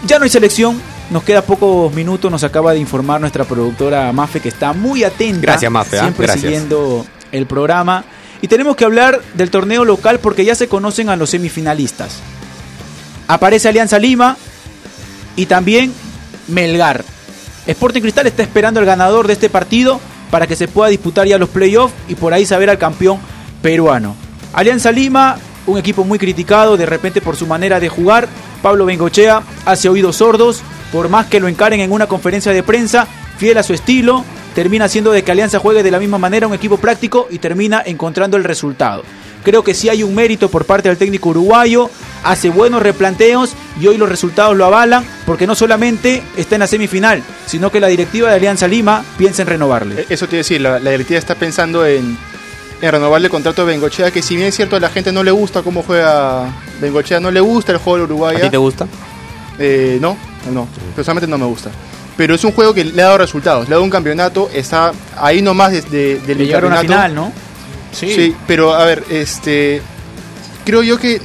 Ya 0.08 0.18
no 0.18 0.24
hay 0.24 0.32
selección, 0.32 0.82
nos 1.12 1.22
queda 1.22 1.44
pocos 1.44 1.94
minutos, 1.94 2.32
nos 2.32 2.44
acaba 2.44 2.74
de 2.74 2.80
informar 2.80 3.22
nuestra 3.22 3.44
productora 3.44 4.12
Mafe 4.12 4.40
que 4.40 4.50
está 4.50 4.74
muy 4.74 5.04
atenta. 5.04 5.42
Gracias, 5.42 5.72
Mafe, 5.72 6.00
¿ah? 6.00 6.02
Siempre 6.02 6.26
Gracias. 6.26 6.42
siguiendo 6.52 7.06
el 7.32 7.46
programa. 7.46 8.06
Y 8.42 8.48
tenemos 8.48 8.76
que 8.76 8.86
hablar 8.86 9.22
del 9.36 9.52
torneo 9.52 9.86
local 9.86 10.20
porque 10.20 10.46
ya 10.46 10.56
se 10.56 10.68
conocen 10.68 11.10
a 11.10 11.16
los 11.16 11.30
semifinalistas. 11.30 12.22
Aparece 13.34 13.67
Alianza 13.67 13.98
Lima 13.98 14.38
y 15.36 15.48
también 15.48 15.91
Melgar. 16.50 17.04
Sporting 17.65 18.02
Cristal 18.02 18.28
está 18.28 18.43
esperando 18.43 18.80
el 18.80 18.86
ganador 18.86 19.26
de 19.26 19.34
este 19.34 19.50
partido 19.50 20.00
para 20.30 20.46
que 20.46 20.56
se 20.56 20.67
pueda 20.67 20.91
disputar 20.91 21.26
ya 21.26 21.39
los 21.39 21.50
playoffs 21.50 21.96
y 22.08 22.13
por 22.13 22.32
ahí 22.32 22.46
saber 22.46 22.69
al 22.69 22.78
campeón 22.78 23.17
peruano. 23.63 24.15
Alianza 24.54 24.91
Lima, 24.91 25.38
un 25.65 25.80
equipo 25.80 26.04
muy 26.04 26.19
criticado 26.19 26.78
de 26.78 26.86
repente 26.86 27.22
por 27.22 27.36
su 27.36 27.48
manera 27.48 27.80
de 27.80 27.89
jugar. 27.89 28.28
Pablo 28.62 28.86
Bengochea 28.86 29.41
hace 29.65 29.89
oídos 29.89 30.17
sordos, 30.17 30.62
por 30.91 31.10
más 31.10 31.26
que 31.26 31.39
lo 31.39 31.48
encaren 31.48 31.80
en 31.80 31.91
una 31.91 32.06
conferencia 32.06 32.52
de 32.52 32.62
prensa, 32.62 33.08
fiel 33.39 33.58
a 33.58 33.63
su 33.63 33.74
estilo, 33.74 34.24
termina 34.54 34.86
haciendo 34.86 35.12
de 35.12 35.24
que 35.24 35.32
Alianza 35.32 35.58
juegue 35.58 35.82
de 35.82 35.89
la 35.89 35.98
misma 35.98 36.19
manera 36.19 36.46
un 36.46 36.54
equipo 36.54 36.78
práctico 36.78 37.28
y 37.32 37.39
termina 37.39 37.82
encontrando 37.84 38.38
el 38.38 38.43
resultado. 38.43 39.02
Creo 39.44 39.64
que 39.64 39.74
sí 39.74 39.90
hay 39.90 40.04
un 40.04 40.16
mérito 40.16 40.50
por 40.50 40.66
parte 40.66 40.88
del 40.90 40.98
técnico 40.98 41.30
uruguayo, 41.30 41.90
hace 42.24 42.50
buenos 42.50 42.82
replanteos 42.82 43.54
y 43.82 43.88
hoy 43.88 43.98
los 43.98 44.08
resultados 44.10 44.56
lo 44.56 44.66
avalan 44.66 45.06
porque 45.26 45.46
no 45.48 45.56
solamente 45.56 46.24
está 46.38 46.56
en 46.56 46.60
la 46.62 46.68
semifinal, 46.68 47.22
sino 47.46 47.70
que 47.72 47.80
la 47.80 47.88
directiva 47.88 48.30
de 48.30 48.36
Alianza 48.36 48.68
Lima 48.68 49.04
piensa 49.18 49.42
en 49.42 49.50
renovarle. 49.50 50.02
Eh, 50.02 50.06
Eso 50.10 50.28
te 50.28 50.36
iba 50.36 50.40
a 50.40 50.44
decir, 50.44 50.62
la, 50.62 50.80
la 50.80 50.92
directiva 50.92 51.20
está 51.20 51.36
pensando 51.36 51.86
en, 51.86 52.18
en 52.82 52.92
renovarle 52.92 53.28
el 53.28 53.32
contrato 53.32 53.64
a 53.64 53.66
Bengochea, 53.66 54.12
que 54.12 54.22
si 54.22 54.36
bien 54.38 54.48
es 54.48 54.56
cierto 54.56 54.78
a 54.78 54.80
la 54.80 54.90
gente 54.90 55.12
no 55.12 55.24
le 55.24 55.32
gusta 55.32 55.62
cómo 55.62 55.84
juega 55.84 56.46
Bengochea, 56.80 57.20
no 57.20 57.30
le 57.30 57.42
gusta 57.42 57.74
el 57.74 57.80
juego 57.80 57.98
de 57.98 58.02
¿A 58.04 58.06
Uruguaya. 58.06 58.42
ti 58.42 58.50
te 58.50 58.58
gusta? 58.58 58.88
Eh, 59.60 59.98
no, 60.02 60.18
no, 60.54 60.68
personalmente 60.96 61.30
no 61.30 61.38
me 61.38 61.46
gusta. 61.46 61.70
Pero 62.16 62.36
es 62.36 62.44
un 62.44 62.52
juego 62.52 62.74
que 62.74 62.86
le 62.86 63.02
ha 63.02 63.06
dado 63.06 63.18
resultados, 63.18 63.68
le 63.68 63.74
ha 63.74 63.76
dado 63.76 63.84
un 63.84 63.90
campeonato, 63.90 64.50
está 64.54 64.94
ahí 65.18 65.42
nomás 65.42 65.72
desde 65.72 66.20
del 66.20 66.38
Le 66.38 66.46
llegaron 66.46 66.72
a 66.72 66.82
bicampeonato. 66.82 67.14
final, 67.14 67.16
¿no? 67.16 67.34
Sí. 67.94 68.36
pero 68.48 68.74
a 68.74 68.84
ver, 68.86 69.04
este 69.10 69.82
creo 70.66 70.84
yo 70.84 70.98
que 70.98 71.22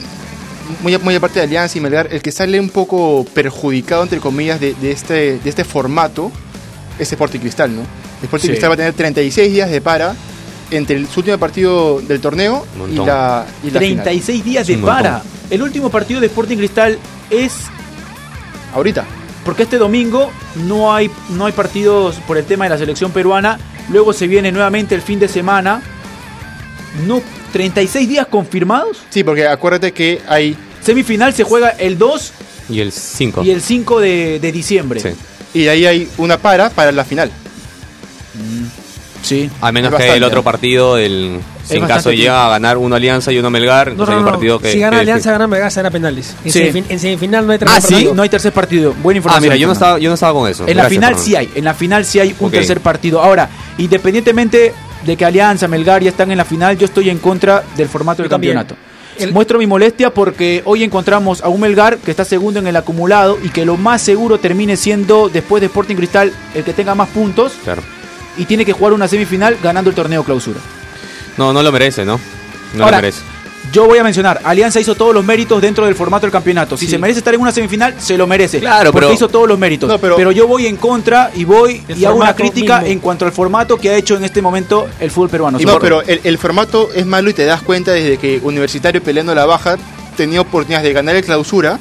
muy, 0.82 0.96
muy 0.98 1.14
aparte 1.14 1.38
de 1.40 1.46
Alianza 1.46 1.78
y 1.78 1.80
Melgar, 1.80 2.08
el 2.12 2.20
que 2.20 2.30
sale 2.30 2.60
un 2.60 2.68
poco 2.68 3.24
perjudicado 3.34 4.02
entre 4.02 4.20
comillas 4.20 4.60
de, 4.60 4.74
de 4.74 4.92
este 4.92 5.38
de 5.38 5.48
este 5.50 5.64
formato 5.64 6.30
es 6.98 7.10
Sporting 7.10 7.40
Cristal, 7.40 7.74
¿no? 7.74 7.82
Sporting 8.22 8.46
Sí. 8.46 8.52
Cristal 8.52 8.70
va 8.70 8.74
a 8.74 8.76
tener 8.76 8.92
36 8.92 9.52
días 9.52 9.70
de 9.70 9.80
para 9.80 10.14
entre 10.70 10.96
el 10.96 11.08
su 11.08 11.20
último 11.20 11.38
partido 11.38 12.00
del 12.02 12.20
torneo 12.20 12.66
y 12.90 12.96
la, 12.96 13.46
y 13.64 13.70
la 13.70 13.80
final. 13.80 14.04
36 14.04 14.44
días 14.44 14.66
de 14.66 14.76
para. 14.78 15.22
El 15.48 15.62
último 15.62 15.88
partido 15.88 16.20
de 16.20 16.26
Sporting 16.26 16.58
Cristal 16.58 16.98
es 17.30 17.52
Ahorita. 18.74 19.04
porque 19.44 19.62
este 19.62 19.78
domingo 19.78 20.30
no 20.66 20.92
hay, 20.94 21.10
no 21.30 21.46
hay 21.46 21.52
partidos 21.52 22.16
por 22.26 22.36
el 22.36 22.44
tema 22.44 22.64
de 22.66 22.70
la 22.70 22.78
selección 22.78 23.12
peruana. 23.12 23.58
Luego 23.88 24.12
se 24.12 24.26
viene 24.26 24.52
nuevamente 24.52 24.94
el 24.94 25.00
fin 25.00 25.18
de 25.18 25.28
semana. 25.28 25.80
No, 27.06 27.22
36 27.52 28.08
días 28.08 28.26
confirmados. 28.26 28.98
Sí, 29.10 29.22
porque 29.24 29.46
acuérdate 29.46 29.92
que 29.92 30.20
hay 30.28 30.56
Semifinal 30.82 31.32
se 31.34 31.44
juega 31.44 31.70
el 31.70 31.98
2 31.98 32.32
Y 32.70 32.80
el 32.80 32.92
5. 32.92 33.42
y 33.44 33.50
el 33.50 33.60
5 33.62 34.00
de, 34.00 34.38
de 34.40 34.52
diciembre. 34.52 35.00
Sí. 35.00 35.08
y 35.54 35.62
de 35.64 35.70
ahí 35.70 35.86
hay 35.86 36.08
una 36.18 36.38
para 36.38 36.70
para 36.70 36.92
la 36.92 37.04
final. 37.04 37.30
Sí. 39.22 39.50
A 39.60 39.72
menos 39.72 39.92
Es 39.92 39.98
que 39.98 40.14
el 40.16 40.22
otro 40.22 40.42
partido, 40.44 40.96
el, 40.96 41.40
si 41.66 41.76
en 41.76 41.86
caso 41.86 42.12
llega 42.12 42.46
a 42.46 42.50
ganar 42.50 42.78
uno 42.78 42.94
Alianza 42.94 43.32
y 43.32 43.38
uno 43.38 43.50
Melgar, 43.50 43.88
No, 43.88 43.92
entonces 43.92 44.10
no, 44.12 44.16
hay 44.16 44.20
un 44.20 44.24
no. 44.26 44.30
partido 44.30 44.58
que. 44.60 44.72
si 44.72 44.78
gana 44.78 44.96
que 44.96 45.00
Alianza, 45.00 45.18
define. 45.30 45.32
gana 45.32 45.46
Melgar, 45.48 45.72
será 45.72 45.90
penales. 45.90 46.34
En, 46.44 46.52
Sí. 46.52 46.60
semifin- 46.60 46.84
en 46.88 46.98
semifinal 47.00 47.46
no 47.46 47.52
hay 47.52 47.58
tercer 47.58 47.76
Ah, 47.76 47.80
¿sí? 47.80 47.92
partido. 47.94 48.14
No 48.14 48.22
hay 48.22 48.28
tercer 48.28 48.52
partido. 48.52 48.94
Buena 49.02 49.16
Ah, 49.16 49.18
información. 49.18 49.42
mira, 49.42 49.56
yo 49.56 49.66
no, 49.66 49.72
estaba, 49.72 49.98
yo 49.98 50.08
no 50.08 50.14
estaba 50.14 50.32
con 50.32 50.48
eso. 50.48 50.66
En 50.68 50.76
la 50.76 50.88
final 50.88 51.14
Fernando. 51.14 51.24
sí 51.24 51.36
hay, 51.36 51.50
en 51.54 51.64
la 51.64 51.74
final 51.74 52.04
sí 52.04 52.20
hay 52.20 52.34
un 52.38 52.50
tercer 52.50 52.80
partido. 52.80 53.20
Ahora, 53.20 53.50
independientemente 53.76 54.72
de 55.04 55.16
que 55.16 55.24
Alianza, 55.24 55.68
Melgar 55.68 56.02
ya 56.02 56.10
están 56.10 56.30
en 56.30 56.38
la 56.38 56.44
final, 56.44 56.76
yo 56.76 56.86
estoy 56.86 57.10
en 57.10 57.18
contra 57.18 57.62
del 57.76 57.88
formato 57.88 58.22
del 58.22 58.30
también. 58.30 58.54
campeonato. 58.54 58.82
El- 59.18 59.32
Muestro 59.32 59.58
mi 59.58 59.66
molestia 59.66 60.10
porque 60.14 60.62
hoy 60.64 60.84
encontramos 60.84 61.42
a 61.42 61.48
un 61.48 61.60
Melgar 61.60 61.98
que 61.98 62.10
está 62.12 62.24
segundo 62.24 62.60
en 62.60 62.66
el 62.68 62.76
acumulado 62.76 63.36
y 63.42 63.48
que 63.48 63.64
lo 63.64 63.76
más 63.76 64.00
seguro 64.02 64.38
termine 64.38 64.76
siendo 64.76 65.28
después 65.28 65.60
de 65.60 65.66
Sporting 65.66 65.96
Cristal 65.96 66.32
el 66.54 66.62
que 66.62 66.72
tenga 66.72 66.94
más 66.94 67.08
puntos 67.08 67.52
Claro. 67.64 67.82
y 68.36 68.44
tiene 68.44 68.64
que 68.64 68.72
jugar 68.72 68.92
una 68.92 69.08
semifinal 69.08 69.56
ganando 69.62 69.90
el 69.90 69.96
torneo 69.96 70.22
clausura. 70.22 70.60
No, 71.36 71.52
no 71.52 71.62
lo 71.62 71.72
merece, 71.72 72.04
¿no? 72.04 72.20
No 72.74 72.84
Ahora, 72.84 72.98
lo 72.98 73.02
merece. 73.02 73.22
Yo 73.72 73.86
voy 73.86 73.98
a 73.98 74.04
mencionar, 74.04 74.40
Alianza 74.44 74.80
hizo 74.80 74.94
todos 74.94 75.12
los 75.12 75.24
méritos 75.24 75.60
dentro 75.60 75.84
del 75.84 75.94
formato 75.94 76.22
del 76.26 76.32
campeonato. 76.32 76.76
Si 76.76 76.86
Sí. 76.86 76.92
se 76.92 76.98
merece 76.98 77.18
estar 77.18 77.34
en 77.34 77.40
una 77.40 77.52
semifinal, 77.52 77.94
se 77.98 78.16
lo 78.16 78.26
merece. 78.26 78.60
Claro, 78.60 78.92
porque 78.92 79.06
pero- 79.06 79.14
hizo 79.14 79.28
todos 79.28 79.46
los 79.46 79.58
méritos. 79.58 79.88
No, 79.88 79.98
pero... 79.98 80.16
pero- 80.16 80.32
yo 80.32 80.46
voy 80.46 80.66
en 80.66 80.76
contra 80.76 81.30
y 81.34 81.44
voy 81.44 81.82
y 81.94 82.04
hago 82.04 82.16
una 82.18 82.34
crítica 82.34 82.78
mismo. 82.78 82.92
en 82.92 82.98
cuanto 83.00 83.26
al 83.26 83.32
formato 83.32 83.76
que 83.76 83.90
ha 83.90 83.96
hecho 83.96 84.16
en 84.16 84.24
este 84.24 84.40
momento 84.40 84.88
el 85.00 85.10
fútbol 85.10 85.28
peruano. 85.28 85.58
no, 85.58 85.78
pero 85.78 86.02
el, 86.02 86.20
el 86.24 86.38
formato 86.38 86.88
es 86.94 87.04
malo 87.04 87.28
y 87.30 87.34
te 87.34 87.44
das 87.44 87.60
cuenta 87.62 87.92
desde 87.92 88.16
que 88.16 88.40
Universitario 88.42 89.02
peleando 89.02 89.34
la 89.34 89.44
baja 89.44 89.76
tenía 90.16 90.40
oportunidades 90.40 90.86
de 90.88 90.92
ganar 90.94 91.16
el 91.16 91.24
clausura 91.24 91.78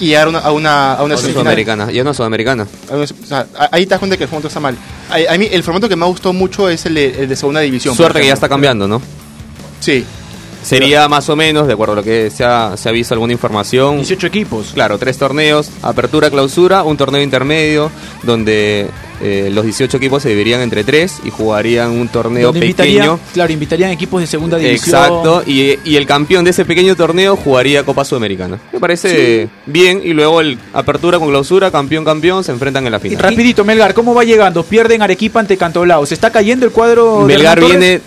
y 0.00 0.06
llegar 0.08 0.26
a 0.26 0.30
una, 0.30 0.38
a 0.40 0.52
una, 0.52 0.92
a 0.94 1.02
una 1.04 1.16
sudamericana. 1.16 1.86
Sudamericana. 2.14 2.66
A 2.90 2.94
una- 2.94 3.04
o 3.04 3.26
sea, 3.26 3.46
ahí 3.72 3.84
te 3.84 3.90
das 3.90 3.98
cuenta 3.98 4.16
que 4.16 4.24
el 4.24 4.28
formato 4.30 4.48
está 4.48 4.60
mal. 4.60 4.74
A, 5.10 5.34
a 5.34 5.38
mí 5.38 5.48
el 5.50 5.62
formato 5.62 5.88
que 5.88 5.96
me 5.96 6.04
ha 6.04 6.08
gustado 6.08 6.32
mucho 6.32 6.68
es 6.70 6.86
el 6.86 6.94
de, 6.94 7.22
el 7.22 7.28
de 7.28 7.36
segunda 7.36 7.60
división. 7.60 7.94
Suerte 7.94 8.20
que 8.20 8.26
ya 8.26 8.32
está 8.34 8.48
cambiando, 8.48 8.88
¿no? 8.88 9.02
Sí. 9.80 10.04
Sería 10.66 11.08
más 11.08 11.28
o 11.28 11.36
menos, 11.36 11.66
de 11.68 11.74
acuerdo 11.74 11.92
a 11.92 11.96
lo 11.96 12.02
que 12.02 12.28
se 12.30 12.44
ha, 12.44 12.76
se 12.76 12.88
ha 12.88 12.92
visto 12.92 13.14
alguna 13.14 13.32
información. 13.32 13.96
18 13.98 14.26
equipos. 14.26 14.70
Claro, 14.74 14.98
tres 14.98 15.16
torneos, 15.16 15.70
apertura, 15.82 16.28
clausura, 16.28 16.82
un 16.82 16.96
torneo 16.96 17.22
intermedio, 17.22 17.90
donde 18.24 18.88
eh, 19.22 19.48
los 19.52 19.64
18 19.64 19.96
equipos 19.96 20.22
se 20.24 20.30
dividirían 20.30 20.60
entre 20.62 20.82
tres 20.82 21.18
y 21.24 21.30
jugarían 21.30 21.90
un 21.92 22.08
torneo 22.08 22.52
Donde 22.52 22.66
pequeño. 22.74 23.18
claro, 23.32 23.52
invitarían 23.52 23.90
equipos 23.92 24.20
de 24.20 24.26
segunda 24.26 24.58
división. 24.58 24.96
Exacto, 25.00 25.42
y, 25.46 25.78
y 25.84 25.96
el 25.96 26.04
campeón 26.04 26.44
de 26.44 26.50
ese 26.50 26.64
pequeño 26.64 26.96
torneo 26.96 27.36
jugaría 27.36 27.84
Copa 27.84 28.04
Sudamericana. 28.04 28.58
Me 28.72 28.80
parece 28.80 29.48
bien, 29.66 30.00
y 30.04 30.12
luego 30.14 30.40
el 30.40 30.58
apertura 30.74 31.18
con 31.20 31.28
clausura, 31.28 31.70
campeón, 31.70 32.04
campeón, 32.04 32.42
se 32.42 32.50
enfrentan 32.52 32.84
en 32.86 32.90
la 32.92 32.98
Y 32.98 33.02
final. 33.02 33.22
rapidito, 33.22 33.64
Melgar, 33.64 33.94
¿cómo 33.94 34.14
va 34.14 34.24
llegando? 34.24 34.64
Pierden 34.64 35.00
Arequipa 35.00 35.38
ante 35.40 35.56
Cantolao. 35.56 36.04
¿Se 36.06 36.14
está 36.14 36.30
cayendo 36.30 36.66
el 36.66 36.72
cuadro 36.72 37.20
Melgar 37.20 37.60
viene 37.60 38.00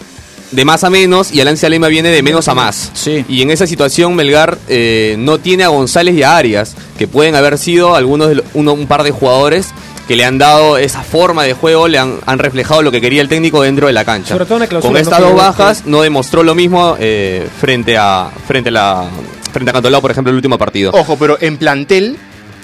de 0.52 0.66
más 0.66 0.84
a 0.84 0.90
menos 0.90 1.32
y 1.32 1.42
Alancia 1.42 1.70
Lima 1.70 1.88
viene 1.88 2.10
de 2.10 2.24
menos 2.24 2.48
a 2.48 2.56
más. 2.56 2.92
Sí. 2.94 3.24
Y 3.30 3.42
en 3.42 3.52
esa 3.52 3.68
situación 3.68 4.16
Melgar 4.16 4.58
eh, 4.68 5.16
no 5.20 5.38
tiene 5.38 5.64
a 5.64 5.68
González 5.70 6.16
y 6.16 6.24
a 6.24 6.36
Arias, 6.38 6.76
que 6.98 7.08
pueden 7.08 7.36
haber 7.36 7.58
sido 7.58 7.96
algunos 7.96 8.30
de 8.30 8.36
lo- 8.36 8.44
uno, 8.54 8.74
un 8.74 8.88
par 8.88 9.04
de 9.04 9.12
jugadores 9.12 9.68
que 10.08 10.16
le 10.16 10.26
han 10.26 10.40
dado 10.40 10.78
esa 10.80 11.04
forma 11.04 11.44
de 11.44 11.54
juego, 11.54 11.88
le 11.88 12.00
han, 12.00 12.16
han 12.26 12.40
reflejado 12.40 12.82
lo 12.82 12.92
que 12.92 13.00
quería 13.00 13.22
el 13.22 13.30
técnico 13.30 13.62
dentro 13.62 13.86
de 13.86 13.94
la 13.94 14.04
cancha. 14.06 14.30
Sobre 14.34 14.46
todo 14.46 14.56
en 14.56 14.62
la 14.62 14.68
clausura, 14.68 14.92
Con 14.92 15.00
estas 15.00 15.20
dos 15.20 15.36
bajas 15.36 15.84
no 15.86 16.02
demostró 16.02 16.42
lo 16.42 16.56
mismo 16.56 16.96
eh, 17.00 17.48
frente 17.62 17.96
a 17.96 18.30
frente 18.48 18.70
a 18.70 18.72
la 18.72 19.04
frente 19.54 19.70
a 19.70 19.74
Cantolao, 19.74 20.02
por 20.02 20.10
ejemplo, 20.10 20.32
el 20.32 20.36
último 20.36 20.58
partido. 20.58 20.92
Ojo, 20.96 21.16
pero 21.18 21.38
en 21.42 21.58
plantel. 21.58 22.18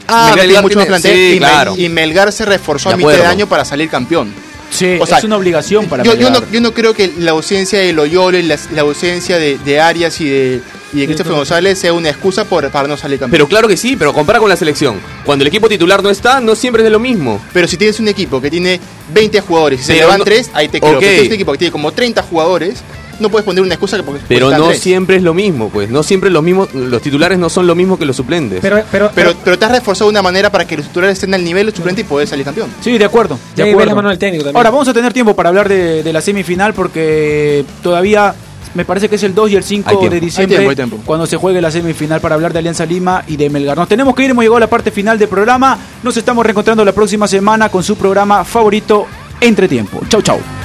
Ah, 0.08 0.26
Melgar 0.36 0.46
tiene 0.48 0.62
mucho 0.62 0.78
más 0.80 0.88
plantel 0.88 1.14
sí, 1.16 1.20
y, 1.36 1.40
Mel- 1.40 1.40
claro. 1.40 1.74
y 1.78 1.90
Melgar 1.90 2.32
se 2.32 2.46
reforzó 2.46 2.90
De 2.90 2.94
a 2.96 2.98
mitad 2.98 3.12
de 3.12 3.26
año 3.26 3.48
para 3.48 3.64
salir 3.66 3.90
campeón. 3.90 4.32
Sí, 4.76 4.98
O 5.00 5.06
sea, 5.06 5.20
es 5.20 5.24
una 5.24 5.38
obligación 5.38 5.88
para 5.88 6.04
yo, 6.04 6.14
yo 6.16 6.30
no, 6.30 6.40
yo 6.52 6.62
no 6.62 6.74
creo 6.74 6.94
que 6.94 7.14
la 7.18 7.32
ausencia 7.32 7.80
de 7.80 7.94
Loyola 7.94 8.38
y 8.40 8.44
la, 8.44 8.58
la 8.74 8.82
ausencia 8.82 9.38
de, 9.38 9.58
de 9.58 9.80
Arias 9.80 10.20
y 10.22 10.26
de, 10.30 10.62
y 10.94 11.00
de 11.00 11.06
Christopher 11.06 11.34
González 11.34 11.80
sea 11.80 11.94
una 11.94 12.10
excusa 12.10 12.46
por, 12.46 12.70
para 12.72 12.88
no 12.88 12.98
salir 12.98 13.18
campeón. 13.20 13.32
Pero 13.32 13.48
claro 13.48 13.68
que 13.68 13.78
sí, 13.78 13.96
pero 13.96 14.14
compara 14.14 14.40
con 14.40 14.50
la 14.50 14.56
selección. 14.56 15.00
Cuando 15.26 15.44
el 15.44 15.48
equipo 15.48 15.70
titular 15.70 16.04
no 16.04 16.10
está, 16.10 16.40
no 16.42 16.56
siempre 16.56 16.82
es 16.82 16.86
de 16.86 16.90
lo 16.90 17.00
mismo. 17.00 17.42
Pero 17.54 17.68
si 17.68 17.78
tienes 17.78 18.00
un 18.00 18.08
equipo 18.08 18.42
que 18.42 18.50
tiene 18.52 18.80
20 19.14 19.40
jugadores 19.42 19.80
y 19.80 19.84
se 19.84 19.94
Pero 19.94 20.06
le 20.06 20.10
van 20.10 20.18
no- 20.20 20.26
3, 20.26 20.52
ahí 20.54 20.68
te 20.68 20.80
creo. 20.80 20.94
Ok. 20.94 21.00
Pero 21.00 21.10
si 21.10 21.16
tienes 21.16 21.28
un 21.30 21.34
equipo 21.36 21.52
que 21.54 21.58
tiene 21.58 21.72
como 21.72 21.92
30 21.92 22.22
jugadores, 22.24 22.76
no 23.20 23.30
puedes 23.30 23.46
poner 23.46 23.64
una 23.64 23.74
excusa 23.74 23.98
que 23.98 24.04
porque 24.04 24.22
Pero 24.28 24.50
no 24.52 24.68
tres. 24.68 24.80
siempre 24.82 25.16
es 25.18 25.24
lo 25.24 25.34
mismo, 25.34 25.70
pues. 25.70 25.90
No 25.90 26.04
siempre 26.04 26.30
los 26.30 26.44
mismos, 26.44 26.74
los 26.74 27.02
titulares 27.02 27.38
no 27.40 27.50
son 27.50 27.68
lo 27.68 27.76
mismo 27.76 27.98
que 27.98 28.06
los 28.06 28.16
suplentes. 28.16 28.60
Pero, 28.62 28.82
pero, 28.92 29.10
Pero, 29.14 29.34
pero 29.44 29.58
te 29.60 29.66
has 29.66 29.72
reforzado 29.72 30.10
de 30.10 30.12
una 30.14 30.22
manera 30.22 30.52
para 30.52 30.66
que 30.66 30.78
los 30.78 30.88
titulares 30.88 31.14
estén 31.18 31.34
al 31.34 31.44
nivel 31.44 31.66
del 31.68 31.76
suplente 31.76 32.02
y 32.02 32.04
poder 32.04 32.28
salir 32.28 32.46
campeón. 32.46 32.70
Sí, 32.82 32.98
de 32.98 33.06
acuerdo. 33.06 33.38
De 33.56 33.64
ve 33.64 33.72
acuerdo. 33.72 33.90
la 33.90 33.96
mano 33.96 34.10
del 34.10 34.18
técnico 34.20 34.44
también. 34.44 34.58
Ahora 34.58 34.70
vamos 34.72 34.88
a 34.88 34.94
tener 34.94 35.14
tiempo 35.14 35.36
para 35.36 35.50
hablar 35.50 35.70
de, 35.70 36.04
de 36.04 36.14
la 36.14 36.22
semifinal 36.22 36.74
porque 36.74 37.66
todavía 37.84 38.34
me 38.74 38.84
parece 38.84 39.08
que 39.08 39.16
es 39.16 39.24
el 39.24 39.34
2 39.34 39.52
y 39.52 39.56
el 39.56 39.64
5 39.64 39.90
Hay 39.90 39.96
tiempo. 39.98 40.14
de 40.14 40.20
diciembre 40.20 40.58
Hay 40.58 40.64
tiempo, 40.66 40.70
hay 40.72 40.76
tiempo. 40.90 40.98
cuando 41.06 41.26
se 41.26 41.38
juegue 41.38 41.62
la 41.62 41.72
semifinal 41.72 42.20
para 42.20 42.36
hablar 42.36 42.52
de 42.52 42.60
Alianza 42.60 42.86
Lima 42.86 43.24
y 43.28 43.38
de 43.38 43.50
Melgar. 43.50 43.78
Nos 43.78 43.88
tenemos 43.88 44.14
que 44.16 44.24
ir, 44.26 44.32
hemos 44.32 44.44
llegado 44.44 44.58
a 44.58 44.60
la 44.62 44.68
parte 44.68 44.92
final 44.92 45.18
del 45.18 45.30
programa. 45.30 45.78
Nos 46.04 46.18
estamos 46.18 46.46
reencontrando 46.46 46.84
la 46.84 46.92
próxima 46.92 47.26
semana 47.28 47.70
con 47.70 47.84
su 47.84 47.96
programa 47.96 48.44
favorito 48.44 49.08
Entretiempo. 49.40 50.02
Chau, 50.10 50.22
chau. 50.22 50.65